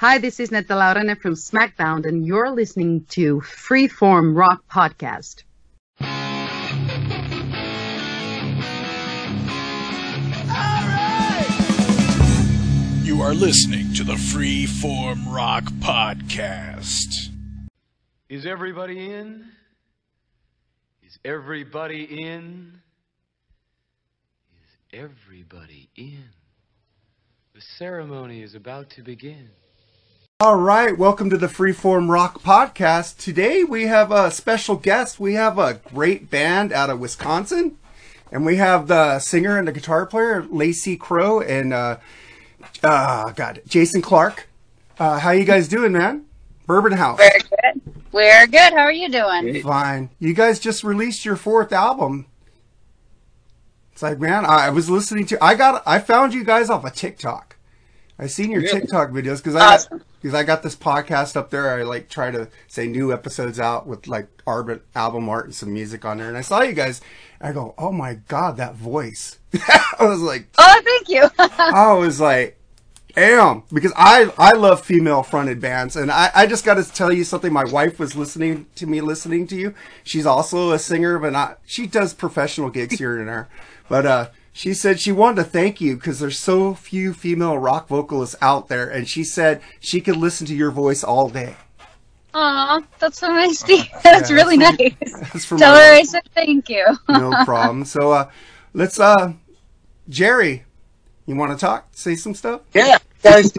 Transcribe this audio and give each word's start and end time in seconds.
Hi, 0.00 0.16
this 0.16 0.40
is 0.40 0.50
Netta 0.50 0.72
Laurene 0.72 1.14
from 1.20 1.34
SmackDown, 1.34 2.06
and 2.06 2.24
you're 2.26 2.48
listening 2.48 3.04
to 3.10 3.42
Freeform 3.42 4.34
Rock 4.34 4.64
Podcast. 4.66 5.42
You 13.04 13.20
are 13.20 13.34
listening 13.34 13.92
to 13.92 14.02
the 14.02 14.14
Freeform 14.14 15.30
Rock 15.30 15.64
Podcast. 15.80 17.28
Is 18.30 18.46
everybody 18.46 19.12
in? 19.12 19.44
Is 21.06 21.18
everybody 21.26 22.04
in? 22.04 22.80
Is 24.54 24.98
everybody 24.98 25.90
in? 25.94 26.24
The 27.52 27.60
ceremony 27.60 28.42
is 28.42 28.54
about 28.54 28.88
to 28.92 29.02
begin. 29.02 29.50
All 30.40 30.56
right, 30.56 30.96
welcome 30.96 31.28
to 31.28 31.36
the 31.36 31.48
Freeform 31.48 32.08
Rock 32.08 32.42
Podcast. 32.42 33.18
Today 33.18 33.62
we 33.62 33.82
have 33.88 34.10
a 34.10 34.30
special 34.30 34.74
guest. 34.76 35.20
We 35.20 35.34
have 35.34 35.58
a 35.58 35.74
great 35.74 36.30
band 36.30 36.72
out 36.72 36.88
of 36.88 36.98
Wisconsin, 36.98 37.76
and 38.32 38.46
we 38.46 38.56
have 38.56 38.86
the 38.88 39.18
singer 39.18 39.58
and 39.58 39.68
the 39.68 39.72
guitar 39.72 40.06
player 40.06 40.42
Lacey 40.42 40.96
Crowe 40.96 41.40
and 41.40 41.74
uh, 41.74 41.98
uh 42.82 43.32
God 43.32 43.60
Jason 43.66 44.00
Clark. 44.00 44.48
Uh, 44.98 45.18
how 45.18 45.30
you 45.32 45.44
guys 45.44 45.68
doing, 45.68 45.92
man? 45.92 46.24
Bourbon 46.66 46.92
House. 46.92 47.18
We're 47.18 47.72
good. 47.72 47.94
We're 48.10 48.46
good. 48.46 48.72
How 48.72 48.80
are 48.80 48.92
you 48.92 49.10
doing? 49.10 49.62
Fine. 49.62 50.08
You 50.18 50.32
guys 50.32 50.58
just 50.58 50.82
released 50.82 51.24
your 51.26 51.36
fourth 51.36 51.70
album. 51.70 52.26
It's 53.92 54.02
like, 54.02 54.18
man, 54.18 54.46
I 54.46 54.68
I 54.68 54.70
was 54.70 54.88
listening 54.88 55.26
to. 55.26 55.44
I 55.44 55.54
got. 55.54 55.82
I 55.84 55.98
found 55.98 56.32
you 56.32 56.44
guys 56.44 56.70
off 56.70 56.86
of 56.86 56.94
TikTok. 56.94 57.56
I 58.18 58.26
seen 58.26 58.50
your 58.50 58.62
TikTok 58.62 59.10
videos 59.10 59.38
because 59.38 59.54
I 59.54 59.74
Awesome. 59.74 59.98
got 59.98 60.06
because 60.20 60.34
I 60.34 60.42
got 60.42 60.62
this 60.62 60.76
podcast 60.76 61.36
up 61.36 61.50
there. 61.50 61.70
I 61.70 61.82
like 61.82 62.08
try 62.08 62.30
to 62.30 62.48
say 62.68 62.86
new 62.86 63.12
episodes 63.12 63.58
out 63.58 63.86
with 63.86 64.06
like 64.06 64.28
Arbit 64.46 64.80
album 64.94 65.28
art 65.28 65.46
and 65.46 65.54
some 65.54 65.72
music 65.72 66.04
on 66.04 66.18
there, 66.18 66.28
and 66.28 66.36
I 66.36 66.42
saw 66.42 66.62
you 66.62 66.72
guys. 66.72 67.00
And 67.40 67.48
I 67.48 67.52
go, 67.52 67.74
oh 67.78 67.92
my 67.92 68.14
god, 68.14 68.56
that 68.58 68.74
voice! 68.74 69.38
I 69.66 70.04
was 70.04 70.20
like, 70.20 70.48
Oh, 70.58 70.82
thank 70.84 71.08
you. 71.08 71.28
I 71.38 71.94
was 71.94 72.20
like, 72.20 72.58
damn, 73.14 73.62
because 73.72 73.92
I 73.96 74.32
I 74.36 74.52
love 74.52 74.84
female 74.84 75.22
fronted 75.22 75.60
bands, 75.60 75.96
and 75.96 76.10
I 76.10 76.30
I 76.34 76.46
just 76.46 76.64
got 76.64 76.74
to 76.74 76.84
tell 76.84 77.12
you 77.12 77.24
something. 77.24 77.52
My 77.52 77.64
wife 77.64 77.98
was 77.98 78.16
listening 78.16 78.66
to 78.76 78.86
me 78.86 79.00
listening 79.00 79.46
to 79.48 79.56
you. 79.56 79.74
She's 80.04 80.26
also 80.26 80.72
a 80.72 80.78
singer, 80.78 81.18
but 81.18 81.32
not 81.32 81.58
she 81.64 81.86
does 81.86 82.12
professional 82.14 82.70
gigs 82.70 82.98
here 82.98 83.18
and 83.18 83.28
there. 83.28 83.48
But 83.88 84.06
uh, 84.06 84.28
she 84.52 84.74
said 84.74 85.00
she 85.00 85.12
wanted 85.12 85.36
to 85.36 85.48
thank 85.48 85.80
you 85.80 85.94
because 85.96 86.18
there's 86.20 86.38
so 86.38 86.74
few 86.74 87.14
female 87.14 87.58
rock 87.58 87.88
vocalists 87.88 88.36
out 88.40 88.68
there, 88.68 88.88
and 88.88 89.08
she 89.08 89.24
said 89.24 89.62
she 89.78 90.00
could 90.00 90.16
listen 90.16 90.46
to 90.48 90.54
your 90.54 90.70
voice 90.70 91.04
all 91.04 91.28
day. 91.28 91.56
Aw, 92.34 92.80
that's 92.98 93.18
so 93.18 93.28
nice 93.28 93.62
to 93.62 93.76
hear. 93.76 93.86
That's 94.04 94.30
really 94.30 94.56
that's 94.56 94.78
nice. 94.78 94.94
That's 95.32 95.44
from 95.44 95.58
Tell 95.58 95.74
her 95.74 95.94
I 95.94 96.02
said 96.04 96.22
thank 96.32 96.68
you. 96.68 96.86
no 97.08 97.32
problem. 97.44 97.84
So 97.84 98.12
uh, 98.12 98.30
let's 98.72 99.00
uh, 99.00 99.32
Jerry, 100.08 100.64
you 101.26 101.34
want 101.34 101.50
to 101.50 101.58
talk? 101.58 101.88
Say 101.92 102.14
some 102.14 102.34
stuff. 102.34 102.60
Yeah, 102.72 102.98
guys, 103.22 103.52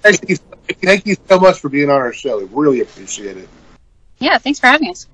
thank 0.00 0.28
you, 0.28 0.36
thank 0.82 1.06
you 1.06 1.16
so 1.28 1.38
much 1.38 1.60
for 1.60 1.68
being 1.68 1.88
on 1.88 2.00
our 2.00 2.12
show. 2.12 2.38
We 2.38 2.44
really 2.50 2.80
appreciate 2.80 3.36
it. 3.36 3.48
Yeah, 4.18 4.38
thanks 4.38 4.58
for 4.58 4.66
having 4.66 4.90
us. 4.90 5.06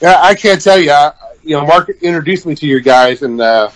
Yeah, 0.00 0.20
I 0.22 0.34
can't 0.34 0.60
tell 0.62 0.78
you. 0.78 0.90
I, 0.92 1.12
you 1.42 1.56
know, 1.56 1.66
Mark 1.66 1.90
introduced 2.02 2.46
me 2.46 2.54
to 2.54 2.66
you 2.66 2.80
guys, 2.80 3.20
and 3.22 3.38
uh, 3.40 3.70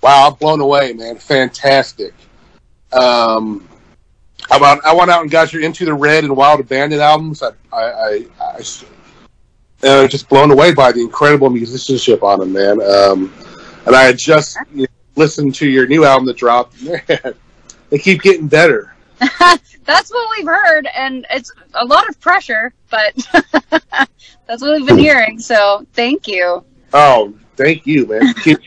wow, 0.00 0.28
I'm 0.28 0.34
blown 0.34 0.60
away, 0.60 0.92
man. 0.92 1.16
Fantastic. 1.16 2.14
Um, 2.92 3.68
I 4.50 4.58
went, 4.58 4.84
I 4.84 4.94
went 4.94 5.10
out 5.10 5.22
and 5.22 5.30
got 5.30 5.52
your 5.52 5.62
Into 5.62 5.84
the 5.84 5.94
Red 5.94 6.24
and 6.24 6.36
Wild 6.36 6.60
Abandoned 6.60 7.02
albums. 7.02 7.42
I, 7.42 7.50
I, 7.72 7.82
I, 7.82 8.26
I 8.40 8.60
uh, 9.82 10.08
just 10.08 10.28
blown 10.28 10.50
away 10.50 10.72
by 10.72 10.92
the 10.92 11.00
incredible 11.00 11.50
musicianship 11.50 12.22
on 12.22 12.40
them, 12.40 12.52
man. 12.52 12.80
Um, 12.82 13.32
and 13.86 13.94
I 13.94 14.02
had 14.02 14.18
just 14.18 14.58
you 14.74 14.82
know, 14.82 14.86
listened 15.16 15.54
to 15.56 15.68
your 15.68 15.86
new 15.86 16.04
album 16.04 16.26
that 16.26 16.36
dropped. 16.36 16.82
Man, 17.08 17.34
they 17.90 17.98
keep 17.98 18.22
getting 18.22 18.48
better. 18.48 18.94
That's 19.84 20.10
what 20.10 20.28
we've 20.36 20.46
heard, 20.46 20.86
and 20.94 21.26
it's 21.30 21.50
a 21.74 21.84
lot 21.84 22.08
of 22.08 22.20
pressure, 22.20 22.74
but 22.90 23.14
that's 24.46 24.60
what 24.60 24.76
we've 24.76 24.86
been 24.86 24.98
hearing. 24.98 25.38
So 25.38 25.86
thank 25.94 26.28
you. 26.28 26.62
Oh, 26.92 27.34
thank 27.56 27.86
you, 27.86 28.06
man. 28.06 28.34
Keep- 28.34 28.60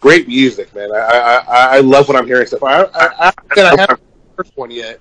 Great 0.00 0.26
music, 0.26 0.74
man. 0.74 0.90
I, 0.92 0.98
I 0.98 1.34
I 1.36 1.76
I 1.76 1.80
love 1.80 2.08
what 2.08 2.16
I'm 2.16 2.26
hearing. 2.26 2.46
Stuff. 2.46 2.62
I 2.64 2.82
I, 2.82 3.06
I, 3.28 3.32
I 3.56 3.60
haven't 3.60 3.78
heard 3.78 3.88
your 3.88 4.34
first 4.36 4.56
one 4.56 4.70
yet, 4.70 4.98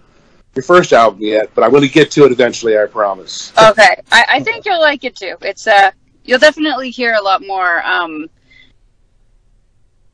your 0.55 0.63
first 0.63 0.91
album 0.91 1.21
yet, 1.21 1.49
but 1.55 1.63
I'm 1.63 1.71
going 1.71 1.83
to 1.83 1.89
get 1.89 2.11
to 2.11 2.25
it 2.25 2.31
eventually. 2.33 2.77
I 2.77 2.85
promise. 2.85 3.53
Okay, 3.57 4.01
I, 4.11 4.25
I 4.27 4.39
think 4.41 4.65
you'll 4.65 4.81
like 4.81 5.05
it 5.05 5.15
too. 5.15 5.37
It's 5.41 5.67
uh, 5.67 5.91
you'll 6.25 6.39
definitely 6.39 6.89
hear 6.89 7.13
a 7.13 7.21
lot 7.21 7.45
more 7.45 7.81
um, 7.85 8.29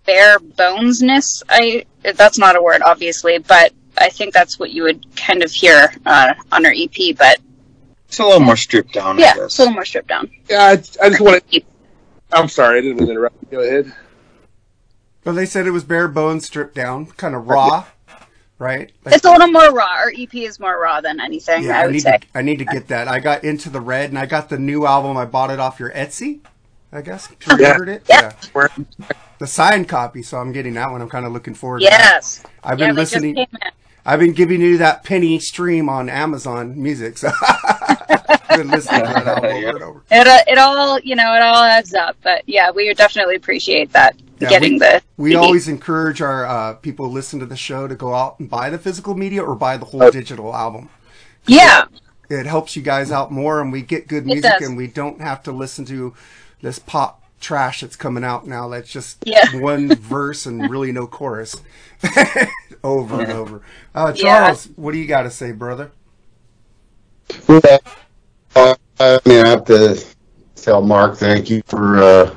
bare 0.05 0.37
bonesness. 0.39 1.41
I 1.49 1.85
that's 2.13 2.37
not 2.37 2.55
a 2.55 2.61
word, 2.61 2.81
obviously, 2.83 3.39
but 3.39 3.73
I 3.97 4.09
think 4.09 4.33
that's 4.33 4.59
what 4.59 4.71
you 4.71 4.83
would 4.83 5.03
kind 5.15 5.43
of 5.43 5.51
hear 5.51 5.93
uh, 6.05 6.35
on 6.51 6.65
our 6.65 6.73
EP. 6.75 7.17
But 7.17 7.39
It's 8.07 8.19
a 8.19 8.23
little 8.23 8.39
more 8.39 8.57
stripped 8.57 8.93
down, 8.93 9.17
yeah, 9.17 9.33
I 9.35 9.45
it's 9.45 9.57
a 9.57 9.63
little 9.63 9.73
more 9.73 9.85
stripped 9.85 10.09
down. 10.09 10.29
Yeah, 10.49 10.59
I, 10.59 10.71
I 10.73 11.09
just 11.09 11.21
want 11.21 11.49
to. 11.51 11.61
I'm 12.31 12.49
sorry, 12.49 12.77
I 12.77 12.81
didn't 12.81 12.97
mean 12.97 13.07
to 13.07 13.11
interrupt. 13.13 13.49
Go 13.49 13.61
ahead. 13.61 13.91
Well, 15.25 15.33
they 15.35 15.45
said 15.47 15.65
it 15.67 15.71
was 15.71 15.83
bare 15.83 16.07
bones, 16.07 16.45
stripped 16.45 16.75
down, 16.75 17.07
kind 17.07 17.33
of 17.35 17.47
raw, 17.47 17.85
right? 18.59 18.91
Like, 19.03 19.15
It's 19.15 19.25
a 19.25 19.31
little 19.31 19.47
more 19.47 19.71
raw. 19.73 19.87
Our 19.91 20.11
EP 20.15 20.33
is 20.35 20.59
more 20.59 20.79
raw 20.79 21.01
than 21.01 21.19
anything. 21.19 21.63
yeah, 21.63 21.79
I 21.79 21.85
I 21.85 21.91
need 21.91 21.99
say. 22.01 22.17
to, 22.19 22.27
I 22.35 22.41
need 22.43 22.59
to 22.59 22.65
get 22.65 22.87
that. 22.89 23.07
I 23.07 23.19
got 23.19 23.43
into 23.43 23.69
the 23.71 23.81
red, 23.81 24.09
and 24.09 24.19
I 24.19 24.27
got 24.27 24.49
the 24.49 24.59
new 24.59 24.85
album. 24.85 25.17
I 25.17 25.25
bought 25.25 25.49
it 25.49 25.59
off 25.59 25.79
your 25.79 25.89
Etsy, 25.91 26.41
I 26.91 27.01
guess. 27.01 27.27
Pre-ordered 27.39 27.89
it. 27.89 28.03
Yeah. 28.07 28.33
Where- 28.53 28.69
the 29.39 29.47
signed 29.47 29.89
copy, 29.89 30.21
so 30.23 30.37
I'm 30.37 30.51
getting 30.53 30.75
that 30.75 30.91
one. 30.91 31.01
I'm 31.01 31.09
kind 31.09 31.25
of 31.25 31.33
looking 31.33 31.55
forward. 31.55 31.79
to 31.81 31.85
that. 31.89 31.99
Yes. 32.13 32.43
I've 32.63 32.79
Yeah, 32.79 32.87
been 32.87 32.95
they 32.95 33.01
just 33.01 33.13
listening. 33.15 33.47
Came 34.05 34.09
in. 34.09 34.13
I've 34.13 34.19
been 34.19 34.33
giving 34.33 34.61
you 34.61 34.77
that 34.79 35.03
penny 35.03 35.39
stream 35.39 35.89
on 35.89 36.09
Amazon 36.09 36.81
Music, 36.81 37.17
so 37.17 37.29
I've 37.41 38.57
been 38.59 38.69
listening 38.71 39.01
to 39.01 39.07
that 39.13 39.27
album 39.27 39.51
over 39.51 39.67
and 39.69 39.83
over. 39.83 40.03
It, 40.11 40.27
uh, 40.27 40.39
it 40.47 40.57
all 40.57 40.99
you 40.99 41.15
know 41.15 41.33
it 41.35 41.41
all 41.41 41.63
adds 41.63 41.93
up 41.93 42.15
but 42.23 42.43
yeah 42.47 42.71
we 42.71 42.87
would 42.87 42.97
definitely 42.97 43.35
appreciate 43.35 43.91
that 43.93 44.15
Yeah, 44.39 44.49
getting 44.49 44.73
we- 44.73 44.79
the 44.79 45.01
We 45.17 45.29
CD. 45.31 45.35
always 45.45 45.67
encourage 45.67 46.21
our 46.21 46.45
uh, 46.45 46.73
people 46.75 47.07
who 47.07 47.13
listen 47.13 47.39
to 47.39 47.45
the 47.45 47.57
show 47.57 47.87
to 47.87 47.95
go 47.95 48.13
out 48.13 48.39
and 48.39 48.49
buy 48.49 48.69
the 48.69 48.77
physical 48.77 49.15
media 49.15 49.43
or 49.43 49.55
buy 49.55 49.77
the 49.77 49.85
whole 49.85 50.09
digital 50.11 50.55
album. 50.55 50.89
yeah 51.47 51.85
It 52.29 52.45
helps 52.45 52.75
you 52.75 52.81
guys 52.81 53.11
out 53.11 53.31
more, 53.31 53.61
and 53.61 53.71
we 53.71 53.81
get 53.83 54.07
good 54.07 54.25
music, 54.25 54.61
and 54.61 54.75
we 54.77 54.87
don't 54.87 55.21
have 55.21 55.43
to 55.43 55.51
listen 55.51 55.85
to 55.85 56.13
this 56.61 56.79
pop 56.79 57.21
trash 57.39 57.81
that's 57.81 57.95
coming 57.95 58.23
out 58.23 58.47
now. 58.47 58.67
That's 58.69 58.89
just 58.89 59.17
Yeah. 59.25 59.45
one 59.59 59.89
verse 59.95 60.45
and 60.47 60.69
really 60.69 60.91
no 60.91 61.05
chorus 61.07 61.55
over 62.85 63.21
and 63.21 63.31
over. 63.31 63.61
Uh, 63.93 64.13
Yeah. 64.15 64.23
Charles, 64.23 64.69
what 64.75 64.91
do 64.93 64.97
you 64.97 65.07
got 65.07 65.23
to 65.23 65.31
say, 65.31 65.51
brother? 65.51 65.91
Yeah. 67.49 67.77
Uh, 68.55 68.75
I 68.99 69.19
mean, 69.25 69.45
I 69.45 69.49
have 69.49 69.65
to 69.65 70.03
tell 70.55 70.81
Mark 70.81 71.17
thank 71.17 71.49
you 71.49 71.61
for, 71.65 71.97
uh, 71.97 72.35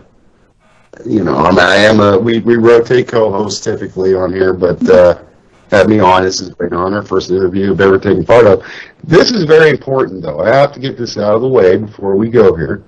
you 1.05 1.23
know, 1.23 1.37
I 1.37 1.51
mean, 1.51 1.61
I 1.61 1.77
am 1.77 2.01
a, 2.01 2.19
we, 2.19 2.41
we 2.41 2.57
rotate 2.57 3.09
co-hosts 3.09 3.63
typically 3.65 4.15
on 4.15 4.33
here, 4.33 4.53
but, 4.53 4.83
uh, 4.89 5.23
have 5.71 5.89
me 5.89 5.99
on. 6.01 6.23
This 6.23 6.41
has 6.41 6.51
been 6.55 6.73
on 6.73 6.95
our 6.95 7.03
first 7.03 7.31
interview 7.31 7.73
I've 7.73 7.81
ever 7.83 7.99
taken 7.99 8.25
part 8.25 8.47
of. 8.47 8.65
This 9.05 9.31
is 9.31 9.45
very 9.45 9.69
important, 9.71 10.23
though. 10.23 10.41
I 10.41 10.49
have 10.55 10.73
to 10.73 10.81
get 10.81 10.97
this 10.97 11.19
out 11.19 11.35
of 11.35 11.43
the 11.43 11.49
way 11.49 11.77
before 11.77 12.17
we 12.17 12.31
go 12.31 12.55
here. 12.57 12.85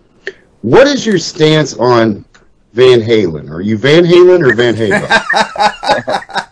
What 0.62 0.86
is 0.86 1.04
your 1.04 1.18
stance 1.18 1.74
on 1.76 2.24
Van 2.72 3.00
Halen? 3.00 3.50
Are 3.50 3.60
you 3.60 3.76
Van 3.76 4.04
Halen 4.04 4.40
or 4.48 4.54
Van 4.54 4.74
Halen? 4.74 6.46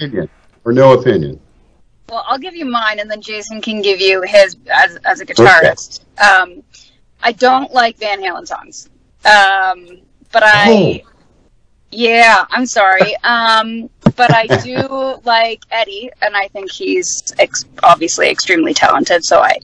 I 0.00 0.04
opinion 0.04 0.28
or 0.64 0.72
no 0.72 0.92
opinion? 0.98 1.40
well 2.08 2.24
I'll 2.26 2.38
give 2.38 2.54
you 2.54 2.64
mine 2.66 2.98
and 3.00 3.10
then 3.10 3.20
Jason 3.20 3.60
can 3.60 3.82
give 3.82 4.00
you 4.00 4.22
his 4.22 4.56
as 4.72 4.96
as 5.04 5.20
a 5.20 5.26
guitarist. 5.26 6.00
Um 6.22 6.62
I 7.22 7.32
don't 7.32 7.72
like 7.72 7.96
Van 7.98 8.20
Halen 8.22 8.46
songs. 8.46 8.88
Um 9.24 10.00
but 10.32 10.42
I 10.44 11.02
Oh. 11.04 11.10
yeah 11.90 12.46
I'm 12.50 12.66
sorry. 12.66 13.16
Um 13.24 13.90
but 14.16 14.32
I 14.34 14.46
do 14.62 15.20
like 15.24 15.62
Eddie 15.70 16.10
and 16.22 16.36
I 16.36 16.48
think 16.48 16.70
he's 16.70 17.34
ex- 17.38 17.64
obviously 17.82 18.28
extremely 18.30 18.72
talented 18.74 19.24
so 19.24 19.40
I 19.40 19.58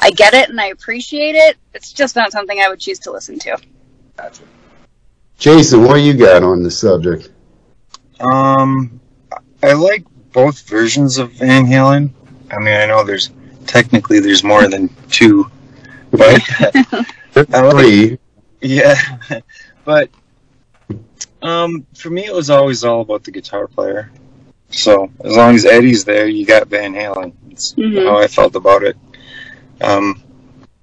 I 0.00 0.10
get 0.10 0.34
it 0.34 0.48
and 0.50 0.60
I 0.60 0.66
appreciate 0.66 1.34
it. 1.34 1.56
It's 1.74 1.92
just 1.92 2.14
not 2.16 2.30
something 2.32 2.60
I 2.60 2.68
would 2.68 2.80
choose 2.80 2.98
to 3.00 3.10
listen 3.10 3.38
to. 3.40 3.56
Jason, 5.38 5.82
what 5.84 5.96
you 5.96 6.14
got 6.14 6.42
on 6.42 6.62
the 6.62 6.70
subject? 6.70 7.30
Um, 8.20 8.98
I 9.62 9.72
like 9.72 10.04
both 10.32 10.68
versions 10.68 11.18
of 11.18 11.32
Van 11.32 11.66
Halen. 11.66 12.10
I 12.50 12.58
mean, 12.58 12.74
I 12.74 12.86
know 12.86 13.04
there's 13.04 13.30
technically 13.66 14.20
there's 14.20 14.44
more 14.44 14.68
than 14.68 14.88
two, 15.10 15.50
but 16.10 16.40
I 17.52 17.60
like, 17.60 17.70
Three. 17.76 18.18
yeah, 18.60 18.96
but 19.84 20.08
um, 21.42 21.86
for 21.94 22.10
me 22.10 22.24
it 22.26 22.34
was 22.34 22.50
always 22.50 22.84
all 22.84 23.00
about 23.00 23.24
the 23.24 23.30
guitar 23.30 23.66
player. 23.66 24.10
So 24.70 25.10
as 25.24 25.36
long 25.36 25.54
as 25.54 25.64
Eddie's 25.64 26.04
there, 26.04 26.26
you 26.28 26.44
got 26.46 26.68
Van 26.68 26.92
Halen. 26.92 27.32
That's 27.48 27.74
Mhm. 27.74 28.04
how 28.04 28.18
I 28.18 28.26
felt 28.26 28.54
about 28.56 28.82
it. 28.82 28.96
Um, 29.80 30.22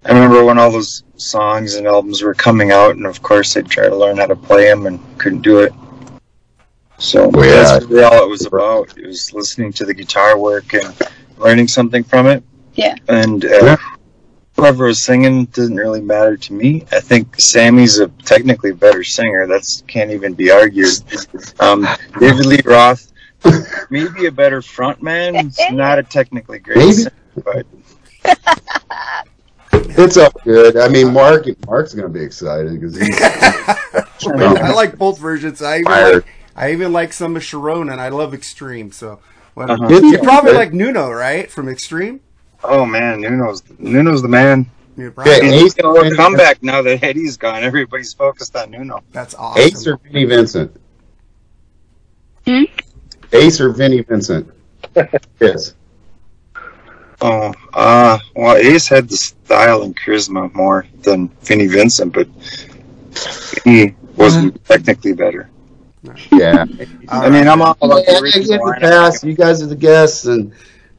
I 0.05 0.09
remember 0.09 0.43
when 0.43 0.57
all 0.59 0.71
those 0.71 1.03
songs 1.15 1.75
and 1.75 1.87
albums 1.87 2.21
were 2.21 2.33
coming 2.33 2.71
out, 2.71 2.95
and 2.95 3.05
of 3.05 3.21
course 3.21 3.55
I'd 3.55 3.69
try 3.69 3.87
to 3.87 3.95
learn 3.95 4.17
how 4.17 4.25
to 4.27 4.35
play 4.35 4.65
them 4.67 4.85
and 4.87 4.99
couldn't 5.17 5.41
do 5.41 5.59
it. 5.59 5.73
So 7.03 7.29
yeah. 7.35 7.51
that's 7.63 7.85
really 7.85 8.03
all 8.03 8.23
it 8.23 8.29
was 8.29 8.45
about. 8.45 8.97
It 8.97 9.05
was 9.05 9.33
listening 9.33 9.73
to 9.73 9.85
the 9.85 9.93
guitar 9.93 10.37
work 10.37 10.73
and 10.73 10.95
learning 11.37 11.67
something 11.67 12.03
from 12.03 12.27
it. 12.27 12.43
Yeah. 12.75 12.95
And 13.09 13.43
uh, 13.43 13.49
Yeah. 13.61 13.75
whoever 14.55 14.85
was 14.85 15.03
singing 15.03 15.45
doesn't 15.47 15.75
really 15.75 15.99
matter 16.01 16.37
to 16.37 16.53
me. 16.53 16.85
I 16.93 17.01
think 17.01 17.39
Sammy's 17.39 17.99
a 17.99 18.07
technically 18.07 18.71
better 18.71 19.03
singer. 19.03 19.45
That's 19.47 19.83
can't 19.87 20.11
even 20.11 20.33
be 20.33 20.49
argued. 20.49 20.87
Um, 21.59 21.85
David 22.19 22.45
Lee 22.45 22.61
Roth, 22.63 23.11
maybe 23.89 24.27
a 24.27 24.31
better 24.31 24.61
frontman. 24.61 25.41
He's 25.43 25.59
not 25.71 25.99
a 25.99 26.03
technically 26.03 26.59
great 26.59 26.77
Maybe. 26.77 26.93
singer, 26.93 27.11
but 27.43 27.65
It's 29.95 30.17
all 30.17 30.31
good. 30.43 30.77
I 30.77 30.87
mean, 30.87 31.11
Mark 31.13 31.45
Mark's 31.67 31.93
gonna 31.93 32.07
be 32.09 32.21
excited 32.21 32.79
because 32.79 32.95
he's 32.95 33.19
I 33.21 34.71
like 34.73 34.97
both 34.97 35.19
versions. 35.19 35.61
I 35.61 35.75
even 35.79 35.85
Fired. 35.85 36.13
like, 36.15 36.25
I 36.55 36.71
even 36.71 36.93
like 36.93 37.13
some 37.13 37.35
of 37.35 37.41
Cherone, 37.41 37.91
and 37.91 37.99
I 37.99 38.09
love 38.09 38.33
Extreme. 38.33 38.91
So, 38.91 39.19
whatever. 39.53 39.85
Uh-huh. 39.85 40.05
you 40.05 40.17
probably 40.19 40.53
like 40.53 40.73
Nuno, 40.73 41.11
right? 41.11 41.49
From 41.49 41.67
Extreme. 41.69 42.19
oh 42.63 42.85
man, 42.85 43.21
Nuno's 43.21 43.63
Nuno's 43.79 44.21
the 44.21 44.27
man. 44.27 44.69
Yeah, 44.95 45.09
Yeah. 45.25 45.39
And 45.41 45.53
he's 45.53 45.73
gonna 45.73 46.05
Ace- 46.05 46.15
come 46.15 46.35
back 46.35 46.61
now 46.61 46.81
that 46.83 47.03
Eddie's 47.03 47.37
gone. 47.37 47.63
Everybody's 47.63 48.13
focused 48.13 48.55
on 48.55 48.69
Nuno. 48.71 49.03
That's 49.11 49.33
awesome. 49.33 49.61
Ace 49.63 49.87
or 49.87 49.97
Vinnie 49.97 50.25
Vincent. 50.25 50.79
Hmm? 52.45 52.63
Ace 53.31 53.59
or 53.59 53.69
Vinnie 53.71 54.01
Vincent. 54.01 54.51
yes. 55.39 55.73
Oh, 57.21 57.53
uh, 57.73 58.19
well, 58.35 58.55
Ace 58.57 58.87
had 58.87 59.07
the 59.09 59.15
style 59.15 59.83
and 59.83 59.95
charisma 59.97 60.53
more 60.53 60.85
than 61.03 61.29
Vinnie 61.41 61.67
Vincent, 61.67 62.13
but 62.13 62.27
he 63.63 63.95
wasn't 64.17 64.63
technically 64.65 65.13
better. 65.13 65.49
Yeah. 66.31 66.65
I 67.09 67.29
mean, 67.29 67.47
I'm 67.47 67.61
all 67.61 67.77
about 67.81 68.05
the 68.05 68.15
I 68.17 68.29
give 68.31 68.47
the 68.47 68.57
lineup. 68.57 68.79
pass. 68.81 69.23
You 69.23 69.33
guys 69.35 69.61
are 69.63 69.67
the 69.67 69.75
guests, 69.75 70.25
and 70.25 70.51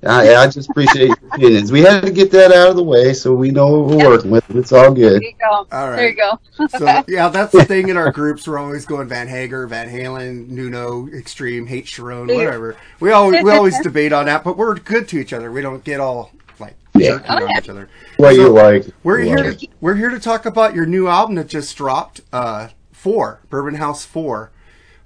I, 0.06 0.34
I 0.34 0.46
just 0.48 0.70
appreciate 0.70 1.08
your 1.08 1.16
opinions. 1.32 1.70
We 1.72 1.82
had 1.82 2.02
to 2.02 2.10
get 2.10 2.30
that 2.32 2.52
out 2.52 2.68
of 2.70 2.76
the 2.76 2.82
way, 2.84 3.12
so 3.12 3.34
we 3.34 3.50
know 3.50 3.80
what 3.80 3.96
we're 3.98 4.08
working 4.08 4.30
with. 4.30 4.48
It's 4.50 4.72
all 4.72 4.92
good. 4.94 5.20
There 5.20 5.28
you 5.28 5.34
go. 5.38 5.66
All 5.72 5.90
right. 5.90 5.96
There 5.96 6.08
you 6.08 6.16
go. 6.16 6.68
So 6.78 7.02
yeah, 7.08 7.28
that's 7.28 7.52
the 7.52 7.64
thing 7.64 7.88
in 7.90 7.96
our 7.96 8.10
groups. 8.12 8.46
We're 8.48 8.58
always 8.58 8.86
going 8.86 9.08
Van 9.08 9.28
Hagar, 9.28 9.66
Van 9.66 9.88
Halen, 9.90 10.48
Nuno, 10.48 11.08
Extreme, 11.08 11.66
Hate 11.66 11.84
Cherone, 11.86 12.34
whatever. 12.34 12.76
We 13.00 13.12
always 13.12 13.42
we 13.42 13.50
always 13.50 13.78
debate 13.80 14.12
on 14.14 14.26
that, 14.26 14.42
but 14.44 14.56
we're 14.56 14.74
good 14.76 15.06
to 15.08 15.18
each 15.18 15.32
other. 15.34 15.52
We 15.52 15.60
don't 15.60 15.84
get 15.84 16.00
all 16.00 16.30
like 16.58 16.76
Yeah. 16.94 17.10
jerky 17.18 17.26
Oh, 17.28 17.34
on 17.36 17.42
yeah. 17.50 17.58
each 17.58 17.68
other. 17.68 17.88
What 18.16 18.34
So, 18.36 18.40
you 18.40 18.48
like? 18.48 18.86
We're 19.02 19.20
you 19.20 19.28
here. 19.28 19.38
like. 19.50 19.58
To, 19.58 19.68
we're 19.80 19.96
here 19.96 20.08
to 20.10 20.20
talk 20.20 20.46
about 20.46 20.74
your 20.74 20.86
new 20.86 21.08
album 21.08 21.34
that 21.36 21.48
just 21.48 21.76
dropped. 21.76 22.22
Uh, 22.32 22.68
four 22.92 23.40
Bourbon 23.50 23.74
House 23.74 24.04
Four. 24.06 24.50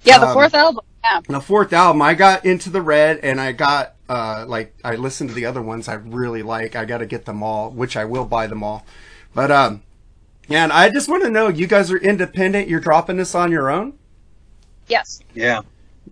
Yeah, 0.03 0.19
the 0.19 0.27
Um, 0.27 0.33
fourth 0.33 0.53
album. 0.53 0.83
Yeah. 1.03 1.21
The 1.27 1.39
fourth 1.41 1.71
album, 1.73 2.01
I 2.01 2.13
got 2.13 2.45
into 2.45 2.69
the 2.69 2.81
red, 2.81 3.19
and 3.19 3.39
I 3.39 3.51
got 3.53 3.95
uh 4.09 4.45
like 4.47 4.73
I 4.83 4.95
listened 4.95 5.29
to 5.29 5.35
the 5.35 5.45
other 5.45 5.61
ones 5.61 5.87
I 5.87 5.93
really 5.95 6.41
like. 6.43 6.75
I 6.75 6.85
got 6.85 6.97
to 6.99 7.05
get 7.05 7.25
them 7.25 7.41
all, 7.43 7.69
which 7.71 7.95
I 7.97 8.05
will 8.05 8.25
buy 8.25 8.47
them 8.47 8.63
all. 8.63 8.85
But 9.33 9.51
um, 9.51 9.81
yeah, 10.47 10.63
and 10.63 10.73
I 10.73 10.89
just 10.89 11.07
want 11.09 11.23
to 11.23 11.29
know, 11.29 11.47
you 11.47 11.67
guys 11.67 11.91
are 11.91 11.97
independent. 11.97 12.67
You're 12.67 12.79
dropping 12.79 13.17
this 13.17 13.35
on 13.35 13.51
your 13.51 13.69
own 13.69 13.93
Yes. 14.87 15.19
Yeah. 15.35 15.61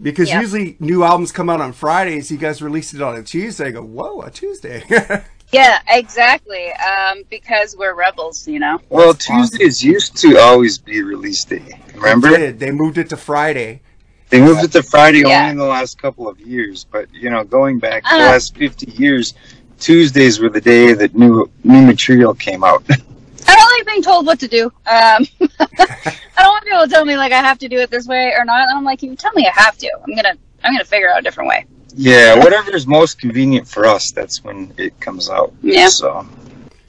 because 0.01 0.29
Yeah. 0.29 0.41
usually 0.41 0.77
new 0.79 1.03
albums 1.03 1.31
come 1.31 1.49
out 1.49 1.59
on 1.61 1.73
Fridays. 1.73 2.29
You 2.29 2.37
guys 2.37 2.61
release 2.61 2.93
it 2.93 3.01
on 3.01 3.15
a 3.15 3.23
Tuesday. 3.23 3.67
I 3.67 3.71
go, 3.71 3.81
whoa, 3.81 4.21
a 4.21 4.29
Tuesday. 4.29 4.83
Yeah, 5.51 5.79
exactly. 5.88 6.71
Um, 6.73 7.23
because 7.29 7.75
we're 7.77 7.94
rebels, 7.94 8.47
you 8.47 8.59
know. 8.59 8.79
Well, 8.89 9.13
Tuesdays 9.13 9.83
used 9.83 10.17
to 10.17 10.38
always 10.39 10.77
be 10.77 11.01
release 11.01 11.44
day. 11.45 11.79
Remember? 11.95 12.31
They 12.31 12.38
did. 12.38 12.59
They 12.59 12.71
moved 12.71 12.97
it 12.97 13.09
to 13.09 13.17
Friday. 13.17 13.81
They 14.29 14.41
moved 14.41 14.63
it 14.65 14.71
to 14.73 14.83
Friday 14.83 15.19
Yeah. 15.25 15.39
only 15.39 15.51
in 15.51 15.57
the 15.57 15.63
last 15.65 16.01
couple 16.01 16.27
of 16.27 16.38
years, 16.41 16.85
but 16.91 17.07
you 17.13 17.29
know, 17.29 17.45
going 17.45 17.79
back 17.79 18.03
the 18.03 18.15
Uh. 18.15 18.17
last 18.19 18.57
fifty 18.57 18.91
years, 18.91 19.33
Tuesdays 19.79 20.39
were 20.39 20.49
the 20.49 20.59
day 20.59 20.91
that 20.94 21.15
new 21.15 21.49
new 21.63 21.81
material 21.81 22.33
came 22.33 22.61
out. 22.63 22.83
I 22.89 23.55
don't 23.55 23.71
like 23.77 23.85
being 23.88 24.03
told 24.03 24.25
what 24.25 24.39
to 24.41 24.47
do. 24.49 24.65
Um, 24.65 24.71
I 25.61 26.44
don't 26.44 26.49
want 26.49 26.65
people 26.65 26.81
to 26.83 26.89
tell 26.89 27.05
me 27.05 27.15
like 27.15 27.31
I 27.31 27.39
have 27.39 27.57
to 27.59 27.69
do 27.69 27.79
it 27.79 27.89
this 27.89 28.05
way 28.05 28.33
or 28.38 28.44
not. 28.44 28.67
I'm 28.69 28.83
like, 28.83 29.01
if 29.01 29.09
you 29.09 29.15
tell 29.15 29.31
me 29.33 29.47
I 29.47 29.51
have 29.61 29.77
to, 29.77 29.89
I'm 30.05 30.13
gonna 30.13 30.35
I'm 30.65 30.73
gonna 30.73 30.83
figure 30.83 31.09
out 31.09 31.19
a 31.19 31.21
different 31.21 31.47
way. 31.47 31.65
Yeah, 31.97 32.35
whatever 32.38 32.73
is 32.75 32.85
most 32.88 33.19
convenient 33.19 33.67
for 33.67 33.85
us, 33.85 34.11
that's 34.11 34.44
when 34.44 34.73
it 34.77 34.97
comes 35.01 35.29
out. 35.29 35.51
Yeah. 35.61 35.89
So 35.89 36.25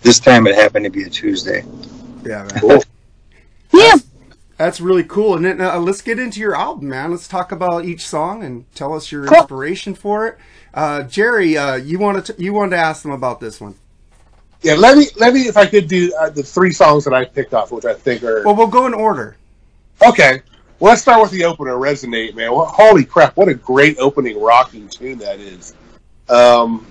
this 0.03 0.21
time 0.21 0.47
it 0.47 0.55
happened 0.55 0.85
to 0.85 0.91
be 0.91 1.03
a 1.05 1.09
Tuesday. 1.11 1.65
Yeah, 2.25 2.43
man. 2.45 2.61
Cool. 2.61 2.83
Yeah. 3.73 3.95
That's 4.59 4.81
really 4.81 5.05
cool. 5.05 5.37
And 5.37 5.45
then 5.45 5.61
uh, 5.61 5.79
let's 5.79 6.03
get 6.03 6.19
into 6.19 6.41
your 6.41 6.55
album, 6.55 6.89
man. 6.89 7.11
Let's 7.13 7.29
talk 7.29 7.53
about 7.53 7.85
each 7.85 8.05
song 8.07 8.43
and 8.43 8.65
tell 8.75 8.93
us 8.93 9.11
your 9.13 9.25
Cool. 9.27 9.39
inspiration 9.39 9.95
for 9.95 10.27
it. 10.27 10.39
Uh, 10.75 11.05
Jerry, 11.05 11.57
uh, 11.57 11.77
you 11.77 11.99
wanted 11.99 12.25
to, 12.27 12.35
you 12.39 12.53
wanted 12.53 12.71
to 12.71 12.77
ask 12.83 13.03
them 13.03 13.13
about 13.13 13.41
this 13.41 13.61
one. 13.61 13.77
Yeah, 14.63 14.75
let 14.75 14.99
me 14.99 15.07
let 15.17 15.33
me 15.33 15.43
if 15.43 15.57
I 15.57 15.67
could 15.67 15.87
do 15.87 16.13
uh, 16.21 16.31
the 16.31 16.43
three 16.43 16.73
songs 16.73 17.05
that 17.05 17.15
I 17.15 17.25
picked 17.25 17.55
off, 17.55 17.71
which 17.71 17.85
I 17.85 17.95
think 17.95 18.25
are 18.25 18.43
Well, 18.45 18.57
we'll 18.57 18.67
go 18.67 18.87
in 18.87 18.95
order. 18.95 19.37
okay. 20.05 20.43
Well, 20.81 20.91
let's 20.91 21.03
start 21.03 21.21
with 21.21 21.33
the 21.33 21.45
opener, 21.45 21.73
"Resonate," 21.73 22.37
man. 22.37 22.53
Well, 22.53 22.67
holy 22.67 23.05
crap, 23.05 23.37
what 23.37 23.49
a 23.49 23.55
great 23.55 23.99
opening 23.99 24.41
rocking 24.41 24.89
tune 24.89 25.19
that 25.19 25.41
is. 25.41 25.75
Um, 26.29 26.87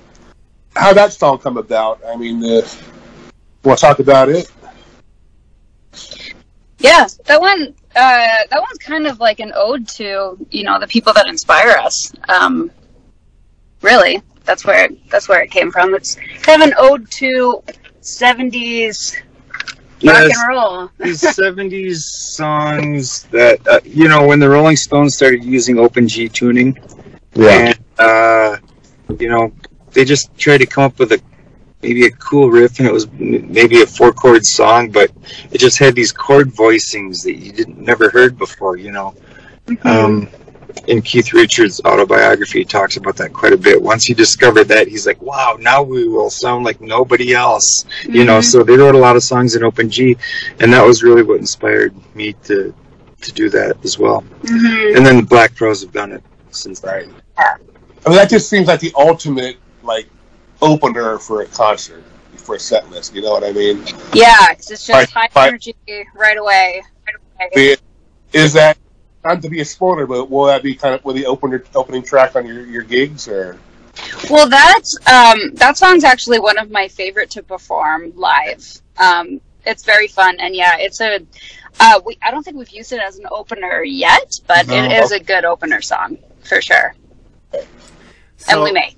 how 0.75 0.94
that 0.94 1.13
song 1.13 1.38
come 1.38 1.57
about? 1.57 2.01
I 2.06 2.18
mean, 2.18 2.44
uh, 2.44 2.68
want 3.63 3.80
to 3.80 3.86
talk 3.86 4.00
about 4.00 4.28
it? 4.28 4.51
Yeah, 6.80 7.07
that 7.25 7.39
one. 7.39 7.74
Uh, 7.95 8.38
that 8.51 8.62
one's 8.62 8.78
kind 8.80 9.07
of 9.07 9.19
like 9.19 9.39
an 9.39 9.54
ode 9.56 9.88
to 9.88 10.38
you 10.51 10.63
know 10.63 10.80
the 10.80 10.88
people 10.88 11.13
that 11.13 11.28
inspire 11.28 11.78
us. 11.78 12.12
Um, 12.28 12.69
really, 13.81 14.22
that's 14.44 14.66
where 14.66 14.90
that's 15.10 15.30
where 15.30 15.42
it 15.42 15.50
came 15.50 15.72
from. 15.72 15.95
It's 15.95 16.16
kind 16.42 16.62
of 16.62 16.68
an 16.68 16.75
ode 16.78 17.10
to 17.12 17.63
'70s 18.01 19.16
rock 20.04 20.16
Yes. 20.28 20.38
and 20.38 20.50
roll. 20.50 20.90
These 21.00 21.22
'70s 21.22 21.98
songs 22.02 23.24
that 23.32 23.66
uh, 23.68 23.80
you 23.84 24.08
know 24.08 24.26
when 24.28 24.40
the 24.40 24.50
Rolling 24.50 24.76
Stones 24.76 25.16
started 25.16 25.44
using 25.44 25.78
Open 25.80 26.08
G 26.08 26.28
tuning, 26.30 26.78
Yeah. 27.36 27.74
and 27.74 27.80
uh, 28.00 28.58
you 29.20 29.30
know 29.30 29.52
they 29.92 30.06
just 30.06 30.36
tried 30.38 30.60
to 30.60 30.66
come 30.66 30.83
up 30.83 31.00
with 31.00 31.12
a 31.14 31.21
maybe 31.81 32.06
a 32.06 32.12
cool 32.12 32.50
riff 32.50 32.80
and 32.80 32.88
it 32.88 32.92
was 32.92 33.07
maybe 33.12 33.81
a 33.81 33.86
four 33.86 34.12
chord 34.12 34.44
song 34.45 34.90
but 34.90 35.12
it 35.52 35.60
just 35.60 35.78
had 35.78 35.94
these 35.95 36.12
chord 36.12 36.50
voicings 36.50 37.24
that 37.24 37.36
you 37.36 37.52
didn't 37.52 37.78
never 37.80 38.10
heard 38.10 38.36
before 38.38 38.78
you 38.78 38.92
know 38.92 39.14
um, 39.83 40.28
in 40.88 41.02
keith 41.02 41.34
richards 41.34 41.81
autobiography 41.86 42.60
he 42.60 42.66
talks 42.66 42.98
about 42.98 43.16
that 43.18 43.34
quite 43.34 43.54
a 43.54 43.57
bit 43.57 43.81
once 43.81 44.04
he 44.06 44.14
discovered 44.14 44.66
that 44.66 44.88
he's 44.88 45.06
like 45.07 45.22
wow 45.22 45.57
now 45.60 45.81
we 45.81 46.07
will 46.07 46.30
sound 46.30 46.64
like 46.66 46.80
nobody 46.81 47.34
else 47.34 47.86
you 48.07 48.24
know 48.26 48.40
Mhm. 48.40 48.44
so 48.44 48.64
they 48.64 48.78
wrote 48.78 48.96
a 48.96 48.98
lot 48.98 49.16
of 49.16 49.24
songs 49.24 49.56
in 49.56 49.64
open 49.64 49.90
g 49.90 50.16
and 50.60 50.72
that 50.74 50.86
was 50.86 51.04
really 51.04 51.24
what 51.24 51.40
inspired 51.40 51.94
me 52.16 52.34
to 52.46 52.74
to 53.22 53.31
do 53.31 53.50
that 53.50 53.76
as 53.84 53.98
well 53.98 54.24
Mhm. 54.44 54.96
and 54.96 55.06
then 55.06 55.18
the 55.18 55.24
Black 55.24 55.56
Crowes 55.56 55.81
have 55.81 55.92
done 55.92 56.12
it 56.12 56.24
since 56.52 56.80
then. 56.80 56.94
Right. 57.38 57.57
I 58.06 58.10
mean, 58.10 58.18
that 58.18 58.30
just 58.30 58.50
seems 58.50 58.68
like 58.68 58.80
the 58.80 58.94
ultimate 58.96 59.57
like 59.84 60.07
opener 60.62 61.18
for 61.19 61.42
a 61.42 61.46
concert, 61.48 62.04
for 62.38 62.56
a 62.56 62.60
set 62.60 62.90
list. 62.92 63.14
You 63.16 63.22
know 63.24 63.31
what 63.31 63.44
I 63.44 63.52
mean? 63.52 63.84
Yeah, 64.14 64.54
'cause 64.54 64.72
it's 64.72 64.86
just 64.86 64.90
Right, 64.90 65.10
high 65.10 65.30
right. 65.36 65.48
energy 65.50 65.76
right 66.16 66.38
away. 66.38 66.84
Right 67.40 67.50
away. 67.56 67.76
The- 67.76 67.80
Is 68.40 68.54
that 68.54 68.78
not 69.24 69.42
to 69.42 69.50
be 69.50 69.62
a 69.62 69.66
spoiler, 69.66 70.06
but 70.06 70.30
will 70.30 70.45
that 70.45 70.64
be 70.64 70.76
kind 70.76 70.95
of 70.95 71.04
will 71.04 71.14
the 71.14 71.26
opener 71.26 71.64
opening 71.76 72.04
track 72.04 72.36
on 72.36 72.45
your, 72.45 72.66
your 72.66 72.83
gigs 72.83 73.28
or? 73.28 73.57
Well, 74.30 74.47
that's 74.47 74.95
um, 75.07 75.54
that 75.56 75.78
song's 75.78 76.04
actually 76.04 76.40
one 76.40 76.57
of 76.57 76.69
my 76.71 76.88
favorite 76.88 77.30
to 77.31 77.44
perform 77.44 78.14
live. 78.16 78.81
Um, 78.97 79.42
it's 79.66 79.83
very 79.83 80.07
fun, 80.07 80.38
and 80.40 80.56
yeah, 80.56 80.78
it's 80.78 81.02
a. 81.02 81.26
Uh, 81.80 82.00
we, 82.06 82.18
I 82.21 82.31
don't 82.31 82.44
think 82.44 82.57
we've 82.57 82.69
used 82.69 82.92
it 82.94 83.00
as 83.00 83.18
an 83.19 83.26
opener 83.31 83.83
yet, 83.83 84.40
but 84.47 84.66
it 84.69 84.90
No. 84.90 85.04
is 85.04 85.12
a 85.12 85.19
good 85.19 85.45
opener 85.45 85.81
song 85.81 86.18
for 86.44 86.62
sure, 86.62 86.95
and 88.50 88.64
we 88.64 88.71
may. 88.71 88.95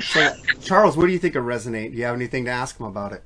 so, 0.00 0.32
Charles, 0.62 0.96
what 0.96 1.06
do 1.06 1.12
you 1.12 1.18
think 1.18 1.34
of 1.34 1.44
Resonate? 1.44 1.92
Do 1.92 1.98
you 1.98 2.04
have 2.04 2.14
anything 2.14 2.44
to 2.46 2.50
ask 2.50 2.76
them 2.78 2.86
about 2.86 3.12
it? 3.12 3.22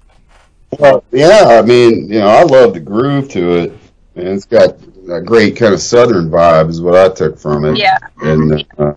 Well, 0.78 1.04
yeah, 1.12 1.44
I 1.44 1.62
mean, 1.62 2.08
you 2.08 2.18
know, 2.20 2.28
I 2.28 2.42
love 2.42 2.74
the 2.74 2.80
groove 2.80 3.28
to 3.30 3.52
it, 3.56 3.72
and 4.16 4.28
it's 4.28 4.44
got 4.44 4.76
a 5.10 5.20
great 5.20 5.56
kind 5.56 5.72
of 5.74 5.80
southern 5.80 6.30
vibe, 6.30 6.68
is 6.70 6.80
what 6.80 6.94
I 6.96 7.08
took 7.12 7.38
from 7.38 7.64
it. 7.64 7.76
Yeah, 7.78 7.98
And 8.22 8.64
uh, 8.78 8.94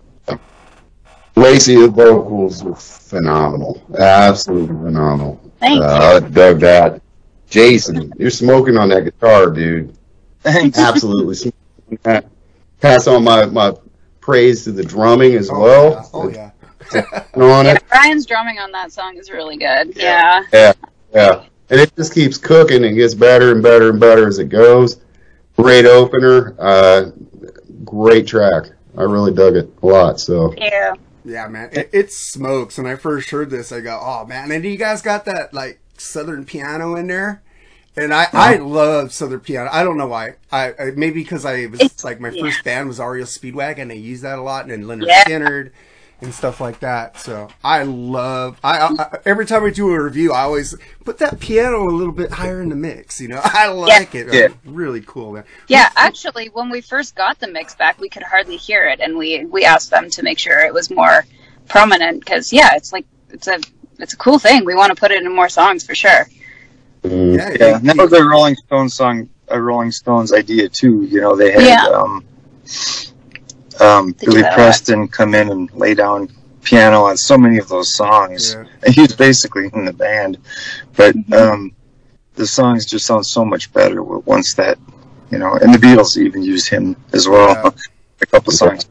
Lacey, 1.36 1.76
the 1.76 1.88
vocals 1.88 2.62
were 2.62 2.74
phenomenal, 2.74 3.82
absolutely 3.98 4.68
phenomenal. 4.76 5.40
thank 5.60 5.82
Uh, 5.82 6.20
I 6.24 6.28
dug 6.28 6.60
that. 6.60 7.00
Jason, 7.48 8.12
you're 8.18 8.30
smoking 8.30 8.76
on 8.76 8.88
that 8.90 9.04
guitar, 9.04 9.50
dude. 9.50 9.96
Thanks. 10.42 10.78
Absolutely 10.88 11.34
smoking. 11.34 12.28
Pass 12.80 13.06
on 13.06 13.24
my 13.24 13.44
my 13.46 13.74
praise 14.20 14.64
to 14.64 14.72
the 14.72 14.84
drumming 14.84 15.34
as 15.34 15.50
Oh, 15.50 15.60
well. 15.60 15.90
yeah. 16.32 16.50
Oh 16.94 16.94
yeah. 16.94 17.24
On 17.34 17.64
Yeah, 17.64 17.74
it. 17.74 17.82
Brian's 17.90 18.24
drumming 18.26 18.58
on 18.58 18.70
that 18.72 18.92
song 18.92 19.16
is 19.16 19.30
really 19.30 19.56
good. 19.56 19.94
Yeah. 19.96 20.44
Yeah, 20.52 20.72
yeah. 21.12 21.44
And 21.70 21.80
it 21.80 21.94
just 21.96 22.14
keeps 22.14 22.38
cooking 22.38 22.84
and 22.84 22.96
gets 22.96 23.14
better 23.14 23.52
and 23.52 23.62
better 23.62 23.90
and 23.90 24.00
better 24.00 24.26
as 24.28 24.38
it 24.38 24.48
goes. 24.48 25.00
Great 25.62 25.86
opener. 25.86 26.54
Uh, 26.58 27.10
great 27.84 28.26
track. 28.26 28.64
I 28.96 29.02
really 29.02 29.32
dug 29.32 29.56
it 29.56 29.72
a 29.82 29.86
lot. 29.86 30.20
So 30.20 30.54
Yeah. 30.56 30.94
Yeah, 31.22 31.48
man, 31.48 31.68
it, 31.72 31.90
it 31.92 32.12
smokes. 32.12 32.78
When 32.78 32.86
I 32.86 32.96
first 32.96 33.28
heard 33.28 33.50
this, 33.50 33.70
I 33.72 33.80
go, 33.80 34.00
"Oh 34.02 34.24
man!" 34.26 34.50
And 34.50 34.64
you 34.64 34.78
guys 34.78 35.02
got 35.02 35.26
that 35.26 35.52
like 35.52 35.78
southern 35.98 36.46
piano 36.46 36.94
in 36.96 37.08
there, 37.08 37.42
and 37.94 38.14
I 38.14 38.26
I 38.32 38.56
love 38.56 39.12
southern 39.12 39.40
piano. 39.40 39.68
I 39.70 39.84
don't 39.84 39.98
know 39.98 40.06
why. 40.06 40.36
I, 40.50 40.68
I 40.72 40.90
maybe 40.96 41.22
because 41.22 41.44
I 41.44 41.66
was 41.66 41.80
It's- 41.80 42.04
like 42.04 42.20
my 42.20 42.30
yeah. 42.30 42.42
first 42.42 42.64
band 42.64 42.88
was 42.88 42.98
REO 42.98 43.24
Speedwagon, 43.24 43.82
and 43.82 43.92
I 43.92 43.96
use 43.96 44.22
that 44.22 44.38
a 44.38 44.42
lot, 44.42 44.66
and 44.66 44.72
then 44.72 44.84
Lynyrd 44.84 45.08
Yeah. 45.08 45.24
Skynyrd 45.24 45.72
and 46.22 46.34
stuff 46.34 46.60
like 46.60 46.80
that. 46.80 47.18
So 47.18 47.48
I 47.64 47.82
love. 47.84 48.58
I, 48.62 48.78
I 48.98 49.18
every 49.24 49.46
time 49.46 49.64
I 49.64 49.70
do 49.70 49.90
a 49.92 50.02
review, 50.02 50.32
I 50.32 50.42
always 50.42 50.74
put 51.04 51.18
that 51.18 51.40
piano 51.40 51.82
a 51.82 51.90
little 51.90 52.12
bit 52.12 52.30
higher 52.30 52.60
in 52.60 52.68
the 52.68 52.76
mix. 52.76 53.20
You 53.20 53.28
know, 53.28 53.40
I 53.44 53.68
like 53.68 54.14
it. 54.14 54.32
Yeah. 54.32 54.48
Really 54.64 55.00
cool, 55.06 55.32
man. 55.32 55.44
Yeah, 55.68 55.90
actually, 55.96 56.48
when 56.48 56.70
we 56.70 56.80
first 56.80 57.14
got 57.16 57.38
the 57.40 57.48
mix 57.48 57.74
back, 57.74 57.98
we 58.00 58.08
could 58.08 58.22
hardly 58.22 58.56
hear 58.56 58.86
it, 58.86 59.00
and 59.00 59.16
we 59.16 59.44
we 59.46 59.64
asked 59.64 59.90
them 59.90 60.10
to 60.10 60.22
make 60.22 60.38
sure 60.38 60.60
it 60.60 60.74
was 60.74 60.90
more 60.90 61.24
prominent 61.68 62.20
because 62.20 62.52
yeah, 62.52 62.70
it's 62.74 62.92
like 62.92 63.06
it's 63.30 63.46
a 63.48 63.58
it's 63.98 64.12
a 64.14 64.16
cool 64.16 64.38
thing. 64.38 64.64
We 64.64 64.74
want 64.74 64.90
to 64.94 64.98
put 64.98 65.10
it 65.10 65.22
in 65.22 65.34
more 65.34 65.48
songs 65.48 65.84
for 65.86 65.94
sure. 65.94 66.26
mm, 67.02 67.36
Yeah, 67.36 67.50
Yeah, 67.58 67.78
you- 67.78 67.86
that 67.86 67.96
was 67.96 68.12
a 68.12 68.24
Rolling 68.24 68.56
Stones 68.56 68.94
song, 68.94 69.28
a 69.48 69.60
Rolling 69.60 69.92
Stones 69.92 70.32
idea 70.32 70.68
too. 70.68 71.02
You 71.04 71.20
know, 71.20 71.36
they 71.36 71.52
had 71.52 71.62
Yeah. 71.62 71.84
um, 71.86 72.24
um, 73.80 74.12
Billy 74.12 74.42
that 74.42 74.46
a 74.46 74.50
lot. 74.50 74.54
Preston 74.56 75.08
come 75.08 75.34
in 75.34 75.50
and 75.50 75.72
lay 75.72 75.94
down 75.94 76.28
piano 76.62 77.02
on 77.04 77.16
so 77.16 77.38
many 77.38 77.58
of 77.58 77.68
those 77.68 77.94
songs. 77.94 78.54
Yeah. 78.54 78.64
And 78.84 78.94
he 78.94 79.00
was 79.02 79.14
basically 79.16 79.70
in 79.72 79.84
the 79.84 79.92
band, 79.92 80.38
but 80.96 81.14
Mm-hmm. 81.16 81.32
um, 81.32 81.72
the 82.34 82.46
songs 82.46 82.86
just 82.86 83.06
sound 83.06 83.26
so 83.26 83.44
much 83.44 83.72
better 83.72 84.02
once 84.02 84.54
that, 84.54 84.78
you 85.30 85.38
know. 85.38 85.54
And 85.56 85.74
the 85.74 85.78
Beatles 85.78 86.16
even 86.16 86.42
used 86.42 86.68
him 86.68 86.96
as 87.12 87.28
well. 87.28 87.50
Yeah. 87.54 87.70
a 88.22 88.26
couple 88.26 88.52
songs. 88.52 88.86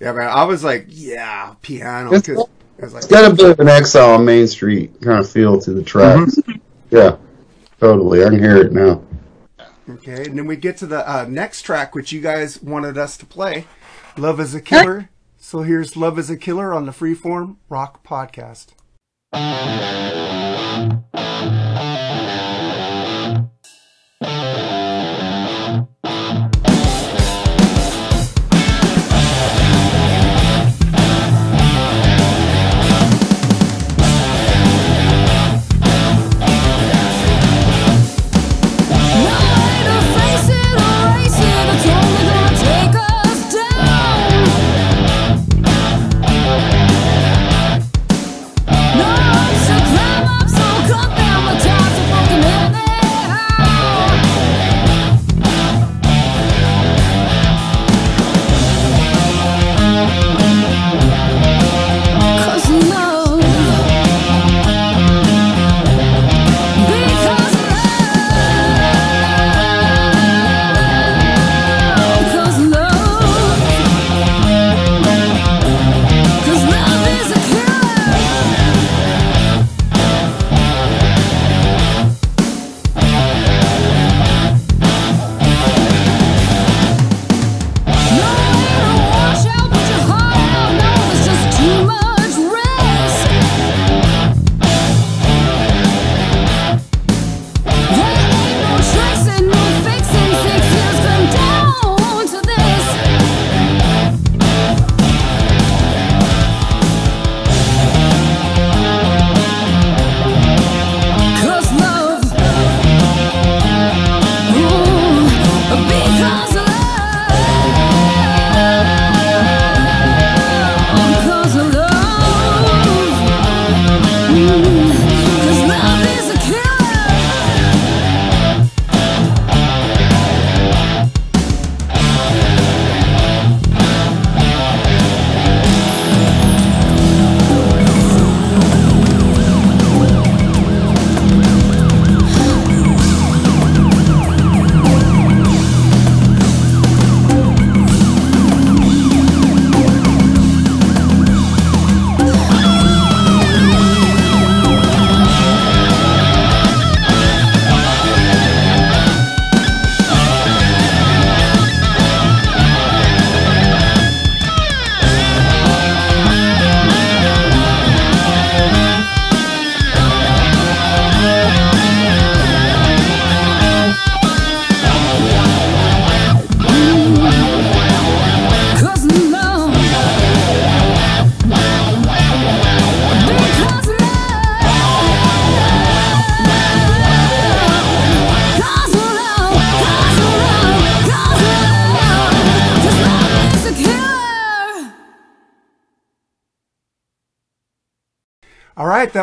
Yeah, 0.00 0.12
man. 0.12 0.28
I 0.28 0.44
was 0.44 0.62
like, 0.64 0.86
yeah, 0.88 1.54
piano. 1.62 2.12
It's- 2.14 2.26
'cause 2.26 2.46
I 2.80 2.84
was 2.84 2.94
like, 2.94 3.02
it's 3.04 3.12
got 3.12 3.30
a 3.30 3.34
bit 3.34 3.50
of 3.50 3.60
an 3.60 3.68
exile 3.68 4.14
on 4.14 4.24
Main 4.24 4.46
Street 4.46 5.00
kind 5.02 5.18
of 5.18 5.28
feel 5.30 5.60
to 5.60 5.72
the 5.72 5.82
tracks. 5.82 6.38
Yeah, 6.90 7.16
totally. 7.80 8.24
I 8.24 8.30
can 8.30 8.38
hear 8.38 8.56
it 8.56 8.72
now. 8.72 9.02
Okay, 9.94 10.24
and 10.26 10.38
then 10.38 10.46
we 10.46 10.56
get 10.56 10.76
to 10.78 10.86
the 10.86 11.08
uh, 11.08 11.26
next 11.28 11.62
track, 11.62 11.94
which 11.94 12.12
you 12.12 12.20
guys 12.20 12.62
wanted 12.62 12.96
us 12.96 13.16
to 13.18 13.26
play, 13.26 13.66
"Love 14.16 14.40
Is 14.40 14.54
a 14.54 14.60
Killer." 14.60 15.08
So 15.38 15.62
here's 15.62 15.96
"Love 15.96 16.18
Is 16.18 16.30
a 16.30 16.36
Killer" 16.36 16.72
on 16.72 16.86
the 16.86 16.92
Freeform 16.92 17.56
Rock 17.68 18.04
Podcast. 18.04 18.68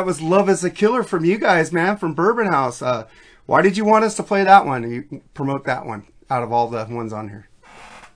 Was 0.08 0.22
"Love 0.22 0.48
Is 0.48 0.64
a 0.64 0.70
Killer" 0.70 1.04
from 1.04 1.26
you 1.26 1.38
guys, 1.38 1.74
man, 1.74 1.98
from 1.98 2.14
Bourbon 2.14 2.48
House. 2.48 2.82
Uh, 2.82 3.08
why 3.46 3.62
did 3.62 3.76
you 3.76 3.84
want 3.84 4.06
us 4.06 4.16
to 4.16 4.24
play 4.24 4.42
that 4.42 4.66
one 4.66 4.90
you 4.90 5.22
promote 5.34 5.66
that 5.66 5.86
one 5.86 6.08
out 6.30 6.44
of 6.44 6.54
all 6.54 6.70
the 6.70 6.88
ones 6.90 7.12
on 7.12 7.28
here? 7.28 7.50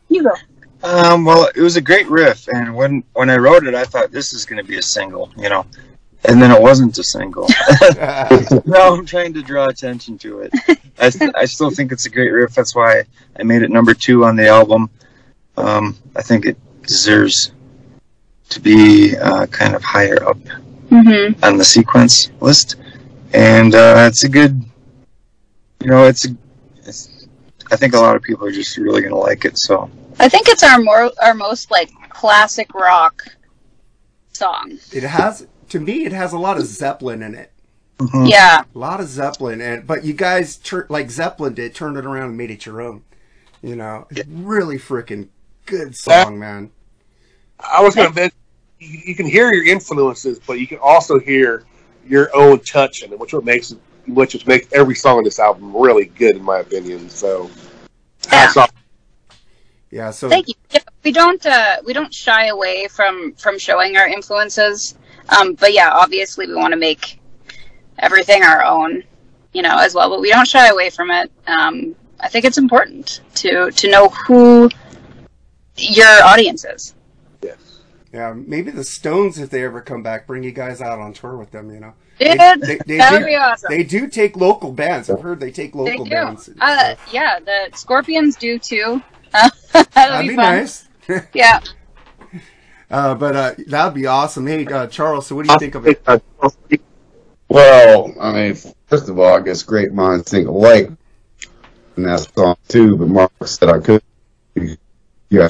You 0.07 0.23
go. 0.23 0.31
Um, 0.83 1.25
well, 1.25 1.49
it 1.53 1.61
was 1.61 1.75
a 1.75 1.81
great 1.81 2.07
riff, 2.07 2.47
and 2.47 2.73
when 2.73 3.03
when 3.11 3.29
I 3.29 3.35
wrote 3.35 3.67
it, 3.67 3.75
I 3.75 3.83
thought 3.83 4.09
this 4.09 4.31
is 4.31 4.45
going 4.45 4.63
to 4.63 4.67
be 4.67 4.77
a 4.77 4.81
single, 4.81 5.33
you 5.35 5.49
know, 5.49 5.65
and 6.23 6.41
then 6.41 6.49
it 6.49 6.61
wasn't 6.61 6.97
a 6.97 7.03
single. 7.03 7.49
now 8.65 8.93
I'm 8.93 9.05
trying 9.05 9.33
to 9.33 9.43
draw 9.43 9.67
attention 9.67 10.17
to 10.19 10.39
it. 10.39 10.53
I, 10.97 11.09
st- 11.09 11.35
I 11.35 11.43
still 11.43 11.71
think 11.71 11.91
it's 11.91 12.05
a 12.05 12.09
great 12.09 12.31
riff. 12.31 12.55
That's 12.55 12.73
why 12.73 13.03
I 13.37 13.43
made 13.43 13.63
it 13.63 13.69
number 13.69 13.93
two 13.93 14.23
on 14.23 14.37
the 14.37 14.47
album. 14.47 14.89
Um, 15.57 15.97
I 16.15 16.21
think 16.21 16.45
it 16.45 16.57
deserves 16.83 17.51
to 18.47 18.61
be 18.61 19.17
uh, 19.17 19.45
kind 19.47 19.75
of 19.75 19.83
higher 19.83 20.23
up 20.23 20.37
Mm-hmm. 20.91 21.43
on 21.43 21.57
the 21.57 21.63
sequence 21.63 22.31
list, 22.41 22.75
and 23.33 23.73
uh, 23.75 24.05
it's 24.09 24.23
a 24.25 24.29
good, 24.29 24.61
you 25.81 25.87
know, 25.87 26.03
it's, 26.05 26.25
a, 26.25 26.35
it's. 26.85 27.27
I 27.71 27.77
think 27.77 27.93
a 27.93 27.97
lot 27.99 28.17
of 28.17 28.21
people 28.21 28.45
are 28.45 28.51
just 28.51 28.75
really 28.77 29.01
gonna 29.01 29.15
like 29.15 29.45
it. 29.45 29.57
So 29.57 29.89
I 30.19 30.27
think 30.27 30.49
it's 30.49 30.63
our 30.63 30.79
more 30.79 31.09
our 31.21 31.33
most 31.33 31.71
like 31.71 31.89
classic 32.09 32.73
rock 32.73 33.23
song. 34.33 34.77
It 34.91 35.03
has, 35.03 35.47
to 35.69 35.79
me, 35.79 36.03
it 36.05 36.11
has 36.11 36.33
a 36.33 36.37
lot 36.37 36.57
of 36.57 36.65
Zeppelin 36.65 37.23
in 37.23 37.35
it. 37.35 37.53
mhm. 37.99 38.29
Yeah. 38.29 38.63
A 38.75 38.77
lot 38.77 38.99
of 38.99 39.07
Zeppelin, 39.07 39.61
and 39.61 39.87
but 39.87 40.03
you 40.03 40.11
guys, 40.13 40.57
tur- 40.57 40.87
like 40.89 41.09
Zeppelin 41.09 41.53
did, 41.53 41.73
turned 41.73 41.95
it 41.95 42.05
around 42.05 42.29
and 42.29 42.37
made 42.37 42.51
it 42.51 42.65
your 42.65 42.81
own. 42.81 43.03
You 43.61 43.77
know, 43.77 44.07
it's 44.09 44.27
really 44.27 44.77
freaking 44.77 45.29
good 45.65 45.95
song, 45.95 46.37
man. 46.37 46.71
I 47.59 47.81
was 47.81 47.95
going 47.95 48.09
to 48.09 48.15
mention 48.15 48.37
you, 48.81 48.99
you 49.05 49.15
can 49.15 49.25
hear 49.25 49.53
your 49.53 49.65
influences, 49.65 50.39
but 50.39 50.59
you 50.59 50.67
can 50.67 50.79
also 50.79 51.19
hear 51.19 51.63
your 52.07 52.35
own 52.35 52.59
touch 52.61 53.03
in 53.03 53.13
it, 53.13 53.19
which 53.19 53.33
what 53.33 53.45
makes 53.45 53.73
which 54.07 54.31
just 54.31 54.47
makes 54.47 54.67
every 54.73 54.95
song 54.95 55.19
on 55.19 55.23
this 55.23 55.39
album 55.39 55.75
really 55.75 56.05
good, 56.05 56.35
in 56.35 56.43
my 56.43 56.59
opinion. 56.59 57.07
So, 57.09 57.49
hats 58.27 58.57
off. 58.57 58.71
Yeah, 59.91 60.09
so 60.09 60.27
Thank 60.27 60.47
you. 60.47 60.55
Yeah, 60.71 60.79
we 61.03 61.11
don't 61.11 61.45
uh, 61.45 61.77
we 61.85 61.93
don't 61.93 62.13
shy 62.13 62.47
away 62.47 62.87
from 62.87 63.33
from 63.33 63.59
showing 63.59 63.97
our 63.97 64.07
influences, 64.07 64.95
um, 65.37 65.53
but 65.53 65.73
yeah, 65.73 65.91
obviously 65.91 66.47
we 66.47 66.55
want 66.55 66.71
to 66.71 66.79
make 66.79 67.19
everything 67.99 68.43
our 68.43 68.63
own, 68.63 69.03
you 69.53 69.61
know, 69.61 69.77
as 69.77 69.93
well. 69.93 70.09
But 70.09 70.21
we 70.21 70.31
don't 70.31 70.47
shy 70.47 70.69
away 70.69 70.89
from 70.89 71.11
it. 71.11 71.31
Um, 71.45 71.95
I 72.19 72.29
think 72.29 72.45
it's 72.45 72.57
important 72.57 73.21
to 73.35 73.69
to 73.69 73.91
know 73.91 74.09
who 74.09 74.69
your 75.77 76.23
audience 76.23 76.65
is. 76.65 76.95
Yes. 78.11 78.19
yeah, 78.19 78.33
maybe 78.35 78.71
the 78.71 78.83
Stones, 78.83 79.37
if 79.39 79.49
they 79.49 79.63
ever 79.63 79.81
come 79.81 80.03
back, 80.03 80.27
bring 80.27 80.43
you 80.43 80.51
guys 80.51 80.81
out 80.81 80.99
on 80.99 81.13
tour 81.13 81.37
with 81.37 81.51
them. 81.51 81.73
You 81.73 81.79
know, 81.79 81.93
Dude, 82.19 82.37
they, 82.61 82.79
they 82.85 82.97
that 82.97 83.09
do, 83.11 83.17
would 83.17 83.25
be 83.25 83.35
awesome. 83.35 83.69
They 83.71 83.83
do 83.83 84.07
take 84.07 84.35
local 84.35 84.71
bands. 84.71 85.09
I've 85.09 85.21
heard 85.21 85.39
they 85.39 85.51
take 85.51 85.73
They 85.73 85.79
local 85.79 86.05
do. 86.05 86.11
bands. 86.11 86.49
Uh, 86.59 86.95
yeah, 87.11 87.39
the 87.39 87.69
Scorpions 87.75 88.35
do 88.35 88.59
too. 88.59 89.01
That'd 89.31 89.91
That'd 89.93 90.29
be 90.29 90.35
fun. 90.35 90.55
nice. 90.57 90.87
Yeah. 91.33 91.59
Uh, 92.89 93.15
but 93.15 93.35
uh, 93.35 93.53
that'd 93.67 93.93
be 93.93 94.05
awesome. 94.05 94.45
Hey, 94.45 94.65
uh, 94.65 94.85
Charles, 94.87 95.27
so 95.27 95.35
what 95.35 95.45
do 95.45 95.53
you 95.53 95.59
think 95.59 95.75
of 95.75 95.87
it? 95.87 96.01
Well, 97.47 98.13
I 98.19 98.31
mean, 98.33 98.55
first 98.87 99.09
of 99.09 99.17
all, 99.19 99.33
I 99.37 99.41
guess 99.41 99.63
great 99.63 99.93
minds 99.93 100.29
think 100.29 100.47
alike 100.47 100.89
in 101.97 102.03
that 102.03 102.19
song 102.35 102.55
too. 102.67 102.97
But 102.97 103.07
Mark 103.07 103.31
said 103.45 103.69
I 103.69 103.79
could. 103.79 104.03
Yeah, 105.29 105.47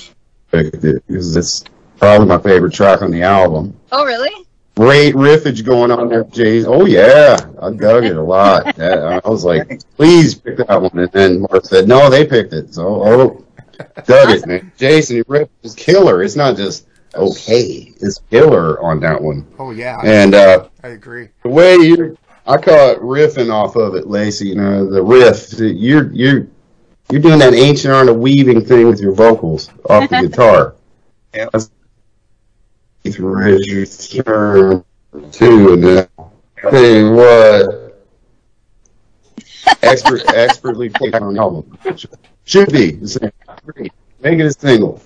because 0.52 1.36
it's 1.36 1.64
probably 2.02 2.28
my 2.28 2.40
favorite 2.40 2.74
track 2.74 3.04
on 3.04 3.12
the 3.12 3.22
album. 3.22 3.78
Oh, 3.92 4.04
really? 4.06 4.46
Great 4.76 5.14
riffage 5.14 5.64
going 5.64 5.92
on 5.92 6.10
there, 6.10 6.24
Jay. 6.26 6.66
Oh 6.66 6.86
yeah, 6.86 7.38
I 7.62 7.72
dug 7.72 8.04
it 8.06 8.16
a 8.16 8.22
lot. 8.22 8.76
That- 8.78 9.22
I 9.24 9.30
was 9.30 9.46
like, 9.46 9.82
please 9.96 10.34
pick 10.34 10.58
that 10.58 10.82
one, 10.82 10.98
and 10.98 11.12
then 11.12 11.42
Mark 11.42 11.66
said, 11.66 11.88
no, 11.88 12.10
they 12.10 12.26
picked 12.26 12.54
it. 12.54 12.74
So 12.74 13.04
oh, 13.04 13.46
dug 14.06 14.32
it, 14.32 14.48
man. 14.48 14.72
Jason, 14.78 15.18
your 15.18 15.26
riff 15.28 15.50
is 15.62 15.76
killer. 15.76 16.24
It's 16.24 16.36
not 16.36 16.56
just 16.58 16.88
okay; 17.14 17.94
it's 18.02 18.20
killer 18.32 18.82
on 18.82 19.00
that 19.02 19.22
one. 19.22 19.46
Oh 19.60 19.72
yeah, 19.72 20.00
And 20.04 20.34
uh, 20.34 20.70
I 20.84 20.88
agree. 20.90 21.30
the 21.44 21.50
way 21.50 21.76
you 21.76 22.18
I 22.48 22.58
call 22.58 22.90
it 22.92 23.00
riffing 23.02 23.52
off 23.54 23.76
of 23.76 23.94
it, 23.96 24.08
Lacey. 24.08 24.48
You 24.48 24.56
know, 24.56 24.90
the 24.90 25.04
riff. 25.04 25.54
You're 25.60 26.12
you're 26.14 26.48
you're 27.12 27.22
doing 27.22 27.40
that 27.40 27.54
ancient 27.54 27.94
art 27.94 28.08
of 28.10 28.18
weaving 28.18 28.66
thing 28.66 28.88
with 28.88 29.02
your 29.02 29.14
vocals 29.14 29.70
off 29.90 30.10
the 30.10 30.22
guitar. 30.30 30.76
Yeah. 31.36 31.50
That's 33.04 33.16
through 33.16 33.86
your 34.12 34.24
turn 34.24 34.84
too, 35.32 35.74
and 35.74 35.84
then 35.84 36.08
tell 36.58 36.86
you 36.86 37.12
what, 37.12 38.08
expert 39.82 40.22
expertly 40.34 40.90
played 40.90 41.16
on 41.16 41.24
an 41.24 41.38
album. 41.38 41.78
Should 42.46 42.72
be 42.72 42.92
the. 42.92 43.32
Make 44.22 44.40
it 44.40 44.46
a 44.46 44.52
single. 44.52 45.02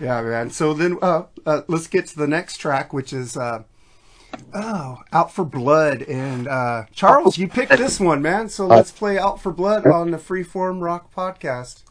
Yeah, 0.00 0.22
man. 0.22 0.50
So 0.50 0.72
then, 0.74 0.98
uh, 1.02 1.24
uh, 1.46 1.62
let's 1.66 1.86
get 1.88 2.06
to 2.08 2.16
the 2.16 2.26
next 2.26 2.58
track, 2.58 2.92
which 2.92 3.12
is 3.12 3.36
uh, 3.36 3.64
oh, 4.52 4.98
"Out 5.12 5.32
for 5.32 5.44
Blood." 5.44 6.02
And 6.02 6.46
uh, 6.46 6.84
Charles, 6.92 7.38
you 7.38 7.48
picked 7.48 7.76
this 7.76 7.98
one, 7.98 8.22
man. 8.22 8.48
So 8.48 8.66
let's 8.66 8.92
play 8.92 9.18
"Out 9.18 9.40
for 9.40 9.52
Blood" 9.52 9.86
on 9.86 10.10
the 10.10 10.18
Freeform 10.18 10.80
Rock 10.80 11.12
podcast. 11.12 11.82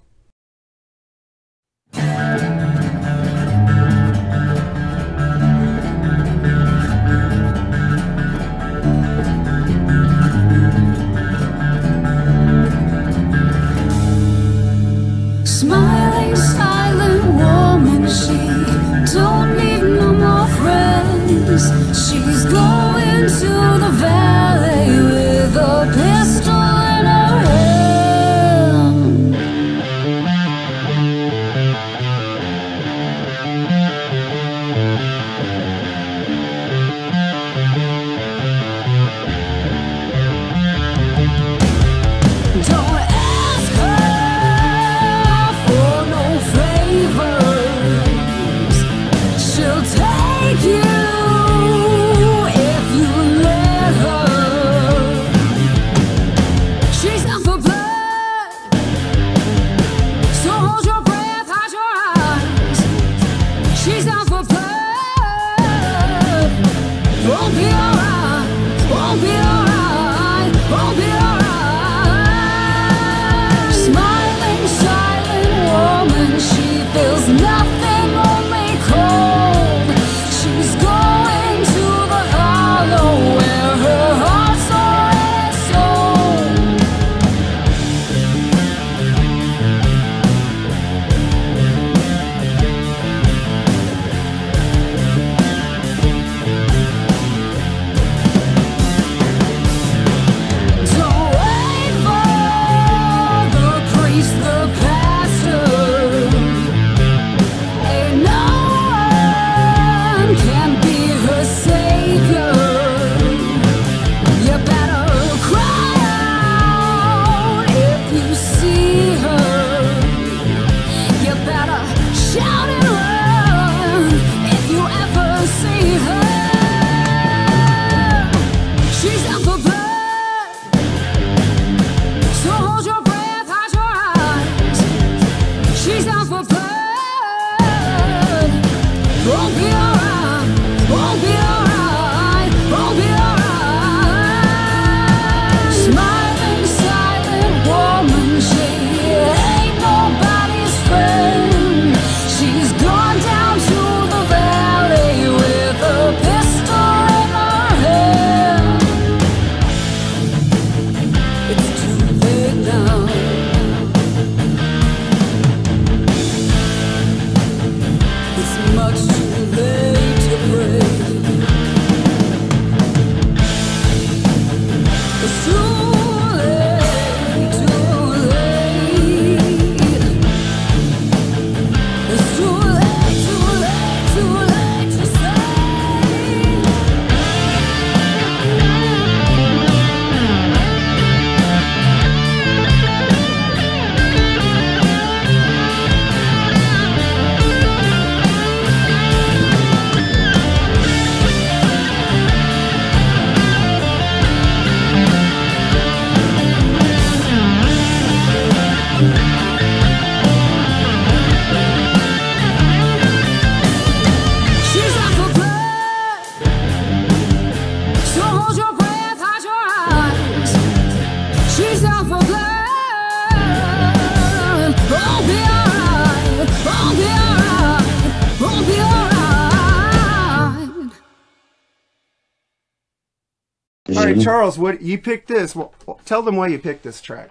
Charles, 234.23 234.57
what 234.57 234.81
you 234.81 234.97
picked 234.97 235.27
this? 235.27 235.55
Well, 235.55 235.73
tell 236.05 236.21
them 236.21 236.35
why 236.35 236.47
you 236.47 236.59
picked 236.59 236.83
this 236.83 237.01
track. 237.01 237.29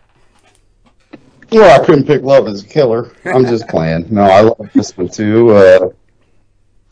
Well, 1.50 1.80
I 1.80 1.84
couldn't 1.84 2.06
pick 2.06 2.22
Love 2.22 2.48
Is 2.48 2.64
a 2.64 2.66
Killer. 2.66 3.12
I'm 3.24 3.44
just 3.44 3.68
playing. 3.68 4.06
No, 4.10 4.22
I 4.22 4.40
love 4.40 4.70
this 4.74 4.96
one 4.96 5.08
too. 5.08 5.50
Uh, 5.50 5.90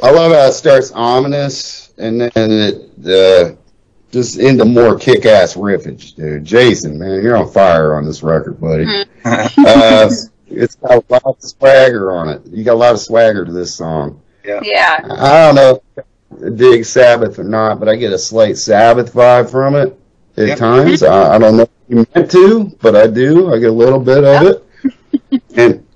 I 0.03 0.11
love 0.11 0.33
how 0.33 0.47
it 0.47 0.53
starts 0.53 0.93
ominous 0.93 1.93
and 1.97 2.21
then 2.21 2.31
it 2.35 3.07
uh, 3.07 3.55
just 4.11 4.39
into 4.39 4.65
more 4.65 4.99
kick-ass 4.99 5.55
riffage, 5.55 6.15
dude. 6.17 6.45
Jason, 6.45 6.99
man, 6.99 7.23
you're 7.23 7.37
on 7.37 7.51
fire 7.51 7.95
on 7.95 8.05
this 8.05 8.23
record, 8.23 8.61
buddy. 8.61 8.85
uh, 9.25 10.11
it's 10.47 10.75
got 10.77 11.05
a 11.05 11.05
lot 11.09 11.23
of 11.25 11.37
swagger 11.41 12.13
on 12.13 12.29
it. 12.29 12.43
You 12.47 12.65
got 12.65 12.75
a 12.75 12.75
lot 12.75 12.93
of 12.93 13.01
swagger 13.01 13.45
to 13.45 13.53
this 13.53 13.75
song. 13.75 14.21
Yeah. 14.45 15.01
I 15.05 15.47
don't 15.47 15.55
know 15.55 15.83
if 15.97 16.05
I 16.05 16.10
dig 16.55 16.85
Sabbath 16.85 17.39
or 17.39 17.45
not, 17.45 17.81
but 17.81 17.89
I 17.89 17.97
get 17.97 18.13
a 18.13 18.19
slight 18.19 18.57
Sabbath 18.59 19.13
vibe 19.13 19.51
from 19.51 19.75
it 19.75 19.99
at 20.37 20.49
Yep. 20.49 20.59
times. 20.59 21.03
I, 21.03 21.35
I 21.35 21.39
don't 21.39 21.57
know 21.57 21.63
if 21.65 21.69
you 21.89 22.07
meant 22.15 22.31
to, 22.33 22.65
but 22.81 22.95
I 22.97 23.07
do. 23.07 23.53
I 23.53 23.59
get 23.59 23.71
a 23.71 23.73
little 23.73 23.99
bit 24.01 24.25
of 24.25 24.43
it. 24.47 25.43
and 25.57 25.87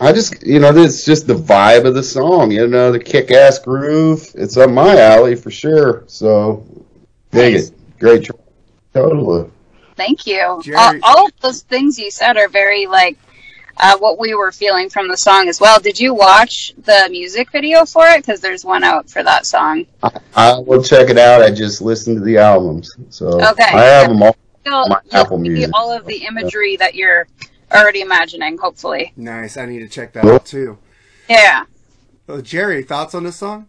I 0.00 0.12
just, 0.12 0.44
you 0.44 0.58
know, 0.58 0.76
it's 0.76 1.04
just 1.04 1.26
the 1.26 1.34
vibe 1.34 1.86
of 1.86 1.94
the 1.94 2.02
song, 2.02 2.50
you 2.50 2.66
know, 2.66 2.90
the 2.92 2.98
kick 2.98 3.30
ass 3.30 3.58
groove. 3.58 4.28
It's 4.34 4.56
up 4.56 4.70
my 4.70 4.98
alley 5.00 5.36
for 5.36 5.50
sure. 5.50 6.04
So, 6.08 6.64
dig 7.30 7.54
Nice. 7.54 7.68
it. 7.68 7.98
Great 8.00 8.24
track. 8.24 8.40
Totally. 8.92 9.50
Thank 9.96 10.26
you. 10.26 10.60
Jerry- 10.64 10.76
All, 10.76 10.94
all 11.02 11.26
of 11.26 11.32
those 11.40 11.62
things 11.62 11.98
you 11.98 12.10
said 12.10 12.36
are 12.36 12.48
very 12.48 12.86
like 12.86 13.16
uh, 13.78 13.96
what 13.98 14.18
we 14.18 14.34
were 14.34 14.52
feeling 14.52 14.88
from 14.88 15.08
the 15.08 15.16
song 15.16 15.48
as 15.48 15.60
well. 15.60 15.80
Did 15.80 15.98
you 15.98 16.14
watch 16.14 16.72
the 16.84 17.08
music 17.10 17.50
video 17.50 17.84
for 17.84 18.06
it? 18.08 18.18
Because 18.24 18.40
there's 18.40 18.64
one 18.64 18.84
out 18.84 19.08
for 19.10 19.22
that 19.22 19.46
song. 19.46 19.86
I 20.36 20.58
will 20.58 20.82
check 20.82 21.10
it 21.10 21.18
out. 21.18 21.42
I 21.42 21.50
just 21.50 21.80
listened 21.82 22.18
to 22.18 22.24
the 22.24 22.38
albums. 22.38 22.96
So, 23.10 23.28
Okay. 23.50 23.64
I 23.64 23.82
have 23.84 24.08
them 24.08 24.22
all. 24.22 24.36
You'll, 24.64 24.88
My 24.88 25.00
you'll 25.12 25.20
Apple 25.20 25.38
Music. 25.38 25.70
all 25.74 25.90
of 25.92 26.06
the 26.06 26.24
imagery 26.24 26.76
that 26.76 26.94
you're 26.94 27.26
already 27.72 28.00
imagining. 28.00 28.56
Hopefully, 28.58 29.12
Nice. 29.16 29.56
I 29.56 29.66
need 29.66 29.80
to 29.80 29.88
check 29.88 30.12
that 30.14 30.24
out 30.24 30.46
too. 30.46 30.78
yeah. 31.28 31.64
Uh, 32.28 32.40
Jerry, 32.40 32.82
thoughts 32.82 33.14
on 33.14 33.24
this 33.24 33.36
song? 33.36 33.66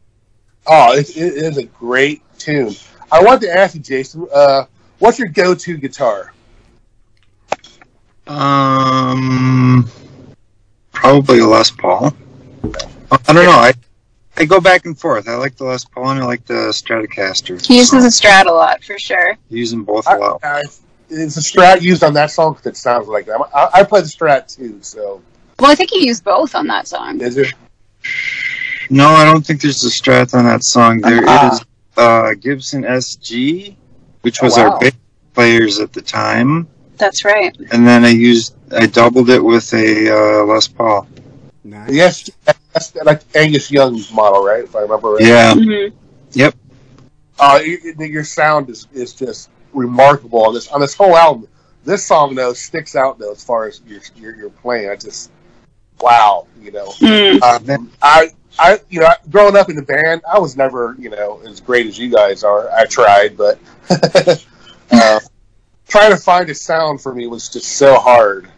Oh, 0.68 0.94
it, 0.94 1.10
it 1.18 1.34
is 1.34 1.58
a 1.58 1.64
great 1.66 2.22
tune. 2.40 2.74
I 3.12 3.22
wanted 3.22 3.42
to 3.48 3.52
ask 3.58 3.76
you, 3.76 3.82
Jason, 3.82 4.28
uh, 4.34 4.66
what's 5.00 5.20
your 5.20 5.28
go-to 5.28 5.76
guitar? 5.78 6.32
Um, 8.28 9.90
probably 10.92 11.40
a 11.40 11.46
Les 11.48 11.72
Paul. 11.72 12.14
I 13.12 13.34
don't 13.34 13.46
know. 13.46 13.52
I 13.52 13.74
I 14.38 14.46
go 14.46 14.60
back 14.60 14.86
and 14.86 15.00
forth. 15.00 15.28
I 15.30 15.36
like 15.36 15.56
the 15.56 15.64
Les 15.66 15.86
Paul 15.86 16.10
and 16.10 16.20
I 16.22 16.26
like 16.26 16.46
the 16.46 16.54
Stratocaster. 16.74 17.64
He 17.66 17.78
uses 17.78 18.04
a 18.04 18.08
Strat 18.10 18.48
a 18.48 18.52
lot 18.52 18.84
for 18.84 18.98
sure. 19.00 19.38
Use 19.50 19.72
them 19.72 19.84
both 19.86 20.08
I, 20.08 20.16
a 20.16 20.20
lot. 20.20 20.40
I, 20.44 20.62
it's 21.10 21.38
a 21.38 21.40
Strat 21.40 21.82
used 21.82 22.04
on 22.04 22.14
that 22.16 22.32
song 22.32 22.54
because 22.54 22.66
it 22.66 22.78
sounds 22.78 23.08
like 23.08 23.26
that. 23.28 23.40
I, 23.54 23.70
I 23.80 23.84
play 23.84 24.02
the 24.02 24.08
Strat 24.08 24.54
too, 24.56 24.80
so 24.82 25.22
Well, 25.60 25.72
I 25.72 25.76
think 25.76 25.92
he 25.92 26.06
used 26.08 26.24
both 26.24 26.56
on 26.56 26.68
that 26.68 26.88
song. 26.88 27.22
is 27.22 27.38
it? 27.38 27.54
No, 28.90 29.08
I 29.10 29.24
don't 29.26 29.46
think 29.46 29.62
there's 29.62 29.84
a 29.86 29.90
Strat 29.90 30.34
on 30.34 30.44
that 30.46 30.64
song. 30.64 31.00
There 31.02 31.24
is 31.24 31.62
Ah. 31.98 32.28
uh, 32.28 32.34
Gibson 32.34 32.84
SG, 32.84 33.76
which 34.22 34.42
was 34.42 34.58
Oh, 34.58 34.64
wow. 34.64 34.72
our 34.74 34.80
big 34.80 34.96
players 35.34 35.80
at 35.80 35.94
the 35.94 36.02
time, 36.02 36.68
That's 36.98 37.26
right. 37.26 37.56
and 37.72 37.86
then 37.88 38.06
I 38.06 38.10
used 38.10 38.56
I 38.72 38.86
doubled 38.88 39.30
it 39.30 39.44
with 39.44 39.74
a 39.74 40.42
uh, 40.42 40.46
Les 40.46 40.68
Paul. 40.68 41.08
Nice. 41.64 41.92
Yes, 41.92 42.30
that's 42.74 42.96
like 43.04 43.22
Angus 43.36 43.72
Young's 43.72 44.12
model, 44.12 44.44
right? 44.44 44.64
If 44.64 44.76
I 44.76 44.82
remember 44.82 45.14
right. 45.14 45.26
Yeah, 45.26 45.54
hmm 45.56 45.88
Uh, 47.40 47.60
it, 47.62 48.00
it- 48.00 48.10
your 48.10 48.24
sound 48.24 48.70
is, 48.70 48.88
is 48.94 49.14
just 49.14 49.50
remarkable 49.74 50.46
on 50.46 50.54
this 50.54 50.68
on 50.70 50.80
this 50.80 50.94
whole 50.94 51.16
album. 51.18 51.48
This 51.84 52.06
song 52.06 52.34
though 52.36 52.54
sticks 52.54 52.96
out 52.96 53.20
though 53.20 53.32
as 53.32 53.44
far 53.44 53.66
as 53.68 53.82
your 53.88 54.00
your, 54.16 54.36
your 54.36 54.50
playing. 54.50 54.90
I 54.90 54.96
just 54.96 55.32
wow, 56.00 56.48
you 56.62 56.72
know. 56.72 56.90
Mm. 57.00 57.42
Um, 57.42 57.92
I 58.02 58.30
I 58.58 58.80
you 58.90 59.02
know 59.02 59.10
growing 59.30 59.56
up 59.56 59.70
in 59.70 59.76
the 59.76 59.82
band, 59.82 60.22
I 60.32 60.40
was 60.40 60.56
never 60.56 60.96
you 60.98 61.10
know 61.10 61.42
as 61.46 61.60
great 61.60 61.88
as 61.88 61.98
you 62.00 62.10
guys 62.10 62.44
are. 62.44 62.70
I 62.72 62.86
tried, 62.86 63.38
but 63.38 63.60
uh, 64.92 65.20
trying 65.88 66.12
to 66.12 66.18
find 66.18 66.50
a 66.50 66.56
sound 66.56 67.02
for 67.02 67.14
me 67.14 67.28
was 67.28 67.50
just 67.50 67.78
so 67.78 67.96
hard. 67.96 68.50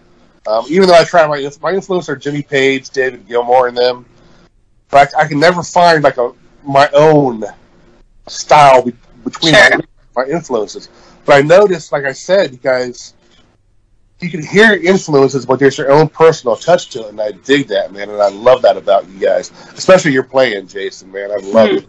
Um, 0.47 0.65
even 0.69 0.87
though 0.87 0.95
I 0.95 1.03
try 1.03 1.27
my 1.27 1.49
my 1.61 1.73
influence 1.73 2.07
are 2.09 2.15
Jimmy 2.15 2.41
Page, 2.41 2.89
David 2.89 3.27
Gilmour, 3.27 3.67
and 3.67 3.77
them. 3.77 4.05
But 4.89 5.13
I, 5.15 5.23
I 5.23 5.27
can 5.27 5.39
never 5.39 5.61
find 5.61 6.03
like 6.03 6.17
a 6.17 6.33
my 6.63 6.89
own 6.93 7.43
style 8.27 8.83
be, 8.83 8.93
between 9.23 9.53
Sure. 9.53 9.77
my, 10.15 10.23
my 10.23 10.31
influences. 10.31 10.89
But 11.25 11.35
I 11.35 11.41
noticed, 11.41 11.91
like 11.91 12.05
I 12.05 12.13
said, 12.13 12.51
you 12.51 12.57
guys, 12.57 13.13
you 14.19 14.29
can 14.29 14.43
hear 14.45 14.73
influences, 14.73 15.45
but 15.45 15.59
there's 15.59 15.77
your 15.77 15.91
own 15.91 16.07
personal 16.07 16.55
touch 16.55 16.89
to 16.91 17.01
it, 17.01 17.09
and 17.09 17.21
I 17.21 17.31
dig 17.31 17.67
that, 17.67 17.91
man, 17.91 18.09
and 18.09 18.21
I 18.21 18.29
love 18.29 18.61
that 18.61 18.77
about 18.77 19.07
you 19.09 19.19
guys, 19.19 19.51
especially 19.75 20.11
your 20.13 20.23
playing, 20.23 20.67
Jason, 20.67 21.11
man. 21.11 21.31
I 21.31 21.35
love 21.37 21.69
it. 21.69 21.85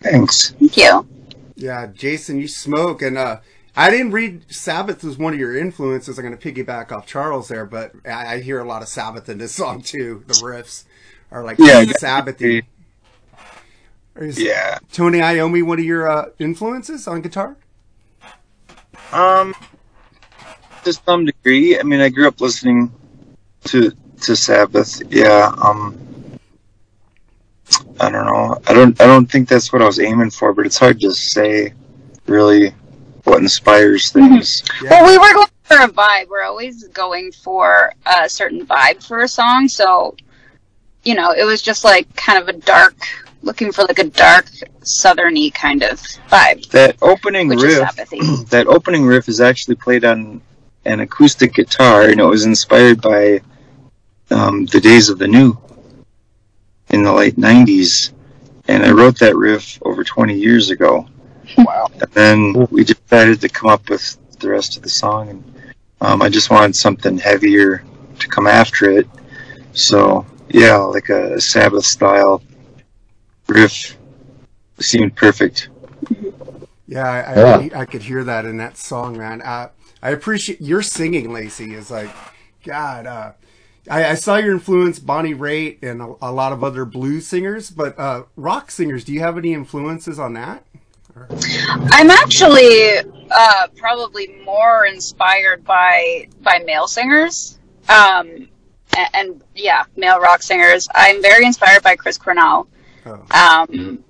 thanks. 0.00 0.50
Thank 0.50 0.76
you. 0.76 1.06
Yeah, 1.54 1.86
Jason, 1.86 2.38
you 2.38 2.48
smoke, 2.48 3.02
and 3.02 3.16
uh, 3.16 3.38
I 3.76 3.90
didn't 3.90 4.12
read 4.12 4.50
Sabbath 4.52 5.04
was 5.04 5.18
one 5.18 5.34
of 5.34 5.38
your 5.38 5.56
influences. 5.56 6.18
I'm 6.18 6.24
going 6.24 6.36
to 6.36 6.52
piggyback 6.52 6.92
off 6.92 7.06
Charles 7.06 7.48
there, 7.48 7.66
but 7.66 7.92
I, 8.06 8.34
I 8.34 8.40
hear 8.40 8.58
a 8.58 8.64
lot 8.64 8.82
of 8.82 8.88
Sabbath 8.88 9.28
in 9.28 9.38
this 9.38 9.54
song 9.54 9.82
too. 9.82 10.24
The 10.26 10.34
riffs 10.34 10.84
are 11.30 11.44
like 11.44 11.58
Yeah, 11.58 11.84
Sabbathy. 11.84 12.62
Is 14.16 14.38
Yeah. 14.40 14.78
Tony 14.92 15.18
Iommi 15.18 15.62
one 15.62 15.78
of 15.78 15.84
your 15.84 16.08
uh, 16.08 16.26
influences 16.38 17.06
on 17.06 17.20
guitar? 17.20 17.56
Um, 19.12 19.54
to 20.84 20.92
some 20.92 21.26
degree. 21.26 21.78
I 21.78 21.82
mean, 21.82 22.00
I 22.00 22.08
grew 22.08 22.28
up 22.28 22.40
listening 22.40 22.92
to 23.64 23.92
to 24.22 24.36
Sabbath. 24.36 25.02
Yeah. 25.10 25.52
Um, 25.62 25.98
I 28.00 28.10
don't 28.10 28.26
know. 28.26 28.58
I 28.66 28.72
don't. 28.74 29.00
I 29.00 29.06
don't 29.06 29.30
think 29.30 29.48
that's 29.48 29.72
what 29.72 29.82
I 29.82 29.86
was 29.86 30.00
aiming 30.00 30.30
for, 30.30 30.52
but 30.54 30.66
it's 30.66 30.78
hard 30.78 31.00
to 31.00 31.12
say 31.12 31.72
really 32.26 32.74
what 33.26 33.40
inspires 33.42 34.10
things. 34.12 34.62
Well, 34.82 35.04
we 35.06 35.18
were 35.18 35.34
going 35.34 35.48
for 35.64 35.76
a 35.78 35.88
vibe. 35.88 36.28
We're 36.28 36.44
always 36.44 36.86
going 36.88 37.32
for 37.32 37.92
a 38.06 38.28
certain 38.28 38.64
vibe 38.66 39.06
for 39.06 39.20
a 39.20 39.28
song. 39.28 39.68
So, 39.68 40.16
you 41.02 41.14
know, 41.14 41.32
it 41.32 41.44
was 41.44 41.60
just 41.60 41.84
like 41.84 42.14
kind 42.16 42.38
of 42.40 42.48
a 42.48 42.52
dark, 42.52 42.94
looking 43.42 43.72
for 43.72 43.82
like 43.82 43.98
a 43.98 44.04
dark, 44.04 44.46
southerny 44.82 45.52
kind 45.52 45.82
of 45.82 46.00
vibe, 46.30 46.70
That 46.70 46.96
opening 47.02 47.48
which 47.48 47.62
riff. 47.62 47.82
Sabbathy. 47.82 48.48
that 48.50 48.68
opening 48.68 49.04
riff 49.04 49.28
is 49.28 49.40
actually 49.40 49.74
played 49.74 50.04
on 50.04 50.40
an 50.84 51.00
acoustic 51.00 51.52
guitar, 51.52 52.02
and 52.02 52.20
it 52.20 52.24
was 52.24 52.44
inspired 52.44 53.00
by 53.02 53.40
um, 54.30 54.66
the 54.66 54.80
days 54.80 55.08
of 55.08 55.18
the 55.18 55.26
new 55.26 55.58
in 56.90 57.02
the 57.02 57.12
late 57.12 57.36
'90s. 57.36 58.12
And 58.68 58.84
I 58.84 58.90
wrote 58.90 59.18
that 59.20 59.36
riff 59.36 59.78
over 59.82 60.02
20 60.02 60.34
years 60.34 60.70
ago. 60.70 61.08
Wow. 61.58 61.88
And 62.00 62.10
then 62.12 62.66
we 62.70 62.84
decided 62.84 63.40
to 63.40 63.48
come 63.48 63.70
up 63.70 63.88
with 63.88 64.18
the 64.38 64.50
rest 64.50 64.76
of 64.76 64.82
the 64.82 64.88
song, 64.88 65.30
and 65.30 65.62
um, 66.00 66.22
I 66.22 66.28
just 66.28 66.50
wanted 66.50 66.76
something 66.76 67.18
heavier 67.18 67.84
to 68.18 68.28
come 68.28 68.46
after 68.46 68.90
it. 68.90 69.06
So 69.72 70.26
yeah, 70.48 70.76
like 70.76 71.08
a 71.08 71.40
Sabbath 71.40 71.84
style 71.84 72.42
riff 73.48 73.96
seemed 74.80 75.16
perfect. 75.16 75.68
Yeah, 76.86 77.08
I, 77.08 77.34
Yeah. 77.34 77.76
I, 77.76 77.80
I 77.80 77.84
could 77.84 78.02
hear 78.02 78.24
that 78.24 78.44
in 78.44 78.58
that 78.58 78.76
song, 78.76 79.18
man. 79.18 79.42
Uh, 79.42 79.70
I 80.02 80.10
appreciate 80.10 80.60
your 80.60 80.82
singing, 80.82 81.32
Lacey. 81.32 81.74
Is 81.74 81.90
like, 81.90 82.10
God. 82.64 83.06
Uh, 83.06 83.32
I, 83.88 84.10
I 84.10 84.14
saw 84.14 84.36
your 84.36 84.52
influence, 84.52 84.98
Bonnie 84.98 85.34
Raitt, 85.34 85.82
and 85.82 86.02
a, 86.02 86.14
a 86.22 86.32
lot 86.32 86.52
of 86.52 86.64
other 86.64 86.84
blues 86.84 87.26
singers, 87.26 87.70
but 87.70 87.98
uh, 87.98 88.24
rock 88.36 88.70
singers. 88.70 89.04
Do 89.04 89.12
you 89.12 89.20
have 89.20 89.38
any 89.38 89.52
influences 89.52 90.18
on 90.18 90.32
that? 90.34 90.64
I'm 91.90 92.10
actually 92.10 92.98
uh, 93.30 93.68
probably 93.76 94.28
more 94.44 94.86
inspired 94.86 95.64
by 95.64 96.28
by 96.42 96.62
male 96.66 96.86
singers, 96.86 97.58
um, 97.88 98.48
and, 98.96 99.08
and 99.14 99.42
yeah, 99.54 99.84
male 99.96 100.20
rock 100.20 100.42
singers. 100.42 100.88
I'm 100.94 101.22
very 101.22 101.46
inspired 101.46 101.82
by 101.82 101.96
Chris 101.96 102.18
Cornell. 102.18 102.68
Oh. 103.06 103.66
Um, 103.70 104.04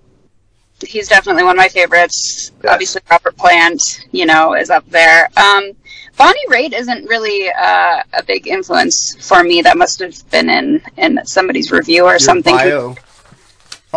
he's 0.87 1.09
definitely 1.09 1.45
one 1.45 1.57
of 1.57 1.59
my 1.59 1.69
favorites. 1.69 2.53
Obviously, 2.69 3.01
Robert 3.11 3.37
Plant, 3.37 4.07
you 4.12 4.27
know, 4.27 4.55
is 4.55 4.71
up 4.71 4.88
there. 4.90 5.29
Um, 5.37 5.73
Bonnie 6.16 6.47
Raitt 6.49 6.73
isn't 6.73 7.09
really 7.09 7.51
uh, 7.51 8.03
a 8.14 8.23
big 8.27 8.49
influence 8.49 9.16
for 9.27 9.42
me. 9.45 9.62
That 9.62 9.77
must 9.77 10.01
have 10.01 10.29
been 10.31 10.49
in 10.51 10.83
in 10.97 11.21
somebody's 11.25 11.71
review 11.71 12.05
or 12.05 12.12
Your 12.12 12.19
something. 12.19 12.57
bio. 12.57 12.97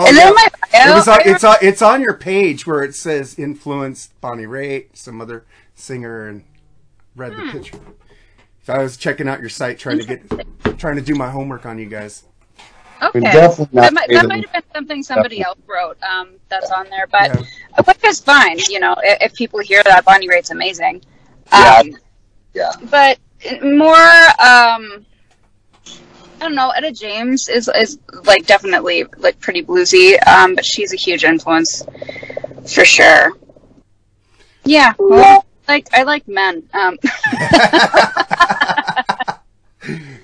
Oh, 0.02 0.08
Is 0.08 0.18
it 0.18 0.34
my 0.34 0.48
bio? 0.72 0.92
It 0.92 0.96
was 0.96 1.08
on, 1.10 1.20
it's 1.26 1.44
on 1.44 1.56
it's 1.62 1.82
on 1.82 2.02
your 2.02 2.14
page 2.14 2.66
where 2.66 2.84
it 2.84 2.96
says 2.96 3.38
influenced 3.38 4.20
Bonnie 4.22 4.46
Raitt, 4.46 4.96
some 4.96 5.20
other 5.20 5.46
singer, 5.76 6.28
and 6.30 6.46
read 7.18 7.34
Hmm. 7.34 7.48
the 7.48 7.52
picture. 7.52 7.80
So 8.64 8.74
I 8.74 8.80
was 8.82 8.96
checking 8.96 9.28
out 9.28 9.42
your 9.42 9.50
site, 9.50 9.78
trying 9.78 10.00
to 10.00 10.06
get, 10.06 10.80
trying 10.80 10.96
to 10.96 11.02
do 11.02 11.16
my 11.16 11.30
homework 11.30 11.66
on 11.66 11.80
you 11.80 11.88
guys. 11.88 12.24
Okay. 13.02 13.20
That 13.20 13.94
might, 13.94 14.08
that 14.10 14.28
might 14.28 14.46
have 14.50 14.54
been 14.54 14.74
something 14.76 15.04
somebody 15.04 15.42
else 15.42 15.58
wrote 15.68 15.98
um, 16.04 16.32
that's 16.50 16.70
on 16.72 16.90
there, 16.90 17.08
but 17.08 17.34
Yeah. 17.36 17.82
which 17.86 17.98
is 18.06 18.20
fine. 18.20 18.58
You 18.70 18.80
know, 18.80 18.96
if, 19.04 19.32
if 19.32 19.34
people 19.36 19.60
hear 19.60 19.82
that 19.84 20.06
Bonnie 20.06 20.28
Raitt's 20.30 20.52
amazing. 20.52 21.02
Yeah. 21.52 21.78
Um, 21.82 21.98
Yeah. 22.54 22.72
But 22.90 23.18
more, 23.64 23.96
um, 24.40 25.06
I 26.40 26.44
don't 26.46 26.56
know. 26.56 26.70
Etta 26.70 26.92
James 26.92 27.50
is 27.50 27.70
is 27.76 28.00
like 28.24 28.46
definitely 28.46 29.06
like 29.18 29.40
pretty 29.40 29.62
bluesy, 29.64 30.16
um, 30.28 30.56
but 30.56 30.66
she's 30.66 30.94
a 30.94 30.96
huge 30.96 31.24
influence 31.26 31.84
for 32.74 32.86
sure. 32.86 33.34
Yeah, 34.64 34.94
well, 34.98 35.46
like 35.68 35.88
I 35.94 36.04
like 36.04 36.28
men. 36.28 36.64
Um, 36.74 36.98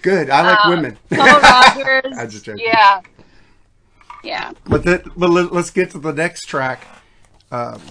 Good. 0.02 0.30
I 0.30 0.42
like 0.42 0.66
Um, 0.66 0.72
women. 0.72 0.98
Paul 1.10 1.40
Rodgers. 1.42 2.14
I 2.18 2.26
just 2.28 2.46
joking. 2.46 2.66
yeah, 2.66 3.02
yeah. 4.24 4.52
But, 4.66 4.84
the, 4.84 5.12
but 5.18 5.30
let, 5.30 5.52
us 5.54 5.72
get 5.72 5.92
to 5.92 5.98
the 6.00 6.12
next 6.14 6.44
track. 6.46 6.86
Um, 7.52 7.82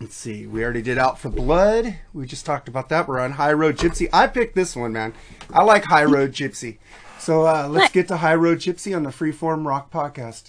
let's 0.00 0.14
see. 0.14 0.46
We 0.46 0.62
already 0.62 0.82
did 0.82 0.98
Out 0.98 1.18
for 1.18 1.30
Blood. 1.30 1.96
We 2.12 2.26
just 2.26 2.46
talked 2.46 2.68
about 2.68 2.88
that. 2.90 3.08
We're 3.08 3.18
on 3.18 3.32
High 3.32 3.54
Road 3.54 3.76
Gypsy. 3.78 4.08
I 4.12 4.26
picked 4.28 4.54
this 4.54 4.76
one, 4.76 4.92
man. 4.92 5.14
I 5.52 5.64
like 5.64 5.84
High 5.84 6.04
Road 6.04 6.32
Gypsy. 6.32 6.76
So 7.24 7.46
uh, 7.46 7.68
let's 7.70 7.90
get 7.90 8.06
to 8.08 8.18
High 8.18 8.34
Road 8.34 8.58
Gypsy 8.58 8.94
on 8.94 9.04
the 9.04 9.08
Freeform 9.08 9.66
Rock 9.66 9.90
Podcast. 9.90 10.48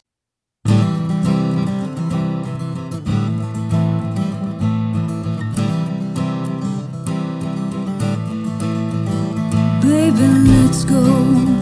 Baby, 9.81 10.27
let's 10.49 10.83
go. 10.83 11.54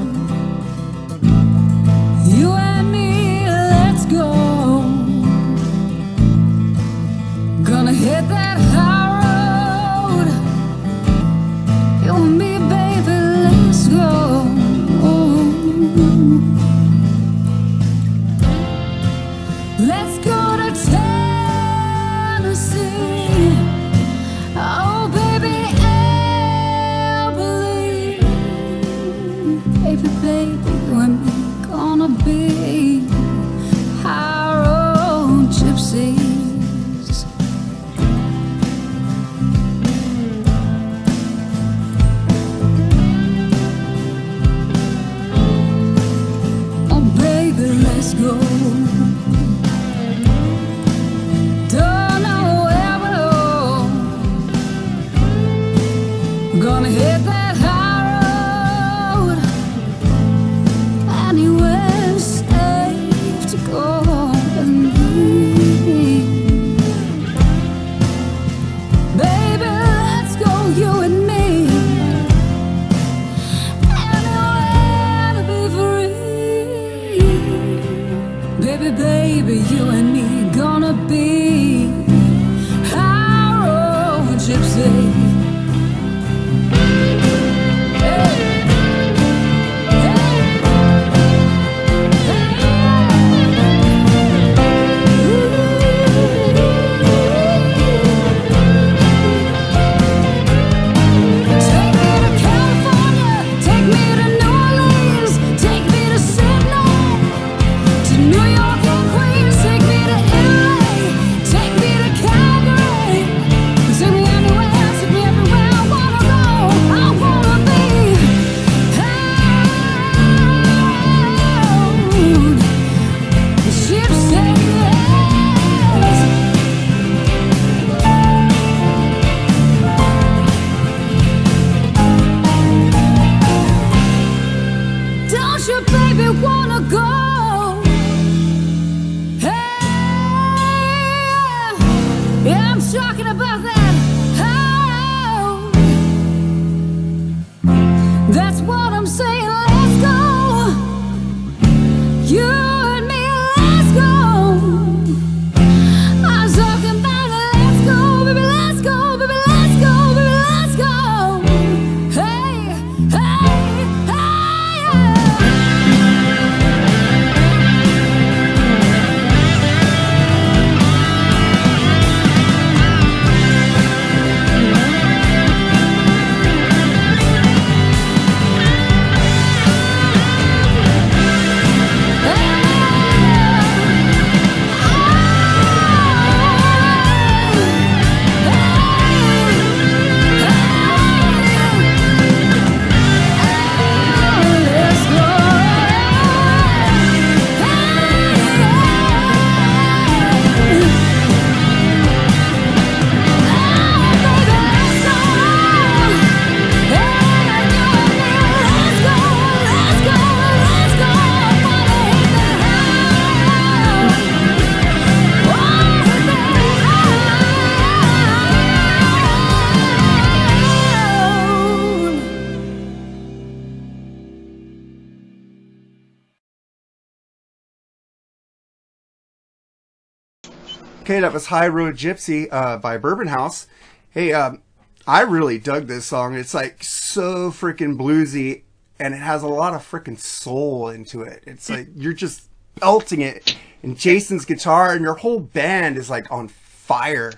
That 231.24 231.32
was 231.32 231.46
High 231.46 231.70
Road 231.70 231.96
Gypsy 231.96 232.50
uh, 232.52 232.76
by 232.76 232.98
Bourbon 232.98 233.28
House. 233.28 233.66
Hey, 234.10 234.34
um, 234.34 234.62
I 235.08 235.22
really 235.22 235.58
dug 235.58 235.88
this 235.88 236.06
song. 236.06 236.36
It's 236.36 236.54
like 236.54 236.84
so 236.84 237.50
freaking 237.50 237.98
bluesy, 237.98 238.64
and 239.00 239.14
it 239.14 239.22
has 239.22 239.42
a 239.42 239.48
lot 239.48 239.74
of 239.74 239.90
freaking 239.90 240.20
soul 240.20 240.90
into 240.90 241.22
it. 241.22 241.42
It's 241.48 241.70
like 241.70 241.88
you're 241.96 242.12
just 242.12 242.50
belting 242.76 243.22
it, 243.22 243.56
and 243.84 243.98
Jason's 243.98 244.44
guitar 244.44 244.92
and 244.92 245.02
your 245.02 245.14
whole 245.14 245.40
band 245.40 245.98
is 245.98 246.10
like 246.10 246.30
on 246.30 246.50
fire. 246.50 247.32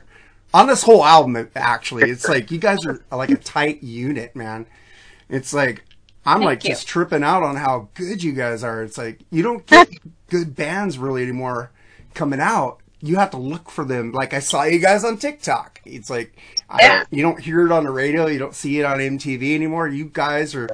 On 0.52 0.66
this 0.66 0.82
whole 0.82 1.06
album, 1.06 1.48
actually, 1.56 2.10
it's 2.10 2.28
like 2.28 2.50
you 2.50 2.58
guys 2.58 2.88
are 2.88 3.04
like 3.12 3.30
a 3.30 3.36
tight 3.36 3.84
unit, 3.84 4.36
man. 4.36 4.66
It's 5.30 5.54
like 5.54 5.86
I'm 6.26 6.40
Thank 6.40 6.46
like 6.46 6.64
you. 6.64 6.72
just 6.72 6.88
tripping 6.88 7.24
out 7.24 7.44
on 7.44 7.56
how 7.56 7.90
good 7.94 8.24
you 8.24 8.32
guys 8.32 8.64
are. 8.64 8.82
It's 8.82 8.98
like 8.98 9.20
you 9.30 9.44
don't 9.44 9.64
get 9.68 9.90
good 10.32 10.56
bands 10.56 10.98
really 10.98 11.22
anymore 11.22 11.70
coming 12.16 12.40
out. 12.40 12.80
You 13.06 13.18
have 13.18 13.30
to 13.32 13.38
look 13.38 13.70
for 13.70 13.86
them. 13.86 14.12
Like 14.12 14.34
I 14.34 14.40
saw 14.40 14.64
you 14.64 14.80
guys 14.80 15.04
on 15.04 15.18
TikTok. 15.18 15.82
It's 15.86 16.10
like 16.10 16.36
I 16.70 16.78
Yeah. 16.82 16.98
don't, 16.98 17.08
you 17.12 17.22
don't 17.22 17.40
hear 17.40 17.66
it 17.66 17.72
on 17.72 17.84
the 17.84 17.92
radio. 17.92 18.26
You 18.28 18.40
don't 18.40 18.56
see 18.56 18.80
it 18.80 18.84
on 18.86 18.98
MTV 19.00 19.54
anymore. 19.56 19.88
You 19.88 20.06
guys 20.12 20.56
are 20.56 20.68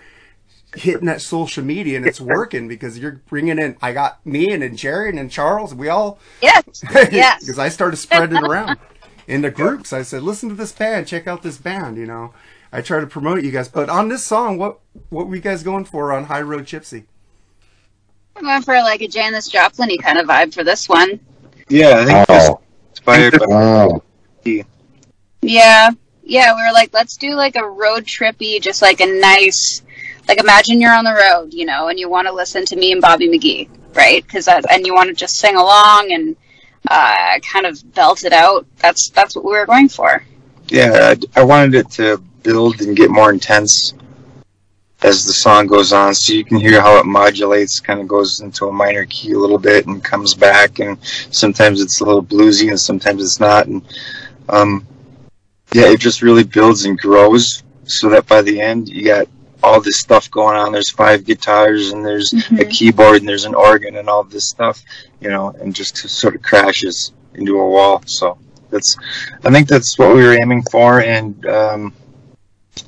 hitting 0.76 1.06
that 1.08 1.22
social 1.22 1.64
media 1.64 1.98
and 1.98 2.06
it's 2.08 2.22
working 2.38 2.68
because 2.70 2.98
you're 2.98 3.22
bringing 3.28 3.60
in. 3.60 3.76
I 3.82 3.92
got 3.92 4.26
me 4.26 4.52
and, 4.52 4.64
and 4.64 4.78
Jared 4.78 5.16
and 5.16 5.30
Charles. 5.30 5.76
We 5.76 5.90
all 5.90 6.20
Yes. 6.42 6.64
Yes. 7.12 7.42
because 7.44 7.60
I 7.60 7.68
started 7.70 7.98
spreading 7.98 8.38
it 8.38 8.44
around 8.44 8.78
in 9.28 9.42
the 9.42 9.52
groups. 9.52 9.92
I 9.92 10.02
said, 10.04 10.24
"Listen 10.24 10.48
to 10.50 10.56
this 10.56 10.72
band. 10.72 11.08
Check 11.08 11.28
out 11.28 11.44
this 11.44 11.58
band." 11.58 11.98
You 11.98 12.06
know, 12.06 12.34
I 12.72 12.82
try 12.82 13.02
to 13.02 13.08
promote 13.08 13.44
you 13.44 13.52
guys. 13.52 13.68
But 13.68 13.90
on 13.90 14.08
this 14.08 14.24
song, 14.24 14.58
what 14.58 14.80
what 15.10 15.28
were 15.28 15.36
you 15.36 15.42
guys 15.42 15.64
going 15.64 15.84
for 15.86 16.14
on 16.14 16.26
High 16.26 16.42
Road 16.42 16.64
Gypsy? 16.66 17.04
I'm 18.38 18.44
going 18.44 18.62
for 18.62 18.76
like 18.76 19.02
a 19.02 19.08
Janis 19.10 19.50
Joplin 19.50 19.98
kind 19.98 20.18
of 20.18 20.26
vibe 20.28 20.54
for 20.54 20.64
this 20.64 20.88
one. 20.88 21.20
Yeah, 21.72 22.00
I 22.00 22.06
think 22.06 22.18
it 22.20 22.30
was 22.30 22.50
Oh, 22.50 22.62
inspired 22.92 23.40
by 23.40 23.46
oh, 23.50 24.04
Yeah. 25.42 25.92
Yeah, 26.24 26.56
we 26.56 26.62
were 26.62 26.72
like, 26.74 26.94
let's 26.94 27.18
do 27.18 27.34
like 27.34 27.56
a 27.56 27.66
road 27.68 28.06
trippy, 28.06 28.62
just 28.62 28.82
like 28.82 29.00
a 29.02 29.06
nice, 29.06 29.82
like 30.28 30.40
imagine 30.40 30.80
you're 30.80 30.94
on 30.94 31.04
the 31.04 31.14
road, 31.14 31.54
you 31.54 31.66
know, 31.66 31.88
and 31.88 32.00
you 32.00 32.10
want 32.10 32.28
to 32.28 32.34
listen 32.34 32.66
to 32.66 32.76
me 32.76 32.92
and 32.92 33.02
Bobby 33.02 33.28
McGee, 33.28 33.70
right? 33.96 34.24
Because 34.24 34.48
and 34.48 34.86
you 34.86 34.94
want 34.94 35.10
to 35.10 35.16
just 35.16 35.38
sing 35.38 35.56
along 35.56 36.12
and 36.12 36.36
uh, 36.88 37.40
kind 37.40 37.66
of 37.66 37.82
belt 37.94 38.24
it 38.24 38.34
out. 38.34 38.66
That's 38.78 39.10
that's 39.10 39.36
what 39.36 39.44
we 39.46 39.52
were 39.52 39.66
going 39.66 39.90
for. 39.90 40.24
yeah, 40.70 41.16
I, 41.36 41.42
I 41.42 41.44
wanted 41.44 41.76
it 41.76 41.90
to 41.92 42.18
build 42.44 42.82
and 42.82 42.96
get 42.96 43.10
more 43.10 43.32
intense 43.32 43.94
as 45.04 45.26
the 45.26 45.34
song 45.34 45.68
goes 45.68 45.94
on, 45.94 46.14
so 46.14 46.34
you 46.34 46.44
can 46.46 46.60
hear 46.60 46.80
how 46.80 46.98
it 46.98 47.06
modulates, 47.06 47.80
kind 47.80 48.00
of 48.00 48.08
goes 48.08 48.42
into 48.42 48.68
a 48.68 48.72
minor 48.72 49.06
key 49.08 49.32
a 49.32 49.38
little 49.38 49.58
bit 49.58 49.88
and 49.88 50.04
comes 50.04 50.34
back, 50.34 50.80
and 50.80 50.98
sometimes 51.32 51.82
it's 51.82 52.02
a 52.02 52.06
little 52.06 52.24
bluesy 52.24 52.70
and 52.70 52.80
sometimes 52.80 53.24
it's 53.24 53.40
not, 53.40 53.68
and 53.68 53.82
um, 54.50 54.86
yeah, 55.74 55.88
it 55.90 56.00
just 56.00 56.22
really 56.22 56.44
builds 56.44 56.86
and 56.86 57.00
grows, 57.00 57.64
so 57.86 58.10
that 58.10 58.28
by 58.28 58.42
the 58.42 58.62
end 58.62 58.90
you 58.90 59.04
got 59.04 59.28
all 59.64 59.80
this 59.80 60.00
stuff 60.00 60.30
going 60.32 60.58
on. 60.58 60.72
There's 60.72 60.90
five 60.90 61.24
guitars 61.24 61.92
and 61.92 62.04
there's 62.04 62.34
a 62.34 62.38
Mhm. 62.38 62.72
keyboard 62.72 63.18
and 63.18 63.30
there's 63.30 63.46
an 63.46 63.54
organ 63.54 63.98
and 63.98 64.10
all 64.10 64.24
this 64.24 64.50
stuff, 64.50 64.82
you 65.20 65.30
know, 65.30 65.54
and 65.62 65.74
just 65.74 65.98
sort 65.98 66.36
of 66.36 66.42
crashes 66.42 67.12
into 67.36 67.60
a 67.60 67.70
wall. 67.70 68.02
So 68.08 68.38
that's, 68.72 68.98
I 69.46 69.52
think 69.52 69.68
that's 69.68 70.00
what 70.00 70.16
we 70.16 70.24
were 70.24 70.38
aiming 70.42 70.64
for, 70.72 71.02
and 71.02 71.46
um, 71.46 71.94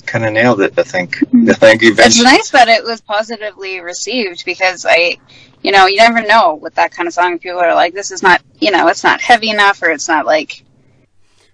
kind 0.05 0.25
of 0.25 0.33
nailed 0.33 0.61
it. 0.61 0.77
I 0.77 0.83
think. 0.83 1.17
I 1.23 1.53
think 1.53 1.83
eventually. 1.83 2.05
It's 2.05 2.23
nice 2.23 2.49
that 2.51 2.67
it 2.67 2.83
was 2.83 3.01
positively 3.01 3.79
received 3.81 4.45
because 4.45 4.85
I, 4.87 5.17
you 5.61 5.71
know, 5.71 5.87
you 5.87 5.97
never 5.97 6.21
know 6.25 6.55
with 6.55 6.75
that 6.75 6.91
kind 6.91 7.07
of 7.07 7.13
song. 7.13 7.39
People 7.39 7.59
are 7.59 7.73
like, 7.75 7.93
this 7.93 8.11
is 8.11 8.23
not, 8.23 8.41
you 8.59 8.71
know, 8.71 8.87
it's 8.87 9.03
not 9.03 9.21
heavy 9.21 9.49
enough 9.49 9.81
or 9.81 9.89
it's 9.89 10.07
not 10.07 10.25
like 10.25 10.63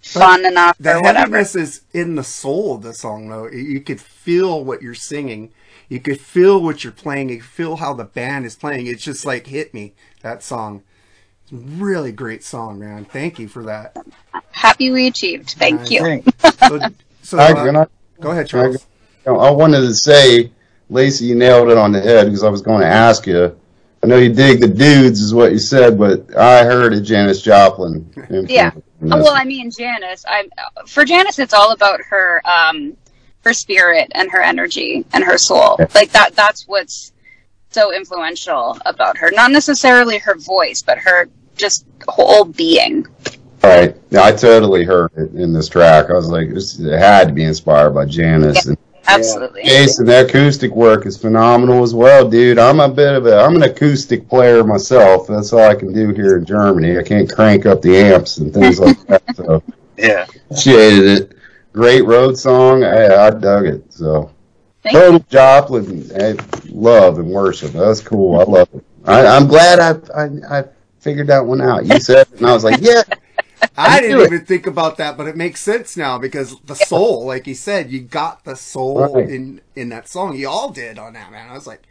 fun 0.01 0.45
enough 0.45 0.77
The 0.79 0.95
or 0.95 1.01
whatever. 1.01 1.17
heaviness 1.37 1.55
is 1.55 1.81
in 1.93 2.15
the 2.15 2.23
soul 2.23 2.75
of 2.75 2.81
the 2.83 2.93
song, 2.93 3.29
though. 3.29 3.47
You- 3.47 3.57
You 3.59 3.81
could 3.81 3.99
feel 4.01 4.63
what 4.63 4.81
you're 4.81 4.93
singing. 4.95 5.51
You 5.89 5.99
could 5.99 6.19
feel 6.21 6.61
what 6.61 6.83
you're 6.83 6.93
playing. 6.93 7.29
You 7.29 7.37
could 7.37 7.45
feel 7.45 7.75
how 7.77 7.93
the 7.93 8.03
band 8.05 8.45
is 8.45 8.55
playing. 8.55 8.85
It's 8.87 9.03
just 9.03 9.25
like 9.25 9.47
hit 9.47 9.73
me 9.73 9.93
that 10.21 10.43
song. 10.43 10.83
It's 11.43 11.51
a 11.51 11.55
really 11.55 12.11
great 12.11 12.43
song, 12.43 12.79
man. 12.79 13.05
Thank 13.05 13.39
you 13.39 13.47
for 13.47 13.63
that. 13.63 13.97
Happy 14.51 14.91
we 14.91 15.07
achieved. 15.07 15.55
Thank 15.57 15.81
I 15.81 15.85
you. 15.85 16.01
think. 16.03 16.25
So, 16.67 16.79
so 17.23 17.37
I, 17.39 17.51
uh, 17.53 17.65
and 17.65 17.77
I, 17.79 17.87
go 18.19 18.31
ahead, 18.31 18.47
Charles. 18.47 18.85
I 19.25 19.51
wanted 19.51 19.81
to 19.81 19.93
say, 19.93 20.51
Lacey, 20.89 21.25
you 21.25 21.35
nailed 21.35 21.69
it 21.69 21.77
on 21.77 21.91
the 21.91 22.01
head 22.01 22.25
because 22.25 22.43
I 22.43 22.49
was 22.49 22.61
going 22.61 22.81
to 22.81 22.87
ask 22.87 23.27
you. 23.27 23.55
I 24.01 24.07
know 24.07 24.17
you 24.17 24.33
dig 24.33 24.61
the 24.61 24.67
dudes, 24.67 25.19
is 25.21 25.33
what 25.33 25.51
you 25.51 25.59
said, 25.59 25.97
but 25.99 26.35
I 26.37 26.63
heard 26.63 26.93
a 26.93 27.01
Janis 27.01 27.41
Joplin. 27.41 28.09
Yeah. 28.47 28.71
in 29.01 29.13
Oh, 29.13 29.17
this. 29.17 29.25
well, 29.25 29.33
I 29.35 29.43
mean, 29.43 29.71
Janis. 29.71 30.25
I'm 30.27 30.49
for 30.87 31.05
Janis. 31.05 31.37
It's 31.39 31.53
all 31.53 31.71
about 31.73 32.01
her, 32.01 32.41
um, 32.45 32.95
her 33.43 33.53
spirit 33.53 34.09
and 34.13 34.29
her 34.31 34.41
energy 34.41 35.05
and 35.13 35.23
her 35.23 35.37
soul. 35.37 35.77
Like 35.95 36.11
that. 36.11 36.35
That's 36.35 36.67
what's 36.67 37.11
so 37.71 37.93
influential 37.93 38.77
about 38.85 39.17
her. 39.17 39.31
Not 39.31 39.51
necessarily 39.51 40.17
her 40.19 40.35
voice, 40.35 40.81
but 40.81 40.97
her 40.97 41.29
just 41.55 41.85
whole 42.07 42.45
being. 42.45 43.05
Right. 43.63 43.95
Yeah, 44.09 44.23
I 44.23 44.31
totally 44.31 44.83
heard 44.85 45.11
it 45.17 45.33
in 45.35 45.53
this 45.53 45.67
track. 45.67 46.09
I 46.09 46.13
was 46.13 46.29
like, 46.29 46.49
this, 46.53 46.79
it 46.79 46.97
had 46.97 47.27
to 47.27 47.33
be 47.33 47.43
inspired 47.43 47.91
by 47.91 48.05
Janis. 48.05 48.65
And 48.65 48.77
Absolutely. 49.07 49.63
Jason, 49.63 50.05
the 50.05 50.25
acoustic 50.25 50.71
work 50.71 51.05
is 51.05 51.17
phenomenal 51.17 51.83
as 51.83 51.93
well, 51.93 52.29
dude. 52.29 52.57
I'm 52.59 52.79
a 52.79 52.87
bit 52.87 53.15
of 53.15 53.25
a, 53.25 53.37
I'm 53.39 53.55
an 53.55 53.63
acoustic 53.63 54.29
player 54.29 54.63
myself. 54.63 55.27
That's 55.27 55.51
all 55.51 55.67
I 55.67 55.75
can 55.75 55.91
do 55.93 56.13
here 56.13 56.37
in 56.37 56.45
Germany. 56.45 56.97
I 56.97 57.03
can't 57.03 57.31
crank 57.31 57.65
up 57.65 57.81
the 57.81 57.97
amps 57.97 58.37
and 58.37 58.53
things 58.53 58.79
like 58.79 59.01
that. 59.07 59.35
So 59.35 59.63
Yeah. 59.97 60.25
appreciated 60.45 61.05
it. 61.05 61.37
Great 61.73 62.05
road 62.05 62.37
song. 62.37 62.83
I, 62.83 63.27
I 63.27 63.29
dug 63.31 63.65
it. 63.65 63.91
So 63.91 64.31
Thank 64.83 64.95
total 64.95 65.19
Joplin, 65.29 66.09
I 66.19 66.37
love 66.69 67.19
and 67.19 67.29
worship. 67.29 67.71
That's 67.71 68.01
cool. 68.01 68.39
I 68.39 68.43
love 68.43 68.69
it. 68.73 68.83
I, 69.05 69.25
I'm 69.25 69.47
glad 69.47 69.79
I, 69.79 70.23
I 70.23 70.59
I 70.59 70.63
figured 70.99 71.27
that 71.27 71.45
one 71.45 71.61
out. 71.61 71.85
You 71.85 71.99
said, 71.99 72.27
it, 72.27 72.39
and 72.39 72.47
I 72.47 72.53
was 72.53 72.63
like, 72.63 72.79
yeah. 72.81 73.03
I 73.77 73.99
didn't 74.01 74.19
it. 74.21 74.25
even 74.25 74.45
think 74.45 74.67
about 74.67 74.97
that, 74.97 75.17
but 75.17 75.27
it 75.27 75.35
makes 75.37 75.61
sense 75.61 75.95
now 75.97 76.17
because 76.17 76.59
the 76.61 76.75
soul, 76.75 77.25
like 77.25 77.47
you 77.47 77.55
said, 77.55 77.91
you 77.91 78.01
got 78.01 78.43
the 78.43 78.55
soul 78.55 79.13
Right. 79.15 79.29
in 79.29 79.61
in 79.75 79.89
that 79.89 80.07
song. 80.07 80.35
You 80.35 80.49
all 80.49 80.69
did 80.69 80.97
on 80.99 81.13
that, 81.13 81.31
man. 81.31 81.49
I 81.49 81.53
was 81.53 81.67
like, 81.67 81.83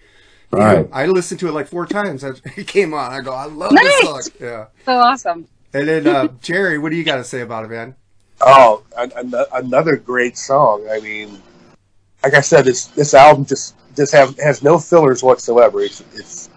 Right. 0.50 0.74
damn. 0.84 0.88
I 0.92 1.06
listened 1.06 1.40
to 1.40 1.48
it 1.48 1.52
like 1.52 1.68
four 1.68 1.86
times. 1.86 2.24
as 2.24 2.40
It 2.56 2.66
came 2.66 2.94
on. 2.94 3.12
I 3.12 3.20
go, 3.20 3.32
I 3.32 3.46
love 3.46 3.72
Nice. 3.72 3.84
this 3.84 4.00
song. 4.00 4.22
Yeah. 4.40 4.66
So 4.84 4.98
awesome. 4.98 5.46
And 5.74 5.88
then 5.88 6.06
uh, 6.06 6.28
Jerry, 6.42 6.78
what 6.78 6.90
do 6.90 6.96
you 6.96 7.04
got 7.04 7.16
to 7.16 7.24
say 7.24 7.40
about 7.42 7.64
it, 7.64 7.70
man? 7.70 7.94
Oh, 8.40 8.82
an, 8.96 9.12
an, 9.16 9.34
another 9.52 9.96
great 9.96 10.38
song. 10.38 10.86
I 10.90 11.00
mean, 11.00 11.42
like 12.22 12.34
I 12.34 12.40
said, 12.40 12.64
this 12.64 12.86
this 12.86 13.12
album 13.14 13.44
just 13.44 13.74
just 13.96 14.12
have 14.12 14.38
has 14.38 14.62
no 14.62 14.78
fillers 14.78 15.22
whatsoever. 15.22 15.80
It's 15.82 16.02
it's 16.14 16.48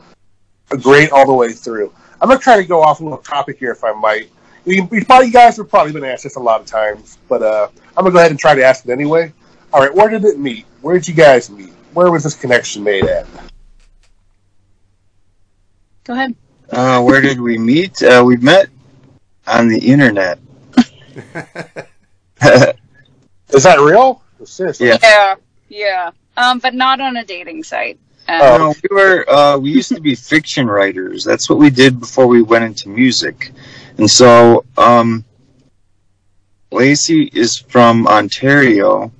great 0.81 1.11
all 1.11 1.25
the 1.25 1.33
way 1.33 1.53
through. 1.53 1.91
I'm 2.21 2.27
gonna 2.29 2.39
try 2.39 2.55
to 2.57 2.63
go 2.63 2.81
off 2.83 2.99
a 2.99 3.03
little 3.03 3.17
topic 3.17 3.57
here, 3.59 3.71
if 3.71 3.83
I 3.83 3.93
might. 3.93 4.29
We, 4.65 4.81
we 4.81 5.03
probably 5.03 5.27
you 5.27 5.33
guys 5.33 5.57
have 5.57 5.69
probably 5.69 5.91
been 5.93 6.03
asked 6.03 6.23
this 6.23 6.35
a 6.35 6.39
lot 6.39 6.61
of 6.61 6.67
times, 6.67 7.17
but 7.27 7.41
uh, 7.41 7.67
I'm 7.97 8.03
gonna 8.03 8.11
go 8.11 8.19
ahead 8.19 8.31
and 8.31 8.39
try 8.39 8.53
to 8.55 8.63
ask 8.63 8.85
it 8.85 8.91
anyway. 8.91 9.33
All 9.73 9.81
right, 9.81 9.93
where 9.93 10.09
did 10.09 10.23
it 10.25 10.37
meet? 10.37 10.65
Where 10.81 10.95
did 10.95 11.07
you 11.07 11.13
guys 11.13 11.49
meet? 11.49 11.73
Where 11.93 12.11
was 12.11 12.23
this 12.23 12.35
connection 12.35 12.83
made 12.83 13.05
at? 13.05 13.25
Go 16.03 16.13
ahead. 16.13 16.35
Uh, 16.69 17.01
where 17.01 17.21
did 17.21 17.39
we 17.39 17.57
meet? 17.57 18.01
Uh, 18.01 18.23
we 18.25 18.37
met 18.37 18.69
on 19.47 19.67
the 19.67 19.77
internet. 19.79 20.39
Is 23.53 23.63
that 23.63 23.79
real? 23.79 24.21
Seriously? 24.45 24.87
Yeah. 24.87 24.97
Yeah. 25.03 25.35
Yeah. 25.69 26.11
Um, 26.37 26.59
but 26.59 26.73
not 26.73 27.01
on 27.01 27.17
a 27.17 27.25
dating 27.25 27.63
site. 27.63 27.99
Um, 28.27 28.39
Oh. 28.41 28.57
No, 28.57 28.73
we 28.89 28.95
were 28.95 29.29
uh, 29.29 29.57
we 29.57 29.71
used 29.71 29.89
to 29.89 29.99
be 29.99 30.15
fiction 30.15 30.67
writers. 30.67 31.23
That's 31.23 31.49
what 31.49 31.59
we 31.59 31.69
did 31.69 31.99
before 31.99 32.27
we 32.27 32.41
went 32.41 32.63
into 32.63 32.89
music. 32.89 33.51
And 34.01 34.09
so 34.09 34.65
um, 34.79 35.23
Lacey 36.71 37.29
is 37.35 37.59
from 37.59 38.07
Ontario, 38.07 39.11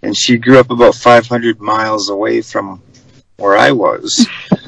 and 0.00 0.16
she 0.16 0.38
grew 0.38 0.58
up 0.58 0.70
about 0.70 0.94
500 0.94 1.60
miles 1.60 2.08
away 2.08 2.40
from 2.40 2.82
where 3.36 3.56
I 3.56 3.70
was. 3.70 4.26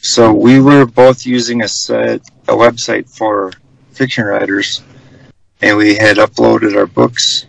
So 0.00 0.32
we 0.32 0.60
were 0.60 0.86
both 0.86 1.26
using 1.26 1.62
a 1.62 1.68
set 1.68 2.22
a 2.46 2.52
website 2.52 3.10
for 3.10 3.50
fiction 3.90 4.24
writers, 4.24 4.80
and 5.60 5.76
we 5.76 5.96
had 5.96 6.18
uploaded 6.18 6.76
our 6.76 6.86
books 6.86 7.46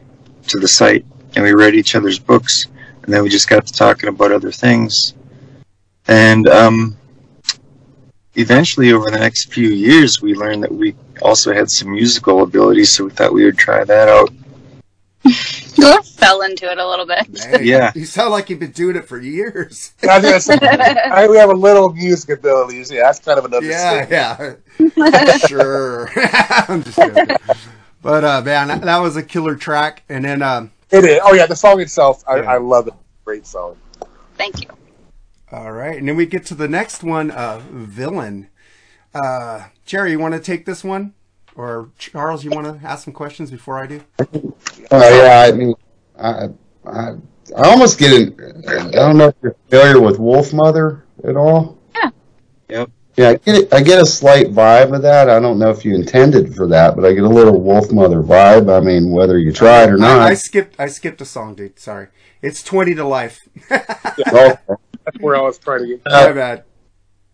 to 0.47 0.59
the 0.59 0.67
site, 0.67 1.05
and 1.35 1.45
we 1.45 1.53
read 1.53 1.75
each 1.75 1.95
other's 1.95 2.17
books, 2.17 2.65
and 3.03 3.13
then 3.13 3.21
we 3.21 3.29
just 3.29 3.47
got 3.47 3.67
to 3.67 3.71
talking 3.71 4.09
about 4.09 4.31
other 4.31 4.51
things. 4.51 5.13
And 6.07 6.47
um, 6.47 6.97
eventually, 8.33 8.93
over 8.93 9.11
the 9.11 9.19
next 9.19 9.53
few 9.53 9.69
years, 9.69 10.19
we 10.23 10.33
learned 10.33 10.63
that 10.63 10.73
we 10.73 10.95
also 11.21 11.53
had 11.53 11.69
some 11.69 11.91
musical 11.91 12.43
abilities, 12.43 12.93
so 12.93 13.05
we 13.05 13.11
thought 13.11 13.33
we 13.33 13.45
would 13.45 13.57
try 13.57 13.83
that 13.83 14.07
out. 14.09 14.29
You 15.79 16.01
fell 16.03 16.41
into 16.41 16.69
it 16.69 16.77
a 16.77 16.85
little 16.85 17.05
bit. 17.05 17.25
Hey, 17.39 17.63
Yeah. 17.63 17.93
You 17.95 18.03
sound 18.03 18.31
like 18.31 18.49
you've 18.49 18.59
been 18.59 18.71
doing 18.71 18.97
it 18.97 19.07
for 19.07 19.17
years. 19.17 19.93
I 20.09 20.17
was 20.19 20.25
gonna 20.25 20.39
say, 20.41 20.57
I, 20.61 21.25
we 21.25 21.37
have 21.37 21.49
a 21.49 21.53
little 21.53 21.93
music 21.93 22.31
ability. 22.37 22.83
Yeah, 22.93 23.03
that's 23.03 23.19
kind 23.19 23.39
of 23.39 23.45
an 23.45 23.53
Yeah, 23.63 24.05
understatement. 24.09 24.59
yeah. 24.97 25.37
sure. 25.47 26.09
I'm 26.67 26.83
just 26.83 26.97
joking. 26.97 27.37
But 28.01 28.23
uh, 28.25 28.41
man, 28.41 28.67
that, 28.67 28.81
that 28.81 28.97
was 28.97 29.15
a 29.15 29.23
killer 29.23 29.55
track. 29.55 30.03
And 30.09 30.25
then 30.25 30.41
um, 30.41 30.71
It 30.91 31.05
is. 31.05 31.19
Oh 31.23 31.33
yeah, 31.33 31.45
the 31.45 31.55
song 31.55 31.79
itself, 31.79 32.25
I, 32.27 32.41
Yeah. 32.41 32.51
I 32.53 32.57
love 32.57 32.87
it. 32.89 32.93
Great 33.23 33.47
song. 33.47 33.77
Thank 34.37 34.59
you. 34.61 34.67
all 35.53 35.71
right, 35.71 35.97
and 35.97 36.09
then 36.09 36.17
we 36.17 36.25
get 36.25 36.45
to 36.47 36.55
the 36.55 36.67
next 36.67 37.03
one, 37.05 37.31
uh, 37.31 37.61
villain. 37.71 38.48
Uh, 39.13 39.67
Jerry, 39.85 40.11
you 40.11 40.19
want 40.19 40.33
to 40.35 40.39
take 40.39 40.65
this 40.65 40.83
one, 40.83 41.13
or 41.55 41.89
Charles, 41.97 42.43
you 42.43 42.51
want 42.51 42.65
to 42.81 42.87
ask 42.87 43.05
some 43.05 43.13
questions 43.13 43.49
before 43.51 43.79
I 43.79 43.87
do? 43.87 44.01
Oh 44.91 45.23
yeah, 45.23 45.45
I 45.47 45.51
mean, 45.51 45.73
I, 46.17 46.49
I, 46.85 47.15
I 47.57 47.69
almost 47.69 47.97
get 47.97 48.11
an. 48.13 48.63
I 48.67 48.91
don't 48.91 49.17
know 49.17 49.29
if 49.29 49.35
you're 49.41 49.55
familiar 49.69 49.99
with 49.99 50.17
Wolfmother 50.17 51.01
at 51.23 51.35
all. 51.35 51.77
Yeah. 51.95 52.09
Yep. 52.69 52.91
Yeah, 53.17 53.29
I 53.29 53.35
get 53.35 53.55
it, 53.55 53.73
I 53.73 53.81
get 53.81 54.01
a 54.01 54.05
slight 54.05 54.47
vibe 54.47 54.95
of 54.95 55.01
that. 55.01 55.29
I 55.29 55.39
don't 55.39 55.59
know 55.59 55.69
if 55.71 55.83
you 55.83 55.93
intended 55.95 56.55
for 56.55 56.67
that, 56.67 56.95
but 56.95 57.03
I 57.03 57.13
get 57.13 57.23
a 57.23 57.27
little 57.29 57.59
Wolfmother 57.59 58.23
vibe. 58.25 58.73
I 58.73 58.79
mean, 58.79 59.11
whether 59.11 59.37
you 59.37 59.51
tried 59.51 59.89
or 59.89 59.97
not. 59.97 60.21
I, 60.21 60.29
I 60.29 60.33
skipped. 60.35 60.79
I 60.79 60.87
skipped 60.87 61.19
a 61.19 61.25
song, 61.25 61.55
dude. 61.55 61.79
Sorry. 61.79 62.07
It's 62.41 62.63
twenty 62.63 62.95
to 62.95 63.03
life. 63.03 63.39
Oh, 64.31 64.57
That's 65.05 65.17
where 65.21 65.35
I 65.35 65.41
was 65.41 65.57
trying 65.57 65.79
to 65.79 65.87
get. 65.87 66.01
My 66.05 66.31
bad. 66.31 66.63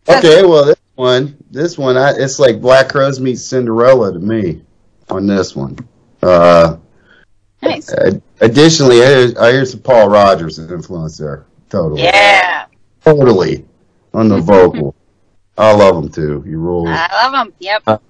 okay, 0.08 0.46
well 0.46 0.66
this 0.66 0.76
one, 0.96 1.38
this 1.52 1.78
one, 1.78 1.98
I, 1.98 2.12
it's 2.18 2.40
like 2.40 2.62
Black 2.62 2.90
Crowes 2.90 3.20
meets 3.20 3.44
Cinderella 3.44 4.14
to 4.14 4.20
me 4.20 4.62
on 5.10 5.28
this 5.28 5.56
one. 5.56 5.78
Uh, 6.24 6.78
Nice. 7.62 7.92
ad- 7.94 8.22
additionally, 8.42 9.02
I 9.02 9.06
hear, 9.06 9.34
I 9.40 9.52
hear 9.52 9.66
some 9.66 9.82
Paul 9.82 10.10
Rodgers 10.10 10.60
influence 10.60 11.18
there. 11.18 11.46
Totally. 11.70 12.04
Yeah. 12.04 12.68
Totally 13.04 13.66
on 14.14 14.30
the 14.30 14.40
vocal. 14.40 14.96
I 15.58 15.74
love 15.74 16.04
him 16.04 16.10
too. 16.10 16.42
He 16.42 16.54
rules. 16.56 16.90
I 16.92 17.08
love 17.30 17.48
him. 17.48 17.54
Yep. 17.60 18.02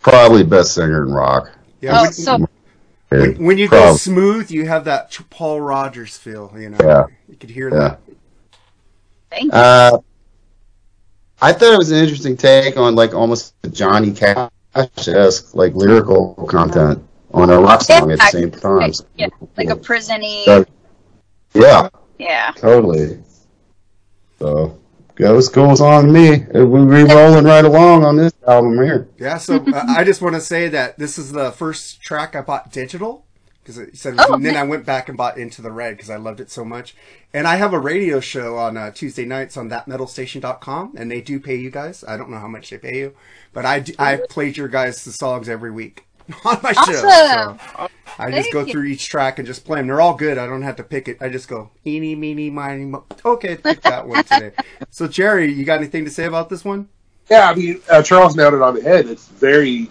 Probably 0.00 0.42
best 0.42 0.74
singer 0.74 1.02
in 1.04 1.12
rock. 1.12 1.50
Yeah. 1.80 1.98
Oh, 1.98 2.02
when, 2.02 2.12
so 2.12 2.38
when, 3.10 3.44
when 3.44 3.58
you 3.58 3.68
go 3.68 3.94
smooth, 3.96 4.50
you 4.50 4.66
have 4.66 4.84
that 4.84 5.16
Paul 5.30 5.60
Rodgers 5.60 6.16
feel. 6.16 6.52
You 6.56 6.70
know. 6.70 6.78
Yeah. 6.80 7.04
You 7.28 7.36
could 7.36 7.50
hear 7.50 7.68
Yeah. 7.68 7.76
that. 7.78 8.00
thank 9.30 9.44
you. 9.44 9.50
Uh, 9.52 9.98
I 11.40 11.52
thought 11.52 11.74
it 11.74 11.78
was 11.78 11.90
an 11.90 11.98
interesting 11.98 12.36
take 12.36 12.76
on 12.76 12.94
like 12.94 13.14
almost 13.14 13.54
Johnny 13.70 14.12
Cash 14.12 14.50
esque 14.74 15.54
like 15.54 15.74
lyrical 15.74 16.34
content 16.48 17.02
on 17.32 17.50
a 17.50 17.60
rock 17.60 17.82
song 17.82 18.10
at 18.10 18.18
the 18.18 18.26
same 18.26 18.50
time. 18.50 18.92
Yeah, 19.16 19.28
like 19.56 19.70
a 19.70 19.76
prisony. 19.76 20.44
So, 20.44 20.64
yeah, 21.54 21.88
Yeah. 22.18 22.52
totally. 22.56 23.20
So 24.38 24.78
goes 25.14 25.48
goes 25.48 25.80
on 25.80 26.06
to 26.06 26.12
me. 26.12 26.44
We're 26.52 27.06
rolling 27.06 27.44
right 27.44 27.64
along 27.64 28.04
on 28.04 28.16
this 28.16 28.32
album 28.46 28.74
here. 28.74 29.08
Yeah, 29.18 29.38
so 29.38 29.56
uh, 29.56 29.84
I 29.88 30.04
just 30.04 30.20
want 30.22 30.34
to 30.34 30.40
say 30.40 30.68
that 30.68 30.98
this 30.98 31.18
is 31.18 31.32
the 31.32 31.52
first 31.52 32.00
track 32.02 32.34
I 32.34 32.40
bought 32.40 32.72
digital 32.72 33.26
because 33.68 33.78
it 33.88 33.96
said, 33.98 34.14
it 34.14 34.16
was- 34.16 34.26
Oh, 34.30 34.34
and 34.34 34.44
then 34.44 34.54
nice. 34.54 34.60
I 34.62 34.66
went 34.66 34.86
back 34.86 35.08
and 35.08 35.16
bought 35.18 35.36
Into 35.36 35.60
the 35.60 35.70
Red 35.70 35.96
because 35.96 36.08
I 36.10 36.16
loved 36.16 36.40
it 36.40 36.50
so 36.50 36.64
much. 36.64 36.96
And 37.34 37.46
I 37.46 37.56
have 37.56 37.74
a 37.74 37.78
radio 37.78 38.18
show 38.20 38.56
on 38.56 38.76
uh, 38.78 38.90
Tuesday 38.90 39.26
nights 39.26 39.56
on 39.58 39.68
thatmetalstation.com, 39.68 40.94
and 40.96 41.10
they 41.10 41.20
do 41.20 41.38
pay 41.38 41.56
you 41.56 41.70
guys. 41.70 42.02
I 42.06 42.16
don't 42.16 42.30
know 42.30 42.38
how 42.38 42.48
much 42.48 42.70
they 42.70 42.78
pay 42.78 42.96
you, 42.98 43.14
but 43.52 43.66
I 43.66 43.80
do, 43.80 43.92
I 43.98 44.16
played 44.30 44.56
your 44.56 44.68
guys' 44.68 45.04
the 45.04 45.12
songs 45.12 45.48
every 45.48 45.70
week 45.70 46.06
on 46.44 46.58
my 46.62 46.72
show. 46.72 46.80
Awesome. 46.80 47.58
So 47.58 47.88
I 48.18 48.30
just 48.30 48.44
Thank 48.44 48.52
go 48.54 48.60
you. 48.64 48.72
through 48.72 48.84
each 48.84 49.08
track 49.10 49.38
and 49.38 49.46
just 49.46 49.64
play 49.66 49.78
them. 49.78 49.86
They're 49.88 50.00
all 50.00 50.14
good. 50.14 50.38
I 50.38 50.46
don't 50.46 50.62
have 50.62 50.76
to 50.76 50.82
pick 50.82 51.06
it. 51.08 51.18
I 51.20 51.28
just 51.28 51.48
go 51.48 51.70
eeny, 51.86 52.14
meeny, 52.16 52.48
miny, 52.50 52.86
mo. 52.86 53.04
Okay, 53.24 53.56
pick 53.56 53.82
that 53.82 54.06
one 54.08 54.24
today. 54.24 54.52
So 54.90 55.06
Jerry, 55.06 55.52
you 55.52 55.64
got 55.64 55.78
anything 55.78 56.04
to 56.06 56.10
say 56.10 56.24
about 56.24 56.48
this 56.48 56.64
one? 56.64 56.88
Yeah, 57.30 57.50
I 57.50 57.54
mean, 57.54 57.80
uh, 57.90 58.02
Charles 58.02 58.34
nailed 58.36 58.54
it 58.54 58.62
on 58.62 58.74
the 58.74 58.80
head. 58.82 59.06
It's 59.06 59.28
very 59.28 59.90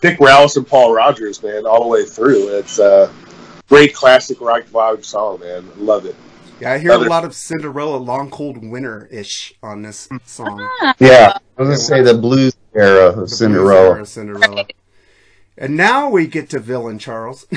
Dick 0.00 0.18
Rouse 0.20 0.56
and 0.56 0.66
Paul 0.66 0.94
Rodgers, 0.94 1.42
man, 1.42 1.66
all 1.66 1.82
the 1.82 1.88
way 1.88 2.04
through. 2.04 2.56
It's 2.56 2.78
a 2.78 3.12
great 3.68 3.94
classic 3.94 4.40
rock 4.40 4.62
vibe 4.64 5.04
song, 5.04 5.40
man. 5.40 5.68
Love 5.76 6.06
it. 6.06 6.14
Yeah, 6.60 6.72
I 6.72 6.78
hear 6.78 6.92
Other- 6.92 7.06
a 7.06 7.10
lot 7.10 7.24
of 7.24 7.34
Cinderella 7.34 7.96
Long 7.98 8.30
Cold 8.30 8.58
Winter 8.68 9.08
ish 9.12 9.52
on 9.62 9.82
this 9.82 10.08
song. 10.24 10.68
Yeah, 10.98 11.32
I 11.56 11.62
was 11.62 11.68
gonna 11.68 11.76
say 11.76 12.02
the 12.02 12.14
blues 12.14 12.54
era 12.74 13.06
of 13.08 13.14
The 13.14 13.20
blues 13.20 13.38
Cinderella. 13.38 13.90
era 13.90 14.00
of 14.02 14.08
Cinderella. 14.08 14.64
And 15.56 15.76
now 15.76 16.08
we 16.08 16.26
get 16.28 16.50
to 16.50 16.60
Villain 16.60 16.98
Charles. 17.00 17.46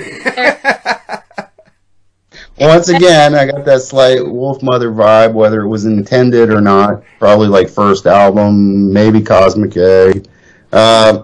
Once 2.60 2.90
again, 2.90 3.34
I 3.36 3.46
got 3.46 3.66
that 3.66 3.82
slight 3.82 4.20
Wolfmother 4.20 4.94
vibe, 4.94 5.34
whether 5.34 5.62
it 5.62 5.68
was 5.68 5.86
intended 5.86 6.50
or 6.52 6.62
not. 6.62 7.04
Probably 7.20 7.48
like 7.48 7.70
first 7.70 8.06
album, 8.06 8.92
maybe 8.94 9.22
Cosmic 9.22 9.76
Egg 9.78 10.28
Uh, 10.72 11.24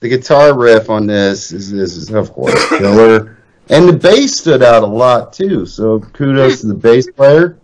the 0.00 0.08
guitar 0.08 0.56
riff 0.58 0.90
on 0.90 1.06
this 1.06 1.52
is, 1.52 1.72
is, 1.72 1.96
is 1.96 2.10
of 2.10 2.32
course 2.32 2.68
killer, 2.70 3.38
and 3.68 3.88
the 3.88 3.92
bass 3.92 4.38
stood 4.38 4.62
out 4.62 4.82
a 4.82 4.86
lot 4.86 5.32
too. 5.32 5.66
So 5.66 6.00
kudos 6.00 6.60
to 6.60 6.68
the 6.68 6.74
bass 6.74 7.10
player, 7.10 7.58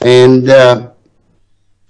and 0.00 0.48
uh, 0.48 0.90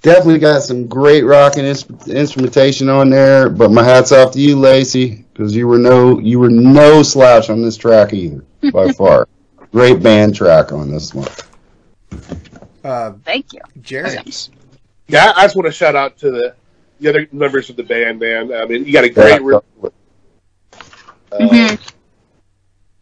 definitely 0.03 0.39
got 0.39 0.63
some 0.63 0.87
great 0.87 1.23
rocking 1.25 1.65
ins- 1.65 2.09
instrumentation 2.09 2.89
on 2.89 3.11
there. 3.11 3.49
But 3.49 3.71
my 3.71 3.83
hats 3.83 4.13
off 4.13 4.33
to 4.33 4.41
you, 4.41 4.57
Lacey, 4.59 5.25
because 5.33 5.55
you 5.55 5.67
were 5.69 5.79
no 5.79 6.19
you 6.19 6.39
were 6.39 6.51
no 6.51 7.03
slouch 7.03 7.51
on 7.51 7.63
this 7.63 7.77
track 7.77 8.13
either 8.13 8.45
by 8.73 8.93
far. 8.93 9.29
Great 9.73 10.03
band 10.03 10.35
track 10.35 10.73
on 10.73 10.91
this 10.91 11.13
one. 11.15 11.29
uh, 12.85 13.13
Thank 13.25 13.53
you. 13.53 13.61
Jerry. 13.83 14.17
Yeah, 15.09 15.33
I 15.37 15.43
just 15.45 15.57
want 15.57 15.67
to 15.67 15.73
shout 15.73 15.95
out 15.97 16.17
to 16.19 16.31
the 16.31 16.55
the 17.01 17.09
other 17.09 17.29
members 17.33 17.71
of 17.71 17.77
the 17.77 17.83
band, 17.83 18.19
man. 18.21 18.53
I 18.53 18.65
mean, 18.67 18.85
you 18.85 18.93
got 18.93 19.05
a 19.05 19.09
great. 19.09 19.41
Yeah. 19.43 19.59
Uh, 21.31 21.39
Mhm. 21.39 21.79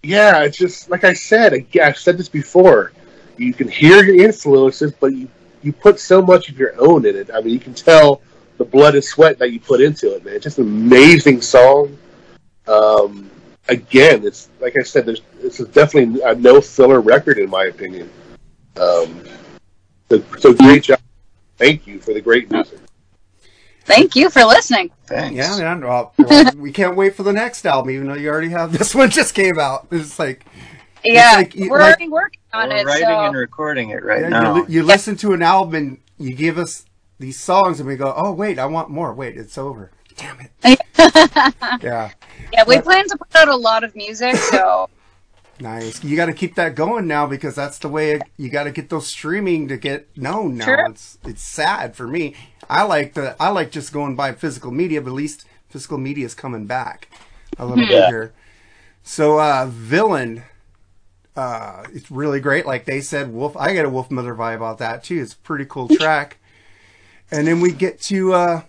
Yeah, 0.03 0.43
it's 0.45 0.57
just 0.57 0.91
like 0.91 1.05
I 1.05 1.13
said. 1.15 1.55
I- 1.55 1.67
I've 1.83 1.99
said 1.99 2.17
this 2.19 2.29
before. 2.29 2.93
You 3.37 3.53
can 3.53 3.69
hear 3.69 4.05
your 4.05 4.25
influences, 4.25 4.93
but 4.93 5.13
you 5.13 5.29
you 5.63 5.73
put 5.73 5.99
so 5.99 6.23
much 6.23 6.49
of 6.49 6.59
your 6.59 6.75
own 6.81 7.05
in 7.07 7.17
it. 7.17 7.29
I 7.35 7.41
mean, 7.41 7.53
you 7.53 7.59
can 7.59 7.75
tell 7.75 8.21
the 8.57 8.65
blood 8.65 8.95
and 8.95 9.03
sweat 9.03 9.39
that 9.41 9.51
you 9.53 9.59
put 9.59 9.81
into 9.81 10.15
it, 10.15 10.25
man. 10.25 10.35
It's 10.35 10.45
just 10.45 10.59
an 10.59 10.65
amazing 10.65 11.41
song. 11.41 11.99
Um, 12.69 13.29
again, 13.69 14.25
it's 14.25 14.49
like 14.61 14.75
I 14.79 14.85
said. 14.85 15.07
There's 15.07 15.23
it's 15.43 15.59
definitely 15.59 16.21
a 16.23 16.35
no 16.35 16.61
filler 16.61 17.01
record 17.01 17.39
in 17.39 17.51
my 17.51 17.65
opinion. 17.65 18.09
Um, 18.77 19.23
so, 20.09 20.23
so 20.39 20.53
great 20.53 20.85
job. 20.85 21.01
Thank 21.59 21.87
you 21.87 21.99
for 22.01 22.13
the 22.13 22.21
great 22.21 22.51
music. 22.51 22.79
Thank 23.87 24.17
you 24.17 24.31
for 24.31 24.45
listening. 24.45 24.91
Thanks. 25.07 25.37
Yeah, 25.37 25.57
man. 25.59 25.81
Well, 25.81 26.13
well, 26.19 26.53
we 26.57 26.73
can't 26.73 26.97
wait 26.97 27.15
for 27.15 27.23
the 27.23 27.33
next 27.33 27.65
album, 27.65 27.91
even 27.91 28.09
though 28.09 28.15
you 28.15 28.29
already 28.29 28.51
have 28.51 28.73
this 28.79 28.95
one 28.95 29.11
just 29.11 29.35
came 29.35 29.59
out. 29.59 29.87
It's 29.91 30.19
like, 30.19 30.45
Yeah, 31.05 31.33
like 31.37 31.55
we're 31.57 31.79
like- 31.79 31.89
already 31.97 32.09
working 32.09 32.41
on 32.53 32.69
We're 32.71 32.77
it. 32.79 32.87
writing 32.87 33.07
so 33.07 33.21
and 33.27 33.37
recording 33.37 33.91
it 33.91 34.03
right 34.05 34.23
yeah, 34.23 34.29
now. 34.29 34.55
you, 34.57 34.63
li- 34.63 34.73
you 34.75 34.83
listen 34.83 35.17
to 35.19 35.33
an 35.35 35.43
album 35.43 35.75
and 35.75 35.99
you 36.19 36.35
give 36.35 36.59
us 36.59 36.85
these 37.19 37.39
songs, 37.41 37.81
and 37.81 37.89
we 37.89 37.97
go, 37.97 38.13
oh, 38.17 38.33
wait, 38.33 38.59
I 38.59 38.67
want 38.67 38.91
more. 38.91 39.15
Wait, 39.15 39.37
it's 39.39 39.57
over. 39.57 39.91
Damn 40.17 40.39
it. 40.41 40.81
Yeah. 41.83 42.11
yeah, 42.53 42.65
we 42.67 42.81
plan 42.81 43.07
to 43.09 43.17
put 43.17 43.35
out 43.37 43.49
a 43.49 43.57
lot 43.57 43.85
of 43.85 43.95
music. 43.95 44.35
So 44.37 44.89
Nice. 45.61 46.05
You 46.05 46.17
got 46.17 46.27
to 46.27 46.33
keep 46.33 46.55
that 46.57 46.75
going 46.75 47.07
now 47.07 47.27
because 47.27 47.55
that's 47.55 47.79
the 47.79 47.89
way 47.89 48.13
it, 48.13 48.23
you 48.37 48.51
got 48.51 48.65
to 48.65 48.71
get 48.71 48.91
those 48.91 49.07
streaming 49.07 49.69
to 49.69 49.77
get 49.77 50.15
known 50.17 50.59
now. 50.59 50.65
Sure. 50.67 50.87
It's 50.91 51.19
it's 51.25 51.43
sad 51.43 51.97
for 51.97 52.07
me. 52.07 52.35
I 52.69 52.83
like 52.83 53.15
the 53.15 53.37
I 53.41 53.49
like 53.49 53.71
just 53.71 53.93
going 53.93 54.17
by 54.17 54.33
physical 54.33 54.71
media, 54.71 55.01
but 55.01 55.11
at 55.11 55.15
least 55.15 55.47
physical 55.69 55.99
media 55.99 56.27
is 56.27 56.35
coming 56.35 56.67
back 56.67 57.09
a 57.59 57.65
little 57.65 57.87
bit 57.87 58.09
here. 58.09 58.33
So 59.03 59.41
uh 59.41 59.67
villain 59.71 60.43
uh 61.37 61.85
it's 61.93 62.11
really 62.11 62.41
great 62.41 62.67
like 62.67 62.85
they 62.85 63.01
said 63.01 63.33
wolf 63.33 63.57
I 63.57 63.73
get 63.73 63.85
a 63.85 63.91
Wolfmother 63.91 64.37
vibe 64.37 64.57
about 64.57 64.79
that 64.79 65.05
too. 65.05 65.21
It's 65.21 65.33
a 65.33 65.39
pretty 65.39 65.65
cool 65.65 65.89
track. 65.89 66.39
And 67.31 67.47
then 67.47 67.61
we 67.61 67.73
get 67.73 68.01
to 68.03 68.35
uh 68.35 68.63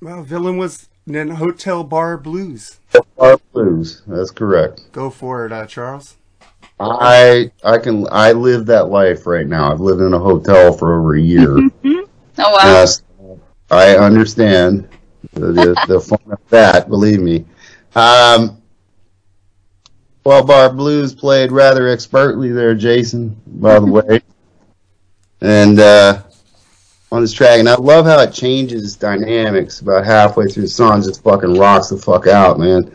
well 0.00 0.22
villain 0.22 0.56
was 0.56 0.88
then 1.06 1.30
Hotel 1.30 1.84
Bar 1.84 2.18
Blues. 2.18 2.80
Bar 3.16 3.38
Blues. 3.52 4.02
That's 4.06 4.30
correct. 4.30 4.90
Go 4.92 5.10
for 5.10 5.46
it, 5.46 5.52
uh, 5.52 5.66
Charles. 5.66 6.16
I 6.80 7.52
I 7.62 7.78
can 7.78 8.06
I 8.10 8.32
live 8.32 8.66
that 8.66 8.88
life 8.88 9.26
right 9.26 9.46
now. 9.46 9.70
I've 9.70 9.80
lived 9.80 10.00
in 10.00 10.12
a 10.12 10.18
hotel 10.18 10.72
for 10.72 10.98
over 10.98 11.14
a 11.14 11.20
year. 11.20 11.56
oh 11.84 12.08
wow, 12.38 12.58
Yes, 12.62 13.02
I 13.70 13.96
understand 13.96 14.88
the, 15.34 15.52
the, 15.52 15.84
the 15.86 16.00
fun 16.00 16.32
of 16.32 16.40
that. 16.50 16.88
Believe 16.88 17.20
me. 17.20 17.44
Um, 17.94 18.60
well, 20.24 20.44
Bar 20.44 20.72
Blues 20.72 21.14
played 21.14 21.52
rather 21.52 21.88
expertly 21.88 22.50
there, 22.50 22.74
Jason. 22.74 23.40
By 23.46 23.78
the 23.78 23.86
way, 23.86 24.20
and 25.40 25.78
uh, 25.78 26.22
on 27.14 27.22
this 27.22 27.32
track, 27.32 27.58
and 27.60 27.68
I 27.68 27.74
love 27.76 28.06
how 28.06 28.18
it 28.20 28.32
changes 28.32 28.96
dynamics 28.96 29.80
about 29.80 30.04
halfway 30.04 30.46
through 30.48 30.64
the 30.64 30.68
song. 30.68 31.02
Just 31.02 31.22
fucking 31.22 31.54
rocks 31.58 31.88
the 31.88 31.96
fuck 31.96 32.26
out, 32.26 32.58
man. 32.58 32.90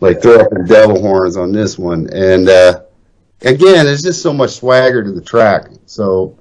like 0.00 0.22
throw 0.22 0.36
up 0.40 0.50
the 0.50 0.64
devil 0.66 1.00
horns 1.00 1.36
on 1.36 1.52
this 1.52 1.78
one. 1.78 2.08
And 2.12 2.48
uh, 2.48 2.82
again, 3.42 3.84
there's 3.86 4.02
just 4.02 4.22
so 4.22 4.32
much 4.32 4.50
swagger 4.52 5.02
to 5.02 5.10
the 5.12 5.20
track. 5.20 5.68
So 5.86 6.38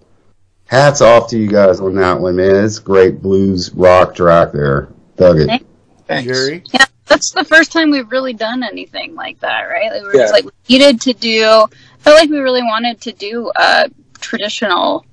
hats 0.68 1.02
off 1.02 1.30
to 1.32 1.38
you 1.40 1.48
guys 1.48 1.80
on 1.80 1.96
that 1.96 2.20
one, 2.20 2.36
man. 2.36 2.64
It's 2.66 2.78
a 2.78 2.82
great 2.84 3.22
blues 3.22 3.72
rock 3.74 4.16
track 4.16 4.52
there. 4.52 4.90
Dug 5.16 5.40
it. 5.40 5.66
Jerry? 6.08 6.64
Yeah, 6.74 6.86
that's 7.08 7.32
the 7.32 7.44
first 7.44 7.72
time 7.72 7.90
we've 7.90 8.12
really 8.12 8.34
done 8.34 8.64
anything 8.64 9.16
like 9.16 9.40
that, 9.42 9.64
right? 9.64 9.92
Like, 9.92 10.02
we 10.02 10.08
were 10.08 10.16
Yeah. 10.16 10.22
just 10.24 10.34
like 10.34 10.46
we 10.46 10.52
needed 10.70 11.02
to 11.02 11.14
do. 11.14 11.44
I 11.44 11.98
felt 12.00 12.20
like 12.20 12.30
we 12.30 12.40
really 12.40 12.64
wanted 12.64 13.02
to 13.02 13.12
do 13.12 13.52
a 13.56 13.90
traditional 14.20 15.04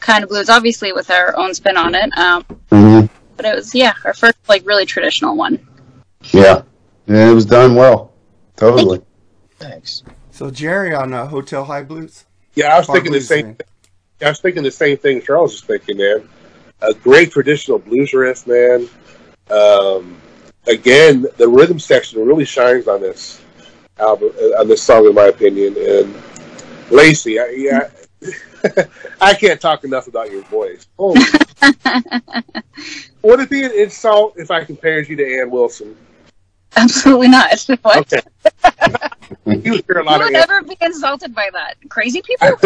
kind 0.00 0.22
of 0.22 0.30
blues, 0.30 0.48
obviously 0.48 0.92
with 0.92 1.10
our 1.10 1.36
own 1.36 1.54
spin 1.54 1.76
on 1.76 1.94
it. 1.94 2.16
Um, 2.16 2.42
hmm 2.70 3.06
but 3.36 3.44
it 3.46 3.54
was 3.54 3.74
yeah, 3.74 3.92
our 4.04 4.14
first 4.14 4.36
like 4.48 4.66
really 4.66 4.86
traditional 4.86 5.36
one. 5.36 5.66
Yeah. 6.32 6.62
yeah, 7.06 7.30
it 7.30 7.34
was 7.34 7.44
done 7.46 7.74
well. 7.74 8.12
Totally. 8.56 9.02
Thanks. 9.58 10.02
So 10.30 10.50
Jerry 10.50 10.94
on 10.94 11.12
uh, 11.12 11.26
Hotel 11.26 11.64
High 11.64 11.82
Blues. 11.82 12.24
Yeah, 12.54 12.74
I 12.74 12.78
was 12.78 12.86
Far 12.86 12.96
thinking 12.96 13.12
the 13.12 13.18
Blues 13.18 13.28
same. 13.28 13.44
fan. 13.54 13.56
I 14.22 14.28
was 14.30 14.40
thinking 14.40 14.62
the 14.62 14.70
same 14.70 14.96
thing 14.96 15.20
Charles 15.20 15.52
was 15.52 15.62
thinking, 15.62 15.98
man. 15.98 16.28
A 16.80 16.94
great 16.94 17.30
traditional 17.30 17.78
blues 17.78 18.12
riff, 18.12 18.46
man. 18.46 18.88
Um, 19.50 20.16
again, 20.66 21.26
the 21.36 21.48
rhythm 21.48 21.78
section 21.78 22.24
really 22.24 22.44
shines 22.44 22.88
on 22.88 23.00
this 23.02 23.42
album, 23.98 24.32
uh, 24.38 24.60
on 24.60 24.68
this 24.68 24.82
song, 24.82 25.06
in 25.06 25.14
my 25.14 25.26
opinion. 25.26 25.74
And 25.78 26.14
Lacey, 26.90 27.38
I, 27.38 27.48
yeah, 27.56 27.90
I 29.20 29.34
can't 29.34 29.60
talk 29.60 29.84
enough 29.84 30.06
about 30.06 30.30
your 30.30 30.42
voice. 30.42 30.86
Holy. 30.98 31.20
Would 33.22 33.40
it 33.40 33.50
be 33.50 33.64
an 33.64 33.72
insult 33.72 34.34
if 34.36 34.50
I 34.50 34.64
compared 34.64 35.08
you 35.08 35.16
to 35.16 35.40
Ann 35.40 35.50
Wilson? 35.50 35.96
Absolutely 36.76 37.28
not. 37.28 37.66
What? 37.82 38.12
Okay. 38.12 38.20
you 39.46 39.72
hear 39.72 39.96
a 39.96 40.02
Who 40.02 40.04
lot 40.04 40.20
of 40.20 40.26
would 40.26 40.36
Ann 40.36 40.66
be 40.68 40.76
insulted 40.80 41.34
by 41.34 41.50
that? 41.52 41.76
Crazy 41.88 42.22
people? 42.22 42.56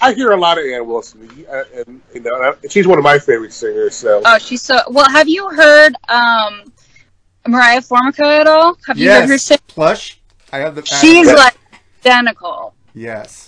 I 0.00 0.12
hear 0.12 0.32
a 0.32 0.36
lot 0.36 0.58
of 0.58 0.64
Ann 0.66 0.86
Wilson, 0.86 1.46
uh, 1.50 1.62
and 1.74 2.02
you 2.12 2.20
know, 2.20 2.34
uh, 2.34 2.56
she's 2.68 2.86
one 2.86 2.98
of 2.98 3.04
my 3.04 3.18
favorite 3.18 3.52
singers. 3.52 3.94
So 3.94 4.20
oh, 4.24 4.38
she's 4.38 4.62
so 4.62 4.78
well. 4.90 5.08
Have 5.10 5.28
you 5.28 5.48
heard 5.48 5.94
um, 6.08 6.72
Moriah 7.46 7.80
Formica 7.80 8.26
at 8.26 8.46
all? 8.46 8.76
Have 8.86 8.98
you 8.98 9.10
heard 9.10 9.26
her 9.26 9.32
yes. 9.34 9.44
sing? 9.44 9.58
Plush. 9.68 10.20
I 10.52 10.58
have 10.58 10.74
the. 10.74 10.84
She's 10.84 11.32
like 11.32 11.56
identical. 12.00 12.74
Yes. 12.94 13.45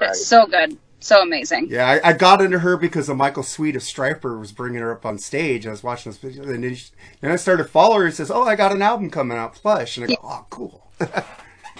It's 0.00 0.26
so 0.26 0.46
good, 0.46 0.76
so 1.00 1.22
amazing. 1.22 1.68
Yeah, 1.70 1.86
I, 2.02 2.10
I 2.10 2.12
got 2.12 2.40
into 2.42 2.58
her 2.58 2.76
because 2.76 3.08
of 3.08 3.16
Michael 3.16 3.42
Sweet 3.42 3.76
of 3.76 3.82
Stryper 3.82 4.38
was 4.38 4.52
bringing 4.52 4.80
her 4.80 4.92
up 4.92 5.06
on 5.06 5.18
stage. 5.18 5.66
I 5.66 5.70
was 5.70 5.82
watching 5.82 6.12
this 6.12 6.18
video, 6.20 6.42
and 6.44 6.62
then, 6.64 6.76
then 7.20 7.30
I 7.32 7.36
started 7.36 7.68
following 7.70 8.00
her. 8.00 8.06
and 8.06 8.14
says, 8.14 8.30
"Oh, 8.30 8.42
I 8.44 8.56
got 8.56 8.72
an 8.72 8.82
album 8.82 9.10
coming 9.10 9.38
out, 9.38 9.54
Plush," 9.54 9.96
and 9.96 10.04
I 10.04 10.08
go, 10.08 10.16
"Oh, 10.22 10.46
cool." 10.50 10.86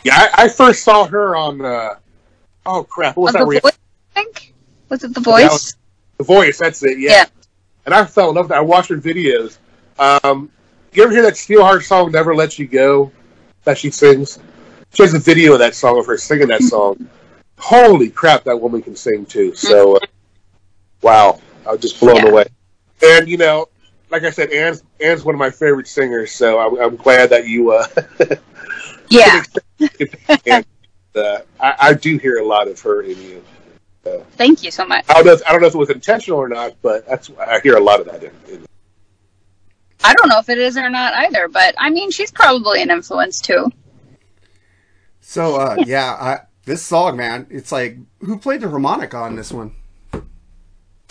yeah, 0.04 0.14
I, 0.14 0.30
I 0.44 0.48
first 0.48 0.82
saw 0.84 1.06
her 1.06 1.36
on. 1.36 1.62
Uh, 1.64 1.94
oh 2.64 2.84
crap! 2.84 3.16
What 3.16 3.24
was 3.24 3.34
On 3.34 3.40
that? 3.40 3.44
the 3.44 3.50
re- 3.50 3.60
voice, 3.60 3.78
I 4.14 4.22
think 4.22 4.54
was 4.88 5.04
it 5.04 5.08
the 5.08 5.20
That 5.20 5.24
voice? 5.24 5.50
was- 5.50 5.76
the 6.18 6.24
voice. 6.24 6.58
That's 6.58 6.82
it. 6.82 6.98
Yeah. 6.98 7.10
Yeah. 7.10 7.24
And 7.84 7.94
I 7.94 8.04
fell 8.06 8.30
in 8.30 8.36
love 8.36 8.46
with 8.46 8.50
that. 8.50 8.58
I 8.58 8.62
watched 8.62 8.88
her 8.88 8.96
videos. 8.96 9.58
Um, 9.98 10.50
you 10.92 11.02
ever 11.02 11.12
hear 11.12 11.22
that 11.22 11.34
Steelheart 11.34 11.82
song 11.84 12.10
"Never 12.12 12.34
Let 12.34 12.58
You 12.58 12.66
Go" 12.66 13.12
that 13.64 13.76
she 13.78 13.90
sings? 13.90 14.38
She 14.94 15.02
has 15.02 15.12
a 15.12 15.18
video 15.18 15.52
of 15.52 15.58
that 15.58 15.74
song 15.74 15.98
of 15.98 16.06
her 16.06 16.16
singing 16.16 16.48
that 16.48 16.62
song. 16.62 17.08
Holy 17.58 18.10
crap, 18.10 18.44
that 18.44 18.60
woman 18.60 18.82
can 18.82 18.96
sing 18.96 19.26
too. 19.26 19.54
So, 19.54 19.96
uh, 19.96 20.00
wow, 21.02 21.40
I 21.66 21.72
was 21.72 21.80
just 21.80 21.98
blown 22.00 22.16
Yeah. 22.16 22.28
away. 22.28 22.44
And 23.02 23.28
you 23.28 23.36
know, 23.36 23.68
like 24.10 24.24
I 24.24 24.30
said, 24.30 24.50
Ann's 24.50 24.82
Ann's 25.00 25.24
one 25.24 25.34
of 25.34 25.38
my 25.38 25.50
favorite 25.50 25.88
singers. 25.88 26.32
So 26.32 26.58
I'm, 26.58 26.80
I'm 26.80 26.96
glad 26.96 27.30
that 27.30 27.46
you. 27.46 27.72
Uh, 27.72 27.86
yeah. 29.10 29.42
and, 30.46 30.66
uh, 31.14 31.38
I, 31.60 31.74
I 31.80 31.94
do 31.94 32.18
hear 32.18 32.38
a 32.38 32.44
lot 32.44 32.68
of 32.68 32.80
her 32.80 33.02
in 33.02 33.20
you. 33.20 33.42
Thank 34.32 34.62
you 34.62 34.70
so 34.70 34.86
much. 34.86 35.04
I 35.08 35.14
don't 35.14 35.26
know. 35.26 35.32
If, 35.32 35.42
I 35.46 35.52
don't 35.52 35.60
know 35.60 35.66
if 35.66 35.74
it 35.74 35.78
was 35.78 35.90
intentional 35.90 36.38
or 36.38 36.48
not, 36.48 36.74
but 36.82 37.06
that's 37.06 37.30
I 37.40 37.60
hear 37.60 37.76
a 37.76 37.80
lot 37.80 38.00
of 38.00 38.06
that 38.06 38.22
in. 38.22 38.30
in 38.48 38.66
I 40.04 40.14
don't 40.14 40.28
know 40.28 40.38
if 40.38 40.48
it 40.48 40.58
is 40.58 40.76
or 40.76 40.88
not 40.88 41.14
either, 41.14 41.48
but 41.48 41.74
I 41.78 41.90
mean, 41.90 42.10
she's 42.10 42.30
probably 42.30 42.82
an 42.82 42.90
influence 42.90 43.40
too. 43.40 43.70
So 45.20 45.56
uh, 45.56 45.78
yeah, 45.84 46.12
I, 46.12 46.38
this 46.66 46.84
song, 46.84 47.16
man, 47.16 47.46
it's 47.48 47.72
like 47.72 47.96
who 48.20 48.38
played 48.38 48.60
the 48.60 48.68
harmonica 48.68 49.16
on 49.16 49.36
this 49.36 49.52
one? 49.52 49.74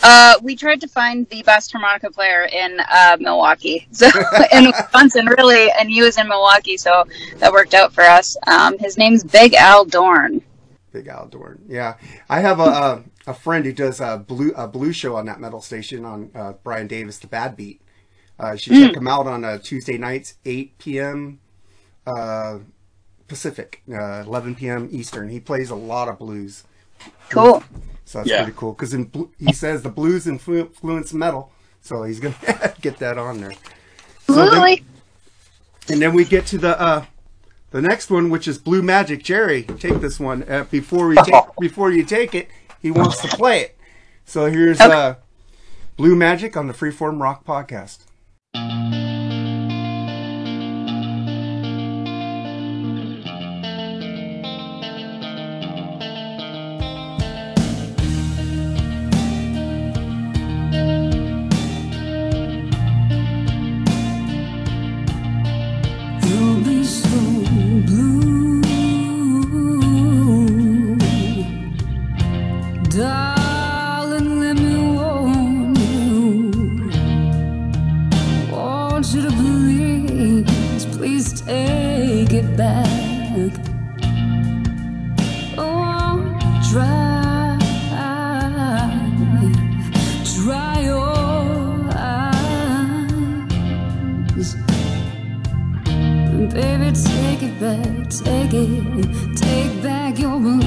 Uh, 0.02 0.34
we 0.42 0.54
tried 0.54 0.80
to 0.82 0.86
find 0.86 1.26
the 1.30 1.42
best 1.42 1.72
harmonica 1.72 2.10
player 2.10 2.46
in 2.52 2.78
uh, 2.92 3.16
Milwaukee, 3.18 3.88
so 3.92 4.06
in 4.52 4.66
Wisconsin, 4.66 5.26
really, 5.26 5.70
and 5.72 5.90
he 5.90 6.02
was 6.02 6.18
in 6.18 6.28
Milwaukee, 6.28 6.76
so 6.76 7.04
that 7.38 7.50
worked 7.50 7.74
out 7.74 7.92
for 7.92 8.02
us. 8.02 8.36
Um, 8.46 8.78
his 8.78 8.98
name's 8.98 9.24
Big 9.24 9.54
Al 9.54 9.84
Dorn. 9.84 10.42
Big 10.92 11.08
Al 11.08 11.26
Dorn. 11.26 11.62
Yeah, 11.66 11.96
I 12.28 12.40
have 12.40 12.60
a 12.60 12.62
a, 12.62 13.04
a 13.28 13.34
friend 13.34 13.64
who 13.64 13.72
does 13.72 13.98
a 14.00 14.18
blue 14.18 14.52
a 14.54 14.68
blue 14.68 14.92
show 14.92 15.16
on 15.16 15.24
that 15.26 15.40
metal 15.40 15.62
station 15.62 16.04
on 16.04 16.30
uh, 16.34 16.52
Brian 16.62 16.86
Davis, 16.86 17.18
the 17.18 17.26
Bad 17.26 17.56
Beat. 17.56 17.80
Uh, 18.38 18.52
you 18.52 18.58
should 18.58 18.72
check 18.74 18.96
him 18.96 19.08
out 19.08 19.26
on 19.26 19.46
uh, 19.46 19.56
Tuesday 19.56 19.96
nights, 19.96 20.34
8 20.44 20.76
p.m. 20.76 21.40
Pacific, 23.28 23.82
uh, 23.92 24.22
11 24.26 24.54
p.m. 24.56 24.88
Eastern. 24.90 25.28
He 25.28 25.40
plays 25.40 25.70
a 25.70 25.74
lot 25.74 26.08
of 26.08 26.18
blues, 26.18 26.64
Cool. 27.30 27.62
so 28.04 28.18
that's 28.18 28.28
Yeah. 28.30 28.42
pretty 28.44 28.56
cool. 28.56 28.72
Because 28.72 28.94
bl- 28.94 29.24
he 29.38 29.52
says 29.52 29.82
the 29.82 29.88
blues 29.88 30.26
influ- 30.26 30.58
influence 30.66 31.12
metal, 31.12 31.50
so 31.80 32.02
he's 32.04 32.20
gonna 32.20 32.34
get 32.80 32.98
that 32.98 33.18
on 33.18 33.40
there. 33.40 33.52
So 34.26 34.48
then- 34.50 34.78
and 35.88 36.02
then 36.02 36.14
we 36.14 36.24
get 36.24 36.46
to 36.46 36.58
the 36.58 36.80
uh, 36.80 37.04
the 37.70 37.80
next 37.82 38.10
one, 38.10 38.30
which 38.30 38.48
is 38.48 38.58
Blue 38.58 38.82
Magic. 38.82 39.22
Jerry, 39.22 39.62
take 39.64 40.00
this 40.00 40.18
one 40.18 40.42
uh, 40.48 40.64
before 40.70 41.06
we 41.08 41.16
take, 41.16 41.34
before 41.60 41.90
you 41.92 42.04
take 42.04 42.34
it. 42.34 42.48
He 42.82 42.90
wants 42.90 43.20
to 43.22 43.28
play 43.28 43.60
it. 43.62 43.76
So 44.24 44.46
here's 44.46 44.80
Okay. 44.80 44.92
uh, 44.92 45.14
Blue 45.96 46.14
Magic 46.16 46.56
on 46.56 46.66
the 46.66 46.74
Freeform 46.74 47.20
Rock 47.20 47.44
Podcast. 47.44 47.98
Take 98.10 98.52
it, 98.54 99.36
take 99.36 99.82
back 99.82 100.18
your 100.18 100.38
blue 100.38 100.65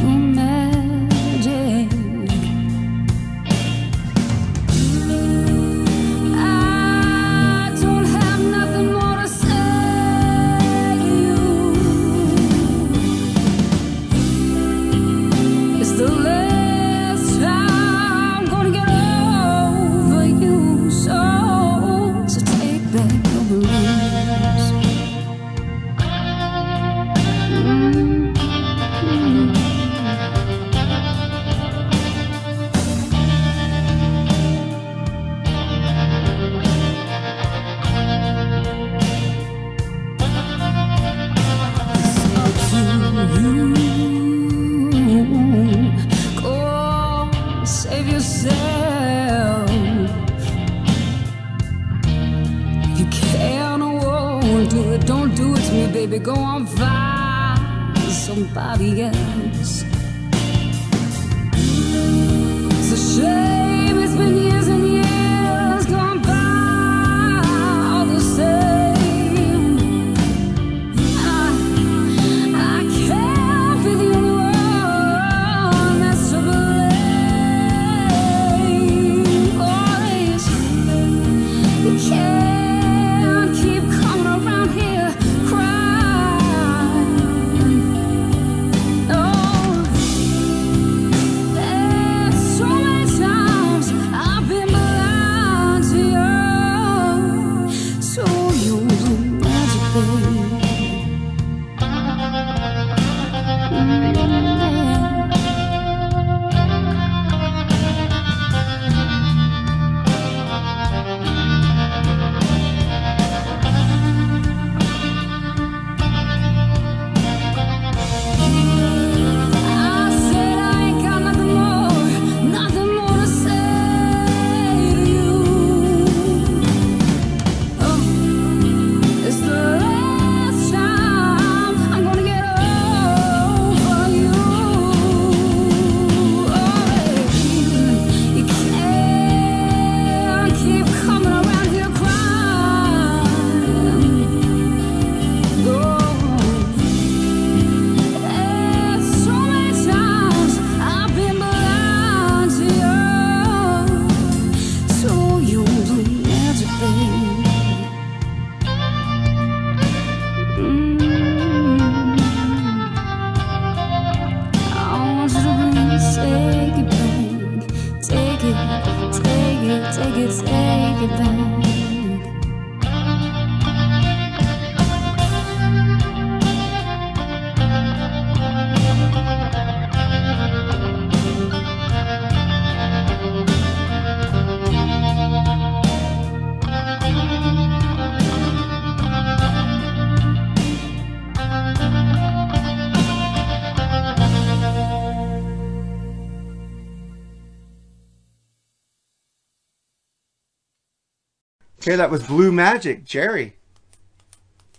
Okay, 201.90 201.96
that 201.96 202.12
was 202.12 202.22
Blue 202.22 202.52
Magic, 202.52 203.04
Jerry. 203.04 203.56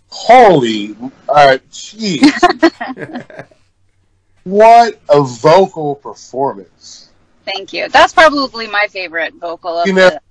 Holy, 0.07 0.95
uh, 1.27 1.57
jeez. 1.69 3.45
what 4.45 4.97
a 5.09 5.21
vocal 5.21 5.95
performance. 5.95 7.09
Thank 7.43 7.73
you. 7.73 7.89
That's 7.89 8.13
probably 8.13 8.65
my 8.67 8.87
favorite 8.89 9.33
vocal 9.35 9.79
of 9.79 9.87
You 9.87 9.91
know- 9.91 10.09
the. 10.09 10.21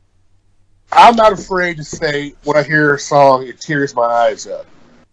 I'm 0.90 1.16
not 1.16 1.34
afraid 1.34 1.76
to 1.76 1.84
say 1.84 2.32
when 2.44 2.56
I 2.56 2.62
hear 2.62 2.94
a 2.94 2.98
song, 2.98 3.46
it 3.46 3.60
tears 3.60 3.94
my 3.94 4.06
eyes 4.06 4.46
up. 4.46 4.64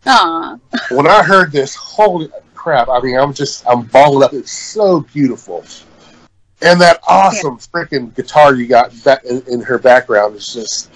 Aw. 0.06 0.58
When 0.90 1.06
I 1.06 1.22
heard 1.22 1.52
this, 1.52 1.76
holy 1.76 2.30
crap! 2.56 2.88
I 2.88 3.02
mean, 3.02 3.20
I'm 3.20 3.34
just, 3.34 3.68
I'm 3.68 3.84
balled 3.84 4.24
up. 4.24 4.32
It's 4.32 4.54
so 4.54 5.02
beautiful, 5.02 5.66
and 6.62 6.80
that 6.80 7.02
awesome 7.10 7.58
freaking 7.58 8.16
guitar 8.16 8.56
you 8.56 8.68
got 8.68 8.92
that 9.04 9.26
in, 9.26 9.44
in 9.48 9.60
her 9.62 9.78
background 9.78 10.38
is 10.38 10.52
just, 10.54 10.90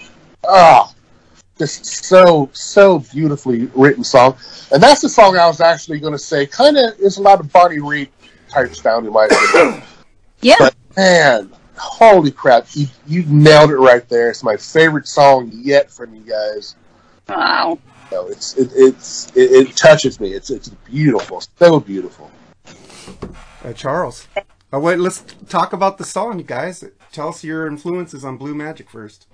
ah, 0.47 0.93
just 1.57 1.85
so 1.85 2.49
so 2.53 2.99
beautifully 2.99 3.65
written 3.75 4.03
song. 4.03 4.35
And 4.71 4.81
that's 4.81 5.01
the 5.01 5.09
song 5.09 5.37
I 5.37 5.47
was 5.47 5.61
actually 5.61 5.99
going 5.99 6.13
to 6.13 6.19
say. 6.19 6.45
Kind 6.45 6.77
of 6.77 6.97
is 6.99 7.17
a 7.17 7.21
lot 7.21 7.39
of 7.39 7.51
Bonnie 7.51 7.77
Raitt 7.77 8.09
type 8.49 8.75
sound 8.75 9.07
in 9.07 9.13
my 9.13 9.25
opinion. 9.25 9.83
Yeah. 10.43 10.55
But 10.57 10.75
man, 10.97 11.51
holy 11.77 12.31
crap! 12.31 12.65
You 12.73 12.87
you 13.05 13.23
nailed 13.27 13.69
it 13.69 13.75
right 13.75 14.09
there. 14.09 14.31
It's 14.31 14.43
my 14.43 14.57
favorite 14.57 15.07
song 15.07 15.51
yet 15.53 15.91
from 15.91 16.15
you 16.15 16.21
guys. 16.23 16.75
Wow. 17.29 17.77
No, 18.11 18.25
it's 18.25 18.57
it, 18.57 18.71
it's 18.73 19.31
it, 19.35 19.51
it 19.51 19.75
touches 19.75 20.19
me. 20.19 20.33
It's 20.33 20.49
it's 20.49 20.69
beautiful, 20.69 21.43
so 21.59 21.79
beautiful. 21.79 22.31
Uh, 23.63 23.73
Charles. 23.73 24.27
Oh, 24.73 24.79
wait, 24.79 24.99
let's 24.99 25.23
talk 25.49 25.73
about 25.73 25.97
the 25.97 26.05
song, 26.05 26.39
you 26.39 26.45
guys. 26.45 26.83
Tell 27.11 27.29
us 27.29 27.43
your 27.43 27.67
influences 27.67 28.23
on 28.25 28.37
Blue 28.37 28.55
Magic 28.55 28.89
first. 28.89 29.27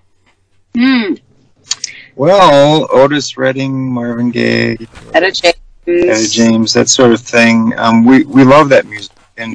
Hmm. 0.78 1.14
Well, 2.16 2.88
Otis 2.92 3.38
Redding, 3.38 3.92
Marvin 3.92 4.30
Gaye, 4.32 4.78
Etta 5.14 5.32
James. 5.32 5.56
Etta 5.88 6.30
James, 6.30 6.74
that 6.74 6.90
sort 6.90 7.12
of 7.14 7.22
thing. 7.22 7.74
Um, 7.78 8.06
we 8.06 8.24
we 8.26 8.44
love 8.44 8.70
that 8.70 8.86
music, 8.86 9.16
and 9.38 9.54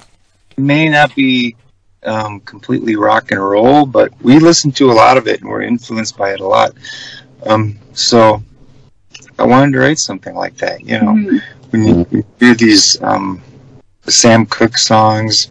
it 0.50 0.58
may 0.60 0.88
not 0.88 1.14
be 1.14 1.56
um, 2.04 2.40
completely 2.40 2.96
rock 2.96 3.30
and 3.30 3.40
roll, 3.40 3.86
but 3.86 4.12
we 4.22 4.38
listen 4.38 4.72
to 4.72 4.90
a 4.90 4.94
lot 4.94 5.16
of 5.16 5.28
it, 5.28 5.40
and 5.40 5.48
we're 5.50 5.62
influenced 5.62 6.16
by 6.16 6.32
it 6.32 6.40
a 6.40 6.46
lot. 6.46 6.72
Um, 7.46 7.78
so 7.92 8.42
I 9.38 9.44
wanted 9.46 9.72
to 9.72 9.78
write 9.80 9.98
something 9.98 10.34
like 10.34 10.56
that. 10.58 10.80
You 10.80 11.00
know, 11.00 11.12
Mhm. 11.14 11.42
when 11.70 11.84
you, 11.84 12.06
you 12.10 12.24
hear 12.40 12.54
these 12.54 13.00
um, 13.02 13.40
Sam 14.08 14.46
Cooke 14.46 14.78
songs, 14.78 15.50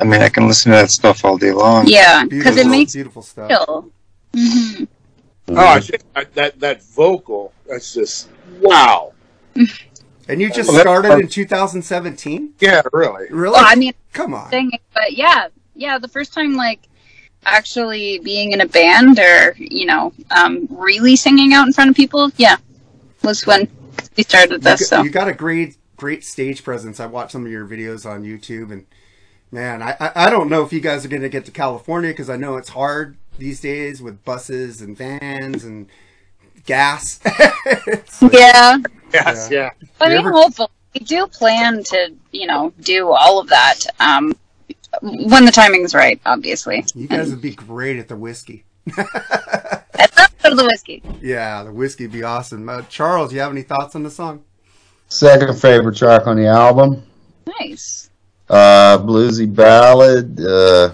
I 0.00 0.04
mean, 0.04 0.22
I 0.22 0.28
can 0.28 0.46
listen 0.48 0.70
to 0.72 0.78
that 0.78 0.90
stuff 0.90 1.24
all 1.24 1.38
day 1.38 1.52
long. 1.52 1.86
Yeah, 1.86 2.24
because 2.24 2.56
it 2.56 2.66
makes 2.66 2.92
beautiful 2.94 3.22
stuff. 3.22 3.48
feel. 3.48 3.90
Hmm 4.34 4.84
Oh, 5.48 5.66
I 5.66 5.80
think 5.80 6.02
that, 6.14 6.34
that 6.34 6.60
that 6.60 6.82
vocal, 6.84 7.52
that's 7.66 7.92
just 7.92 8.28
wow. 8.60 9.12
And 10.28 10.40
you 10.40 10.50
just 10.50 10.70
Well, 10.70 10.80
started 10.80 11.18
in 11.18 11.28
2017? 11.28 12.54
Yeah, 12.60 12.82
really. 12.92 13.26
Really? 13.30 13.54
Well, 13.54 13.64
I 13.66 13.74
mean, 13.74 13.92
Come 14.12 14.34
on. 14.34 14.50
singing, 14.50 14.78
but 14.94 15.12
yeah, 15.12 15.48
yeah, 15.74 15.98
the 15.98 16.08
first 16.08 16.32
time 16.32 16.54
like 16.54 16.88
actually 17.44 18.20
being 18.20 18.52
in 18.52 18.60
a 18.60 18.66
band 18.66 19.18
or 19.18 19.54
you 19.58 19.84
know 19.86 20.12
um, 20.30 20.68
really 20.70 21.16
singing 21.16 21.52
out 21.52 21.66
in 21.66 21.72
front 21.72 21.90
of 21.90 21.96
people, 21.96 22.30
yeah, 22.36 22.56
was 23.22 23.46
when 23.46 23.68
we 24.16 24.22
started 24.22 24.62
You 24.62 24.64
this. 24.64 24.88
got, 24.88 24.88
So 24.88 25.02
you 25.02 25.10
got 25.10 25.28
a 25.28 25.34
great, 25.34 25.76
great 25.96 26.24
stage 26.24 26.64
presence. 26.64 27.00
I 27.00 27.06
watched 27.06 27.32
some 27.32 27.44
of 27.44 27.52
your 27.52 27.66
videos 27.66 28.08
on 28.08 28.22
YouTube, 28.22 28.70
and 28.72 28.86
man, 29.50 29.82
I, 29.82 29.96
I, 30.00 30.12
I 30.26 30.30
don't 30.30 30.48
know 30.50 30.62
if 30.64 30.72
you 30.72 30.80
guys 30.80 31.04
are 31.04 31.08
going 31.08 31.22
to 31.22 31.28
get 31.28 31.44
to 31.46 31.50
California 31.52 32.10
because 32.10 32.30
I 32.30 32.36
know 32.36 32.56
it's 32.56 32.70
hard 32.70 33.16
these 33.38 33.60
days 33.60 34.00
with 34.02 34.24
buses 34.24 34.80
and 34.80 34.96
vans 34.96 35.64
and 35.64 35.88
gas. 36.66 37.20
Like- 38.20 38.32
yeah, 38.32 38.78
Yes, 39.12 39.48
yeah. 39.50 39.70
but 39.98 40.10
I'm 40.10 40.18
ever- 40.18 40.32
hopeful. 40.32 40.70
We 40.94 41.00
do 41.00 41.26
plan 41.26 41.82
to 41.84 42.14
you 42.32 42.46
know 42.46 42.72
do 42.80 43.08
all 43.12 43.38
of 43.38 43.48
that 43.48 43.78
um, 44.00 44.34
when 45.00 45.44
the 45.46 45.52
timing's 45.52 45.94
right, 45.94 46.20
obviously. 46.26 46.84
You 46.94 47.08
guys 47.08 47.30
would 47.30 47.40
be 47.40 47.52
great 47.54 47.98
at 47.98 48.08
the 48.08 48.16
whiskey. 48.16 48.64
That's 48.96 50.16
not 50.16 50.30
for 50.38 50.54
the 50.54 50.64
whiskey. 50.64 51.02
Yeah, 51.20 51.62
the 51.62 51.72
whiskey 51.72 52.04
would 52.04 52.12
be 52.12 52.22
awesome. 52.24 52.68
Uh, 52.68 52.82
Charles, 52.90 53.32
you 53.32 53.40
have 53.40 53.52
any 53.52 53.62
thoughts 53.62 53.94
on 53.94 54.02
the 54.02 54.10
song? 54.10 54.44
Second 55.08 55.58
favorite 55.60 55.96
track 55.96 56.26
on 56.26 56.36
the 56.36 56.46
album, 56.46 57.02
Nice. 57.60 58.10
uh, 58.50 58.98
bluesy 58.98 59.52
ballad, 59.52 60.40
uh, 60.40 60.92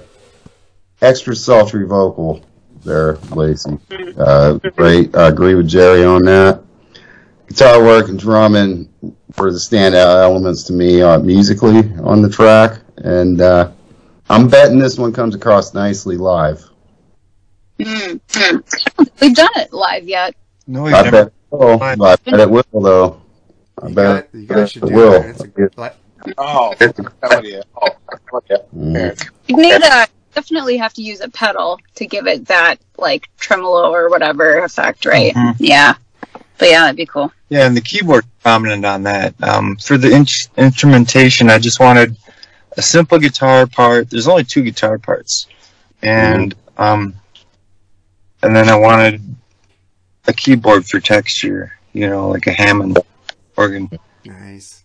extra 1.00 1.34
sultry 1.34 1.86
vocal 1.86 2.44
there, 2.84 3.16
Lacey. 3.34 3.78
Uh, 4.16 4.54
great. 4.76 5.14
I 5.16 5.28
agree 5.28 5.54
with 5.54 5.68
Jerry 5.68 6.04
on 6.04 6.22
that. 6.24 6.62
guitar 7.48 7.82
work 7.82 8.08
and 8.08 8.18
drumming 8.18 8.88
were 9.36 9.52
the 9.52 9.58
standout 9.58 10.22
elements 10.22 10.62
to 10.64 10.72
me 10.72 11.02
uh, 11.02 11.18
musically 11.18 11.78
on 12.02 12.22
the 12.22 12.28
track, 12.28 12.80
and 12.98 13.40
uh, 13.40 13.70
I'm 14.30 14.48
betting 14.48 14.78
this 14.78 14.98
one 14.98 15.12
comes 15.12 15.34
across 15.34 15.74
nicely 15.74 16.16
live. 16.16 16.64
Mm. 17.78 18.20
We've 19.20 19.34
done 19.34 19.50
it 19.56 19.72
live 19.72 20.04
yet. 20.08 20.34
No, 20.66 20.86
I 20.86 21.08
bet 21.10 21.28
it 21.28 21.32
will. 21.50 21.82
I 21.82 21.94
bet 21.96 22.40
it 22.40 22.50
will, 22.50 22.64
though. 22.72 23.22
I 23.80 23.88
You, 23.88 23.94
bet 23.94 24.32
guys, 24.32 24.40
you 24.40 24.46
guys 24.46 24.70
should 24.72 24.82
it 24.84 24.88
do 24.88 24.94
will. 24.94 25.12
it. 25.14 25.26
It's 25.26 25.40
a 25.42 25.48
good. 25.48 25.78
Like, 25.78 25.94
Oh, 26.36 26.74
hell 26.80 27.44
yeah. 27.44 27.62
Oh, 27.80 27.88
hell 28.10 28.44
yeah. 28.50 28.56
Mm. 28.76 29.30
You 29.46 29.56
need 29.56 29.80
a 29.82 30.06
definitely 30.38 30.76
have 30.76 30.94
to 30.94 31.02
use 31.02 31.20
a 31.20 31.28
pedal 31.28 31.80
to 31.96 32.06
give 32.06 32.28
it 32.28 32.46
that 32.46 32.76
like 32.96 33.28
tremolo 33.38 33.90
or 33.92 34.08
whatever 34.08 34.58
effect, 34.60 35.04
right? 35.04 35.34
Mhm. 35.34 35.56
Yeah. 35.58 35.94
But 36.58 36.70
yeah, 36.70 36.82
that'd 36.82 36.96
be 36.96 37.06
cool. 37.06 37.32
Yeah, 37.48 37.66
and 37.66 37.76
the 37.76 37.80
keyboard 37.80 38.24
prominent 38.42 38.84
on 38.84 39.02
that. 39.02 39.34
Um, 39.42 39.76
for 39.76 39.98
the 39.98 40.12
in- 40.12 40.64
instrumentation, 40.64 41.50
I 41.50 41.58
just 41.58 41.80
wanted 41.80 42.16
a 42.76 42.82
simple 42.82 43.18
guitar 43.18 43.66
part. 43.66 44.10
There's 44.10 44.28
only 44.28 44.44
two 44.44 44.62
guitar 44.62 44.98
parts, 44.98 45.48
and 46.02 46.54
um, 46.76 47.14
and 48.42 48.54
then 48.54 48.68
I 48.68 48.76
wanted 48.76 49.20
a 50.28 50.32
keyboard 50.32 50.86
for 50.86 51.00
texture. 51.00 51.72
You 51.92 52.08
know, 52.08 52.28
like 52.28 52.46
a 52.46 52.52
Hammond 52.52 52.98
organ. 53.56 53.90
nice. 54.24 54.84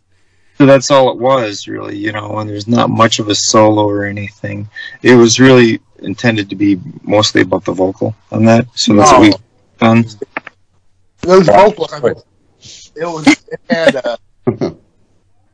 So 0.57 0.65
that's 0.65 0.91
all 0.91 1.11
it 1.11 1.17
was, 1.17 1.67
really. 1.67 1.97
You 1.97 2.11
know, 2.11 2.37
and 2.39 2.49
there's 2.49 2.67
not 2.67 2.89
much 2.89 3.19
of 3.19 3.29
a 3.29 3.35
solo 3.35 3.83
or 3.87 4.05
anything. 4.05 4.67
It 5.01 5.15
was 5.15 5.39
really 5.39 5.79
intended 5.99 6.49
to 6.49 6.55
be 6.55 6.79
mostly 7.01 7.41
about 7.41 7.65
the 7.65 7.71
vocal 7.73 8.15
on 8.31 8.45
that. 8.45 8.67
So 8.75 8.93
that's 8.95 9.11
what 9.11 9.21
we've 9.21 9.33
done. 9.79 10.05
Those 11.21 11.47
vocals, 11.47 11.93
I 11.93 11.99
mean, 12.01 12.13
it 12.95 13.05
was, 13.05 13.25
it 13.27 13.59
had, 13.69 13.95
uh, 13.95 14.17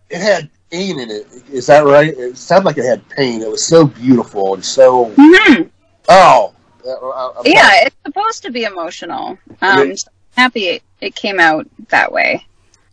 it 0.10 0.20
had 0.20 0.50
pain 0.72 1.00
in 1.00 1.10
it. 1.12 1.28
Is 1.52 1.68
that 1.68 1.82
right? 1.86 2.14
It 2.18 2.38
sounded 2.38 2.66
like 2.66 2.78
it 2.78 2.86
had 2.86 3.08
pain. 3.10 3.41
It 3.41 3.50
was 3.50 3.66
so 3.66 3.86
beautiful 3.86 4.56
and 4.56 4.66
so, 4.66 5.14
hmm 5.18 5.64
oh. 6.10 6.54
I- 6.86 6.89
I'm- 7.36 7.43
Yeah, 7.45 7.70
it's 7.86 7.95
supposed 8.06 8.41
to 8.43 8.52
be 8.52 8.64
emotional. 8.64 9.38
Um, 9.62 9.95
so 9.95 10.10
I'm 10.36 10.43
happy 10.43 10.68
it, 10.70 10.84
it 11.02 11.14
came 11.16 11.39
out 11.39 11.68
that 11.89 12.12
way. 12.12 12.45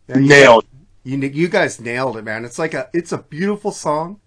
Nailed. 0.08 0.66
You 1.06 1.18
you 1.18 1.46
guys 1.46 1.80
nailed 1.80 2.16
it, 2.16 2.22
man. 2.24 2.44
It's 2.44 2.58
like 2.58 2.74
a 2.74 2.90
it's 2.92 3.12
a 3.12 3.18
beautiful 3.18 3.70
song. 3.70 4.18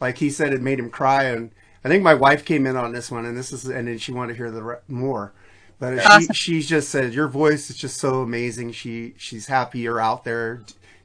Like 0.00 0.18
he 0.18 0.28
said, 0.28 0.52
it 0.52 0.60
made 0.60 0.78
him 0.78 0.90
cry, 0.90 1.24
and 1.24 1.50
I 1.82 1.88
think 1.88 2.02
my 2.02 2.12
wife 2.12 2.44
came 2.44 2.66
in 2.66 2.76
on 2.76 2.92
this 2.92 3.10
one, 3.10 3.24
and 3.24 3.34
this 3.36 3.52
is 3.52 3.64
and 3.64 3.88
then 3.88 3.96
she 3.96 4.12
wanted 4.12 4.34
to 4.34 4.36
hear 4.36 4.50
the 4.50 4.62
re- 4.62 4.76
more. 4.86 5.32
But 5.78 5.98
she 5.98 6.06
Awesome. 6.06 6.34
she 6.34 6.60
just 6.60 6.90
said 6.90 7.14
your 7.14 7.26
voice 7.26 7.70
is 7.70 7.76
just 7.76 7.96
so 7.96 8.20
amazing. 8.20 8.72
She 8.72 9.14
she's 9.16 9.46
happy 9.46 9.78
you're 9.78 9.98
out 10.00 10.24
there 10.24 10.60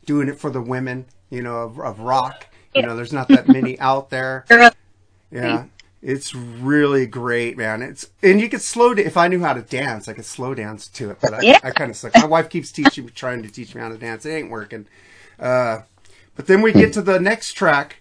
doing 0.05 0.27
it 0.27 0.37
for 0.37 0.49
the 0.49 0.61
women, 0.61 1.05
you 1.29 1.41
know, 1.41 1.59
of, 1.59 1.79
of 1.79 2.01
rock. 2.01 2.47
You 2.73 2.81
know, 2.81 2.93
there's 2.97 3.13
not 3.13 3.29
that 3.29 3.47
many 3.47 3.79
out 3.79 4.09
there. 4.09 4.43
Yeah, 5.31 5.65
it's 6.05 6.35
really 6.35 7.07
great, 7.07 7.57
man. 7.57 7.81
It's 7.81 8.09
and 8.21 8.39
you 8.39 8.47
could 8.47 8.61
slow. 8.61 8.93
da- 8.93 9.03
If 9.03 9.17
I 9.17 9.27
knew 9.27 9.39
how 9.41 9.53
to 9.53 9.61
dance, 9.63 10.07
I 10.07 10.13
could 10.13 10.25
slow 10.25 10.53
dance 10.53 10.87
to 10.89 11.09
it. 11.09 11.17
But 11.19 11.33
I, 11.33 11.41
Yeah. 11.41 11.59
I 11.63 11.71
kind 11.71 11.89
of 11.89 11.97
suck. 11.97 12.13
My 12.15 12.25
wife 12.25 12.47
keeps 12.47 12.71
teaching, 12.71 13.09
trying 13.15 13.41
to 13.41 13.49
teach 13.49 13.73
me 13.73 13.81
how 13.81 13.89
to 13.89 13.97
dance. 13.97 14.23
It 14.25 14.29
ain't 14.31 14.51
working. 14.51 14.85
Uh, 15.39 15.79
but 16.35 16.45
then 16.45 16.61
we 16.61 16.71
get 16.71 16.93
to 16.93 17.01
the 17.01 17.19
next 17.19 17.53
track, 17.53 17.97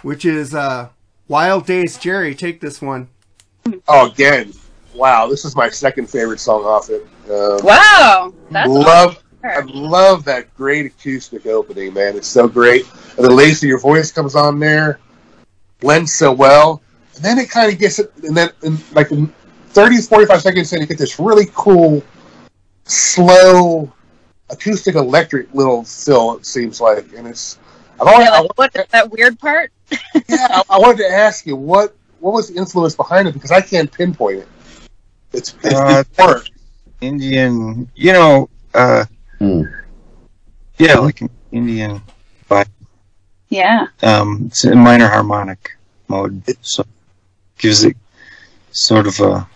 which 0.00 0.24
is 0.24 0.54
uh, 0.54 0.88
"Wild 1.28 1.66
Days." 1.66 1.98
Jerry, 1.98 2.34
take 2.34 2.60
this 2.62 2.80
one. 2.80 3.08
Oh, 3.86 4.10
again. 4.10 4.52
Wow, 4.94 5.26
this 5.28 5.44
is 5.44 5.54
my 5.54 5.68
second 5.68 6.08
favorite 6.10 6.40
song 6.40 6.64
off 6.64 6.88
it. 6.90 7.06
Um, 7.30 7.64
Wow, 7.64 8.32
that's 8.50 8.68
love, 8.68 9.22
I 9.44 9.60
love 9.60 10.24
that 10.24 10.54
great 10.56 10.86
acoustic 10.86 11.46
opening, 11.46 11.94
man. 11.94 12.16
It's 12.16 12.28
so 12.28 12.46
great. 12.48 12.86
And 13.16 13.24
then 13.24 13.34
Lacey, 13.36 13.68
your 13.68 13.78
voice 13.78 14.10
comes 14.12 14.34
on 14.34 14.58
there, 14.58 14.98
blends 15.80 16.12
so 16.14 16.32
well. 16.32 16.82
And 17.14 17.24
then 17.24 17.38
it 17.38 17.50
kind 17.50 17.72
of 17.72 17.78
gets 17.78 17.98
it, 17.98 18.12
and 18.24 18.36
then 18.36 18.50
in, 18.62 18.78
like 18.92 19.10
in 19.10 19.32
30, 19.68 19.98
45 20.02 20.42
seconds 20.42 20.72
in, 20.72 20.80
you 20.80 20.86
get 20.86 20.98
this 20.98 21.18
really 21.18 21.46
cool, 21.54 22.02
slow, 22.84 23.92
acoustic 24.50 24.94
electric 24.94 25.52
little 25.54 25.84
fill, 25.84 26.36
it 26.36 26.46
seems 26.46 26.80
like. 26.80 27.12
And 27.14 27.26
it's, 27.26 27.58
I've 28.00 28.08
always, 28.08 28.26
Yeah, 28.26 28.32
I, 28.32 28.40
like, 28.40 28.58
what 28.58 28.72
that 28.90 29.10
weird 29.10 29.38
part? 29.38 29.72
yeah, 29.90 30.46
I, 30.50 30.62
I 30.70 30.78
wanted 30.78 30.98
to 30.98 31.10
ask 31.10 31.46
you, 31.46 31.56
what 31.56 31.94
what 32.20 32.32
was 32.34 32.48
the 32.48 32.54
influence 32.56 32.94
behind 32.94 33.26
it? 33.26 33.32
Because 33.34 33.50
I 33.50 33.60
can't 33.60 33.90
pinpoint 33.90 34.38
it. 34.38 34.48
It's, 35.32 35.54
it's, 35.64 35.74
Uh, 35.74 36.04
it's 36.06 36.18
work. 36.18 36.46
Indian, 37.00 37.90
you 37.96 38.12
know, 38.12 38.48
uh, 38.74 39.04
Hmm. 39.38 39.62
yeah, 40.78 40.98
like 40.98 41.20
an 41.20 41.30
Indian, 41.50 42.00
vibe. 42.48 42.68
Yeah. 43.48 43.88
um, 44.02 44.44
it's 44.46 44.64
a 44.64 44.74
minor 44.76 45.08
harmonic 45.08 45.76
mode, 46.06 46.42
so 46.62 46.84
gives 47.62 47.84
it 47.84 47.96
sort 48.72 49.06
of 49.06 49.18
a, 49.20 49.48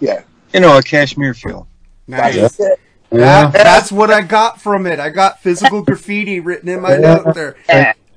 Yeah. 0.00 0.22
you 0.54 0.60
know, 0.60 0.78
a 0.78 0.82
Kashmir 0.82 1.34
feel. 1.34 1.66
Nice. 2.06 2.58
Yeah. 2.58 2.68
That, 3.10 3.52
that's 3.52 3.92
what 3.92 4.10
I 4.10 4.22
got 4.22 4.60
from 4.60 4.86
it. 4.86 4.98
I 5.00 5.10
got 5.10 5.40
physical 5.42 5.82
graffiti 5.82 6.40
written 6.40 6.68
in 6.68 6.80
my 6.80 6.96
note 6.96 7.34
there. 7.34 7.56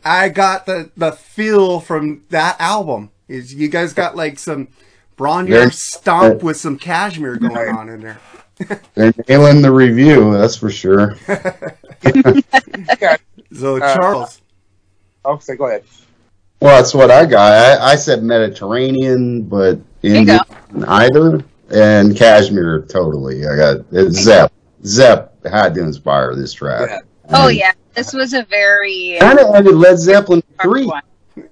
I 0.03 0.29
got 0.29 0.65
the 0.65 0.89
the 0.95 1.11
feel 1.11 1.79
from 1.79 2.23
that 2.29 2.55
album. 2.59 3.11
Is 3.27 3.53
you 3.53 3.67
guys 3.67 3.93
got 3.93 4.15
like 4.15 4.39
some 4.39 4.69
Bron-Y-Aur 5.17 5.59
Very- 5.59 5.71
stomp 5.71 6.41
with 6.43 6.57
some 6.57 6.77
Kashmir 6.77 7.35
going 7.35 7.75
on 7.75 7.89
in 7.89 8.01
there. 8.01 8.19
They're 8.95 9.13
nailing 9.27 9.61
the 9.61 9.71
review, 9.71 10.33
that's 10.33 10.55
for 10.55 10.69
sure. 10.69 11.15
So 13.51 13.77
Uh, 13.77 13.95
Charles, 13.95 14.41
Oh, 15.25 15.37
say, 15.39 15.55
go 15.55 15.65
ahead. 15.67 15.83
Well, 16.61 16.75
that's 16.75 16.93
what 16.93 17.09
I 17.09 17.25
got. 17.25 17.79
I, 17.79 17.91
I 17.91 17.95
said 17.95 18.21
Mediterranean, 18.23 19.43
but 19.43 19.79
you 20.01 20.15
Indian 20.15 20.39
either, 20.87 21.43
and 21.71 22.15
Kashmir 22.17 22.81
totally. 22.89 23.47
I 23.47 23.55
got 23.55 23.77
it's 23.91 24.19
Zepp. 24.19 24.51
Zepp 24.85 25.45
had 25.45 25.73
to 25.75 25.81
inspire 25.83 26.35
this 26.35 26.51
track. 26.53 26.89
Yeah. 26.89 26.99
Oh 27.29 27.47
yeah, 27.47 27.71
this 27.93 28.13
was 28.13 28.33
a 28.33 28.43
very 28.43 29.17
Kind 29.19 29.39
of 29.39 29.55
ended 29.55 29.75
Led 29.75 29.97
Zeppelin 29.99 30.43
hard 30.59 30.69
three. 30.71 30.85
one. 30.87 31.03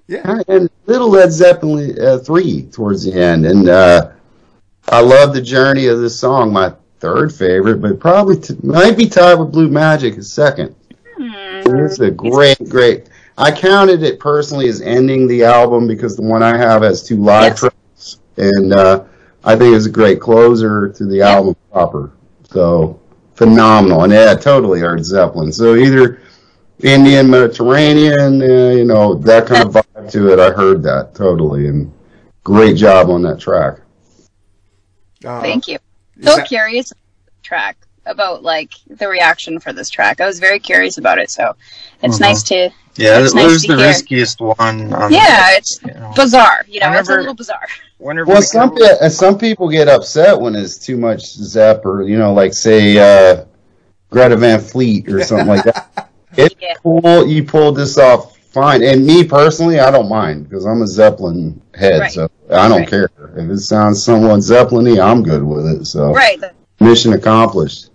yeah, 0.08 0.22
Kind 0.22 0.40
of 0.40 0.48
ended 0.50 0.70
little 0.86 1.08
Led 1.08 1.32
Zeppelin 1.32 1.96
uh, 2.00 2.18
three 2.18 2.64
towards 2.64 3.04
the 3.04 3.12
end, 3.14 3.46
and 3.46 3.68
uh, 3.68 4.10
I 4.88 5.00
love 5.00 5.32
the 5.32 5.40
journey 5.42 5.86
of 5.86 6.00
this 6.00 6.18
song. 6.18 6.52
My 6.52 6.74
third 7.00 7.32
favorite, 7.32 7.80
but 7.80 7.98
probably 8.00 8.38
t- 8.40 8.56
might 8.62 8.96
be 8.96 9.06
tied 9.08 9.34
with 9.34 9.52
Blue 9.52 9.68
Magic 9.68 10.18
as 10.18 10.30
second. 10.30 10.74
Hmm. 11.16 11.30
It's 11.84 12.00
a 12.00 12.10
great, 12.10 12.58
great. 12.68 13.08
I 13.38 13.52
counted 13.52 14.02
it 14.02 14.18
personally 14.18 14.68
as 14.68 14.80
ending 14.82 15.28
the 15.28 15.44
album 15.44 15.86
because 15.86 16.16
the 16.16 16.22
one 16.22 16.42
I 16.42 16.56
have 16.56 16.82
has 16.82 17.02
two 17.04 17.22
live 17.22 17.52
Yes. 17.52 17.60
tracks, 17.60 18.18
and 18.36 18.72
uh, 18.74 19.04
I 19.44 19.54
think 19.56 19.76
it's 19.76 19.86
a 19.86 19.90
great 19.90 20.20
closer 20.20 20.88
to 20.90 21.06
the 21.06 21.22
album 21.22 21.54
proper. 21.70 22.10
So 22.50 22.98
phenomenal, 23.34 24.02
and 24.02 24.12
yeah, 24.12 24.34
totally 24.34 24.82
Art 24.82 25.04
Zeppelin. 25.04 25.52
So 25.52 25.76
either 25.76 26.20
Indian, 26.82 27.30
Mediterranean, 27.30 28.42
uh, 28.42 28.70
you 28.74 28.84
know, 28.84 29.14
that 29.14 29.46
kind 29.46 29.62
of 29.68 29.72
vibe 29.72 30.10
to 30.10 30.32
it. 30.32 30.40
I 30.40 30.50
heard 30.50 30.82
that 30.82 31.14
totally, 31.14 31.68
and 31.68 31.92
great 32.42 32.76
job 32.76 33.08
on 33.08 33.22
that 33.22 33.38
track. 33.38 33.78
uh, 35.24 35.40
Thank 35.42 35.68
you. 35.68 35.78
So 36.22 36.36
that- 36.36 36.48
curious 36.48 36.92
track 37.44 37.76
about 38.06 38.42
like 38.42 38.72
the 38.88 39.06
reaction 39.06 39.60
for 39.60 39.72
this 39.72 39.90
track. 39.90 40.20
I 40.20 40.26
was 40.26 40.40
very 40.40 40.58
curious 40.58 40.98
about 40.98 41.18
it, 41.18 41.30
so 41.30 41.54
it's 42.02 42.16
Mhm. 42.16 42.22
nice 42.22 42.42
to 42.44 42.70
Yeah, 42.98 43.20
It's 43.20 43.32
it 43.32 43.36
nice 43.36 43.66
the 43.66 43.76
hear. 43.76 43.86
riskiest 43.86 44.40
one. 44.40 44.92
On 44.92 45.12
yeah, 45.12 45.56
it's 45.56 45.80
you 45.86 45.94
know, 45.94 46.12
bizarre. 46.16 46.64
You 46.68 46.80
know, 46.80 46.92
it's 46.92 47.08
a 47.08 47.14
little 47.16 47.34
bizarre. 47.34 47.66
whenever 47.98 48.26
Well, 48.26 48.38
we 48.40 48.44
some 48.44 48.74
go- 48.74 48.98
pe- 49.00 49.08
some 49.08 49.38
people 49.38 49.68
get 49.68 49.88
upset 49.88 50.38
when 50.38 50.54
it's 50.56 50.76
too 50.78 50.96
much 50.96 51.22
Zepp, 51.26 51.86
or 51.86 52.02
you 52.02 52.18
know, 52.18 52.32
like 52.34 52.52
say 52.52 52.98
uh, 52.98 53.44
Greta 54.10 54.36
Van 54.36 54.60
Fleet 54.60 55.08
or 55.08 55.22
something 55.22 55.46
like 55.46 55.64
that. 55.64 56.10
It's 56.36 56.54
Yeah. 56.60 56.74
cool. 56.82 57.26
You 57.26 57.44
pulled 57.44 57.76
this 57.76 57.98
off 57.98 58.36
fine, 58.36 58.82
and 58.82 59.06
me 59.06 59.22
personally, 59.24 59.78
I 59.78 59.90
don't 59.92 60.08
mind 60.08 60.48
because 60.48 60.66
I'm 60.66 60.82
a 60.82 60.86
Zeppelin 60.86 61.60
head, 61.74 62.00
Right. 62.00 62.12
so 62.12 62.28
I 62.50 62.66
don't 62.68 62.80
Right. 62.80 62.88
care 62.90 63.10
if 63.36 63.48
it 63.50 63.58
sounds 63.60 64.02
somewhat 64.02 64.40
Zeppelin-y. 64.42 64.98
I'm 65.00 65.22
good 65.22 65.44
with 65.44 65.66
it. 65.66 65.84
So 65.86 66.12
Right. 66.12 66.40
mission 66.80 67.12
accomplished. 67.12 67.90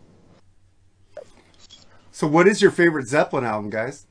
so 2.12 2.28
what 2.28 2.48
is 2.48 2.62
your 2.62 2.72
favorite 2.72 3.08
Zeppelin 3.08 3.44
album, 3.44 3.70
guys? 3.70 4.06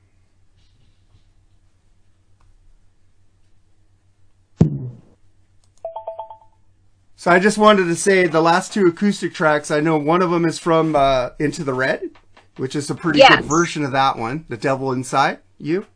So 7.23 7.31
I 7.31 7.39
just 7.39 7.57
wanted 7.57 7.85
to 7.85 7.95
say 7.95 8.27
the 8.27 8.41
last 8.41 8.73
two 8.73 8.89
acoustic 8.89 9.33
tracks. 9.33 9.71
I 9.71 9.79
know 9.79 9.97
one 9.97 10.23
of 10.23 10.33
them 10.33 10.45
is 10.45 10.59
from 10.59 10.97
uh, 10.97 11.29
Into 11.39 11.63
the 11.63 11.73
Red, 11.73 12.11
which 12.57 12.75
is 12.75 12.91
a 12.91 12.97
pretty 12.97 13.21
Yes. 13.21 13.37
good 13.37 13.45
version 13.45 13.85
of 13.85 13.93
that 13.93 14.19
one, 14.19 14.45
"The 14.49 14.57
Devil 14.57 14.91
Inside 14.91 15.39
You." 15.57 15.87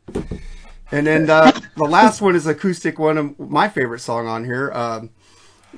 And 0.92 1.04
then 1.04 1.28
uh, 1.28 1.50
the 1.76 1.82
last 1.82 2.20
one 2.20 2.36
is 2.36 2.46
acoustic. 2.46 3.00
One 3.00 3.18
of 3.18 3.40
my 3.40 3.68
favorite 3.68 3.98
song 3.98 4.28
on 4.28 4.44
here, 4.44 4.70
um, 4.72 5.10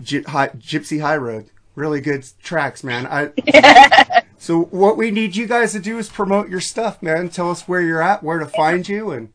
Gy- 0.02 0.24
Hi- 0.24 0.48
"Gypsy 0.48 1.00
High 1.00 1.16
Road." 1.16 1.46
Really 1.74 2.02
good 2.02 2.26
tracks, 2.42 2.84
man. 2.84 3.06
I 3.06 4.22
So 4.36 4.64
what 4.64 4.98
we 4.98 5.10
need 5.10 5.34
you 5.34 5.46
guys 5.46 5.72
to 5.72 5.80
do 5.80 5.96
is 5.96 6.10
promote 6.10 6.50
your 6.50 6.60
stuff, 6.60 7.02
man. 7.02 7.30
Tell 7.30 7.50
us 7.50 7.66
where 7.66 7.80
you're 7.80 8.02
at, 8.02 8.22
where 8.22 8.38
to 8.38 8.44
find 8.44 8.86
you, 8.86 9.12
and 9.12 9.32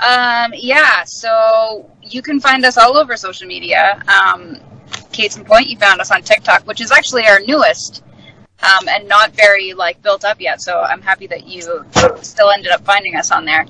Um, 0.00 0.52
yeah, 0.56 1.04
so 1.04 1.90
you 2.02 2.22
can 2.22 2.40
find 2.40 2.64
us 2.64 2.76
all 2.76 2.96
over 2.96 3.16
social 3.16 3.46
media. 3.46 4.02
Um, 4.08 4.58
case 5.12 5.36
in 5.36 5.44
point, 5.44 5.68
you 5.68 5.76
found 5.76 6.00
us 6.00 6.10
on 6.10 6.22
TikTok, 6.22 6.66
which 6.66 6.80
is 6.80 6.90
actually 6.90 7.26
our 7.26 7.40
newest 7.40 8.02
um, 8.62 8.88
and 8.88 9.08
not 9.08 9.32
very 9.32 9.74
like 9.74 10.00
built 10.02 10.24
up 10.24 10.40
yet. 10.40 10.60
So 10.60 10.80
I'm 10.80 11.02
happy 11.02 11.26
that 11.28 11.46
you 11.46 11.84
still 12.22 12.50
ended 12.50 12.72
up 12.72 12.84
finding 12.84 13.16
us 13.16 13.30
on 13.30 13.44
there. 13.44 13.66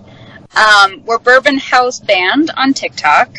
Um, 0.54 1.02
we're 1.04 1.18
Bourbon 1.18 1.58
House 1.58 1.98
Band 1.98 2.50
on 2.56 2.74
TikTok, 2.74 3.34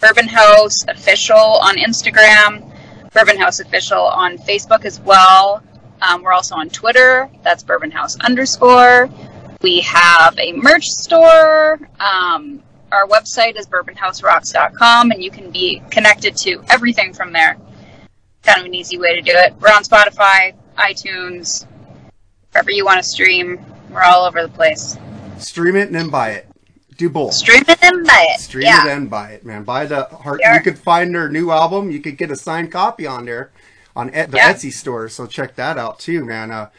Bourbon 0.00 0.26
House 0.28 0.84
Official 0.88 1.36
on 1.36 1.76
Instagram, 1.76 2.70
Bourbon 3.12 3.38
House 3.38 3.60
Official 3.60 4.02
on 4.02 4.38
Facebook 4.38 4.84
as 4.84 5.00
well. 5.00 5.62
Um, 6.02 6.22
we're 6.22 6.32
also 6.32 6.56
on 6.56 6.68
Twitter. 6.68 7.28
That's 7.42 7.62
Bourbon 7.62 7.90
House 7.90 8.16
underscore. 8.20 9.08
We 9.60 9.80
have 9.80 10.38
a 10.38 10.52
merch 10.52 10.86
store. 10.86 11.80
Um, 11.98 12.62
our 12.92 13.06
website 13.06 13.58
is 13.58 13.66
bourbonhouserocks.com, 13.66 15.10
and 15.10 15.22
you 15.22 15.30
can 15.30 15.50
be 15.50 15.82
connected 15.90 16.36
to 16.38 16.62
everything 16.68 17.12
from 17.12 17.32
there. 17.32 17.58
Kind 18.44 18.60
of 18.60 18.66
an 18.66 18.74
easy 18.74 18.98
way 18.98 19.14
to 19.16 19.20
do 19.20 19.32
it. 19.34 19.54
We're 19.60 19.68
on 19.68 19.82
Spotify, 19.82 20.54
iTunes, 20.76 21.66
wherever 22.52 22.70
you 22.70 22.84
want 22.84 22.98
to 22.98 23.02
stream. 23.02 23.64
We're 23.90 24.02
all 24.02 24.24
over 24.24 24.42
the 24.42 24.48
place. 24.48 24.96
stream 25.38 25.76
it 25.76 25.88
and 25.88 25.94
then 25.94 26.08
buy 26.08 26.30
it. 26.30 26.46
Do 26.96 27.08
both. 27.08 27.34
Stream 27.34 27.62
it 27.68 27.82
and 27.82 28.06
buy 28.06 28.26
it. 28.34 28.40
Stream 28.40 28.64
yeah. 28.64 28.86
it 28.86 28.90
and 28.90 29.08
buy 29.10 29.30
it, 29.32 29.44
man. 29.44 29.64
Buy 29.64 29.86
the 29.86 30.04
heart. 30.04 30.40
Yeah. 30.42 30.54
You 30.56 30.62
could 30.62 30.78
find 30.78 31.14
their 31.14 31.28
new 31.28 31.50
album. 31.50 31.90
You 31.90 32.00
could 32.00 32.16
get 32.16 32.30
a 32.30 32.36
signed 32.36 32.72
copy 32.72 33.06
on 33.06 33.24
there 33.24 33.50
on 33.94 34.08
the 34.08 34.12
Yeah. 34.12 34.52
Etsy 34.52 34.72
store. 34.72 35.08
So 35.08 35.26
check 35.26 35.54
that 35.56 35.78
out 35.78 35.98
too, 36.00 36.24
man. 36.24 36.50
Uh, 36.50 36.70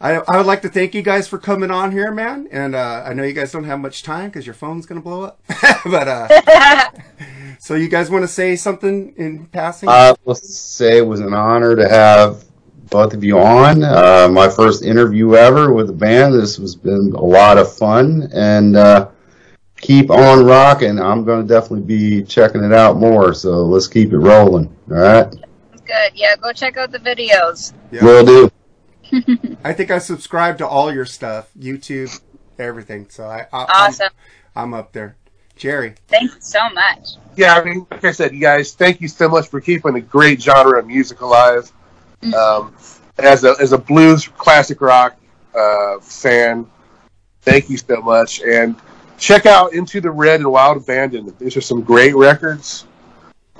I, 0.00 0.14
I 0.14 0.38
would 0.38 0.46
like 0.46 0.62
to 0.62 0.70
thank 0.70 0.94
you 0.94 1.02
guys 1.02 1.28
for 1.28 1.36
coming 1.36 1.70
on 1.70 1.92
here, 1.92 2.10
man. 2.10 2.48
And 2.50 2.74
uh, 2.74 3.04
I 3.06 3.12
know 3.12 3.22
you 3.22 3.34
guys 3.34 3.52
don't 3.52 3.64
have 3.64 3.80
much 3.80 4.02
time 4.02 4.30
because 4.30 4.46
your 4.46 4.54
phone's 4.54 4.86
gonna 4.86 5.02
blow 5.02 5.24
up. 5.24 5.42
but 5.84 6.08
uh, 6.08 6.90
so 7.58 7.74
you 7.74 7.88
guys 7.88 8.10
want 8.10 8.22
to 8.22 8.28
say 8.28 8.56
something 8.56 9.12
in 9.16 9.46
passing? 9.46 9.90
I 9.90 10.14
will 10.24 10.34
say 10.34 10.98
it 10.98 11.06
was 11.06 11.20
an 11.20 11.34
honor 11.34 11.76
to 11.76 11.86
have 11.86 12.44
both 12.88 13.12
of 13.12 13.22
you 13.22 13.38
on. 13.38 13.84
Uh, 13.84 14.28
my 14.30 14.48
first 14.48 14.82
interview 14.84 15.34
ever 15.34 15.72
with 15.72 15.88
the 15.88 15.92
band. 15.92 16.32
This 16.32 16.56
has 16.56 16.74
been 16.74 17.12
a 17.14 17.22
lot 17.22 17.58
of 17.58 17.70
fun, 17.72 18.30
and 18.32 18.76
uh, 18.76 19.08
keep 19.82 20.10
on 20.10 20.46
rocking. 20.46 20.98
I'm 20.98 21.24
going 21.24 21.46
to 21.46 21.48
definitely 21.48 21.82
be 21.82 22.22
checking 22.24 22.64
it 22.64 22.72
out 22.72 22.96
more. 22.96 23.34
So 23.34 23.64
let's 23.66 23.86
keep 23.86 24.12
it 24.12 24.18
rolling. 24.18 24.74
All 24.90 24.96
right, 24.96 25.30
Good. 25.84 26.12
Yeah, 26.14 26.36
go 26.36 26.52
check 26.52 26.78
out 26.78 26.90
the 26.90 26.98
videos. 26.98 27.74
Yeah. 27.92 28.02
will 28.02 28.24
do. 28.24 28.50
I 29.64 29.72
think 29.72 29.90
I 29.90 29.98
subscribe 29.98 30.58
to 30.58 30.66
all 30.66 30.92
your 30.92 31.06
stuff, 31.06 31.50
YouTube, 31.58 32.20
everything. 32.58 33.08
So 33.10 33.24
I, 33.24 33.46
I 33.52 33.64
Awesome. 33.64 34.08
I'm, 34.54 34.74
I'm 34.74 34.74
up 34.74 34.92
there. 34.92 35.16
Jerry, 35.56 35.94
Thank 36.08 36.34
you 36.34 36.40
so 36.40 36.70
much. 36.70 37.16
yeah, 37.36 37.54
I 37.54 37.62
mean, 37.62 37.86
like 37.90 38.02
I 38.02 38.12
said, 38.12 38.32
you 38.32 38.40
guys, 38.40 38.72
thank 38.72 39.02
you 39.02 39.08
so 39.08 39.28
much 39.28 39.48
for 39.48 39.60
keeping 39.60 39.94
a 39.94 40.00
great 40.00 40.40
genre 40.40 40.78
of 40.78 40.86
music 40.86 41.20
alive. 41.20 41.70
Um, 42.34 42.74
as 43.18 43.44
a 43.44 43.54
as 43.60 43.72
a 43.72 43.78
blues 43.78 44.26
classic 44.26 44.80
rock 44.80 45.16
uh, 45.54 45.98
fan, 46.00 46.66
thank 47.42 47.68
you 47.68 47.76
so 47.76 48.00
much. 48.00 48.40
And 48.40 48.74
check 49.18 49.44
out 49.44 49.74
Into 49.74 50.00
the 50.00 50.10
Red 50.10 50.40
and 50.40 50.50
Wild 50.50 50.78
Abandon. 50.78 51.34
These 51.38 51.58
are 51.58 51.60
some 51.60 51.82
great 51.82 52.16
records. 52.16 52.86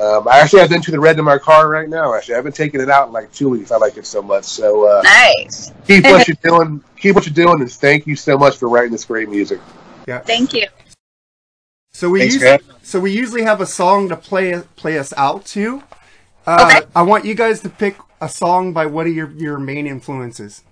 Um, 0.01 0.27
I 0.29 0.39
actually 0.39 0.61
have 0.61 0.71
been 0.71 0.81
to 0.83 0.91
the 0.91 0.99
Red 1.01 1.19
in 1.19 1.25
my 1.25 1.37
car 1.37 1.69
right 1.69 1.89
now. 1.89 2.15
Actually, 2.15 2.35
I 2.35 2.39
haven't 2.39 2.55
taken 2.55 2.81
it 2.81 2.89
out 2.89 3.09
in 3.09 3.13
like 3.13 3.31
two 3.33 3.49
weeks. 3.51 3.71
I 3.71 3.77
like 3.77 3.97
it 3.97 4.07
so 4.07 4.23
much. 4.23 4.45
So 4.45 4.87
uh, 4.89 5.03
Nice. 5.03 5.73
keep 5.87 6.05
what 6.05 6.27
you're 6.27 6.37
doing. 6.43 6.83
Keep 6.97 7.17
what 7.17 7.27
you're 7.27 7.35
doing, 7.35 7.61
and 7.61 7.71
thank 7.71 8.07
you 8.07 8.17
so 8.17 8.39
much 8.39 8.57
for 8.57 8.69
writing 8.69 8.93
this 8.93 9.05
great 9.05 9.29
music. 9.29 9.61
yeah. 10.07 10.21
Thank 10.21 10.55
you. 10.55 10.67
So 11.93 12.09
we 12.09 12.21
Thanks 12.21 12.35
usually, 12.35 12.59
so 12.83 13.01
we 13.01 13.11
usually 13.13 13.43
have 13.43 13.61
a 13.61 13.67
song 13.67 14.09
to 14.09 14.17
play 14.17 14.63
play 14.77 14.99
us 14.99 15.13
out 15.17 15.45
to. 15.47 15.83
Uh, 16.47 16.71
Okay. 16.77 16.87
I 16.97 17.03
want 17.03 17.25
you 17.27 17.35
guys 17.35 17.61
to 17.61 17.69
pick 17.69 17.97
a 18.21 18.29
song 18.29 18.73
by 18.73 18.87
one 18.87 19.07
of 19.07 19.15
your 19.15 19.31
your 19.33 19.59
main 19.59 19.87
influences. 19.87 20.63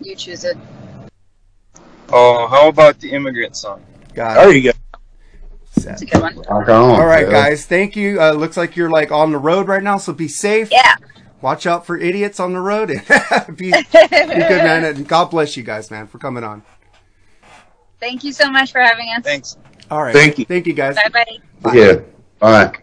You 0.00 0.16
choose 0.16 0.44
it. 0.44 0.56
Oh, 2.12 2.46
how 2.48 2.68
about 2.68 2.98
the 3.00 3.10
immigrant 3.12 3.54
song? 3.56 3.84
Got 4.14 4.34
There 4.36 4.52
you 4.52 4.72
go. 4.72 4.78
It's 5.86 6.02
a 6.02 6.06
good 6.06 6.22
one. 6.22 6.36
Rock 6.36 6.68
on. 6.68 6.70
All 6.70 7.06
right, 7.06 7.24
Phil. 7.24 7.32
guys. 7.32 7.66
Thank 7.66 7.96
you. 7.96 8.20
Uh, 8.20 8.32
looks 8.32 8.56
like 8.56 8.76
you're 8.76 8.90
like 8.90 9.10
on 9.12 9.32
the 9.32 9.38
road 9.38 9.68
right 9.68 9.82
now, 9.82 9.98
so 9.98 10.12
be 10.12 10.28
safe. 10.28 10.70
Yeah. 10.70 10.96
Watch 11.42 11.66
out 11.66 11.86
for 11.86 11.96
idiots 11.96 12.38
on 12.38 12.52
the 12.52 12.60
road. 12.60 12.88
be, 13.56 13.70
be 13.70 13.70
good, 13.92 14.10
man. 14.10 14.84
And 14.84 15.08
God 15.08 15.26
bless 15.30 15.56
you 15.56 15.62
guys, 15.62 15.90
man, 15.90 16.06
for 16.06 16.18
coming 16.18 16.44
on. 16.44 16.62
Thank 17.98 18.24
you 18.24 18.32
so 18.32 18.50
much 18.50 18.72
for 18.72 18.80
having 18.80 19.08
us. 19.16 19.24
Thanks. 19.24 19.56
All 19.90 20.02
right. 20.02 20.12
Thank 20.12 20.38
you. 20.38 20.44
Thank 20.44 20.66
you, 20.66 20.72
guys. 20.72 20.96
Bye 20.96 21.08
bye. 21.62 21.72
Yeah. 21.74 22.00
Bye. 22.38 22.79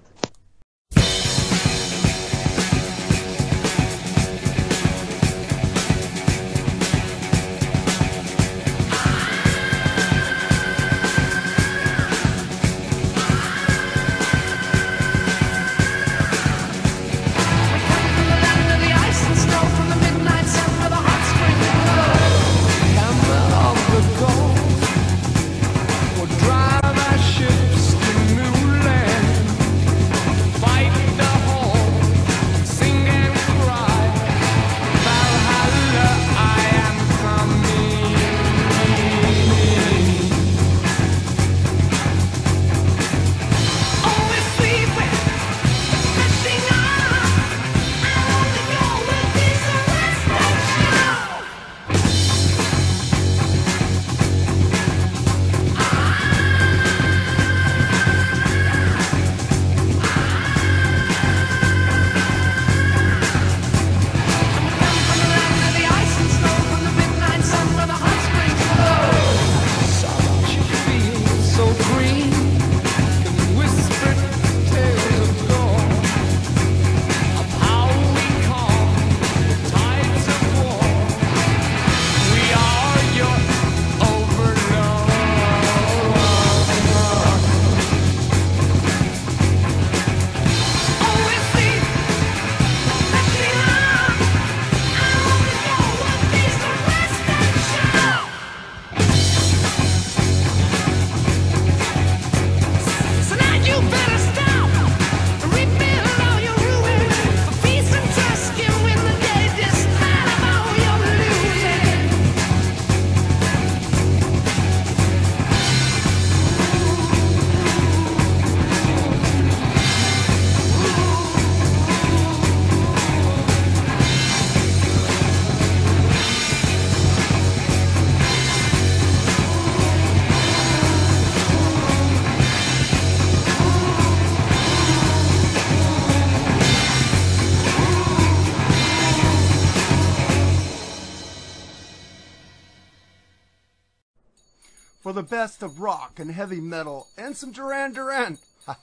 Best 145.47 145.63
of 145.63 145.79
rock 145.79 146.19
and 146.19 146.29
heavy 146.29 146.59
metal 146.59 147.07
and 147.17 147.33
some 147.33 147.53
Duran 147.53 147.93
Duran. 147.93 148.37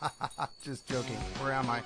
Just 0.63 0.89
joking. 0.89 1.19
Where 1.43 1.53
am 1.53 1.69
I? 1.69 1.83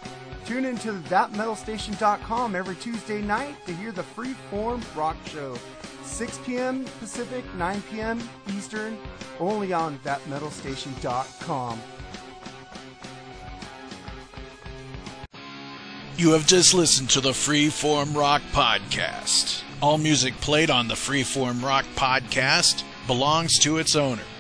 Tune 0.47 0.65
into 0.65 0.93
thatmetalstation.com 0.93 2.55
every 2.55 2.77
Tuesday 2.77 3.21
night 3.21 3.57
to 3.67 3.75
hear 3.75 3.91
the 3.91 4.05
Freeform 4.05 4.81
Rock 4.97 5.17
Show. 5.27 5.57
6 6.05 6.39
p.m. 6.47 6.85
Pacific, 7.01 7.45
9 7.57 7.83
p.m. 7.91 8.21
Eastern, 8.57 8.97
only 9.41 9.73
on 9.73 9.99
thatmetalstation.com. 10.05 11.81
You 16.17 16.31
have 16.31 16.47
just 16.47 16.73
listened 16.73 17.11
to 17.11 17.21
the 17.21 17.33
Freeform 17.33 18.15
Rock 18.15 18.43
Podcast. 18.53 19.65
All 19.83 19.99
music 19.99 20.35
played 20.35 20.71
on 20.71 20.87
the 20.87 20.95
Freeform 20.95 21.65
Rock 21.65 21.85
Podcast 21.97 22.85
belongs 23.09 23.59
to 23.59 23.79
its 23.79 23.97
owner. 23.97 24.23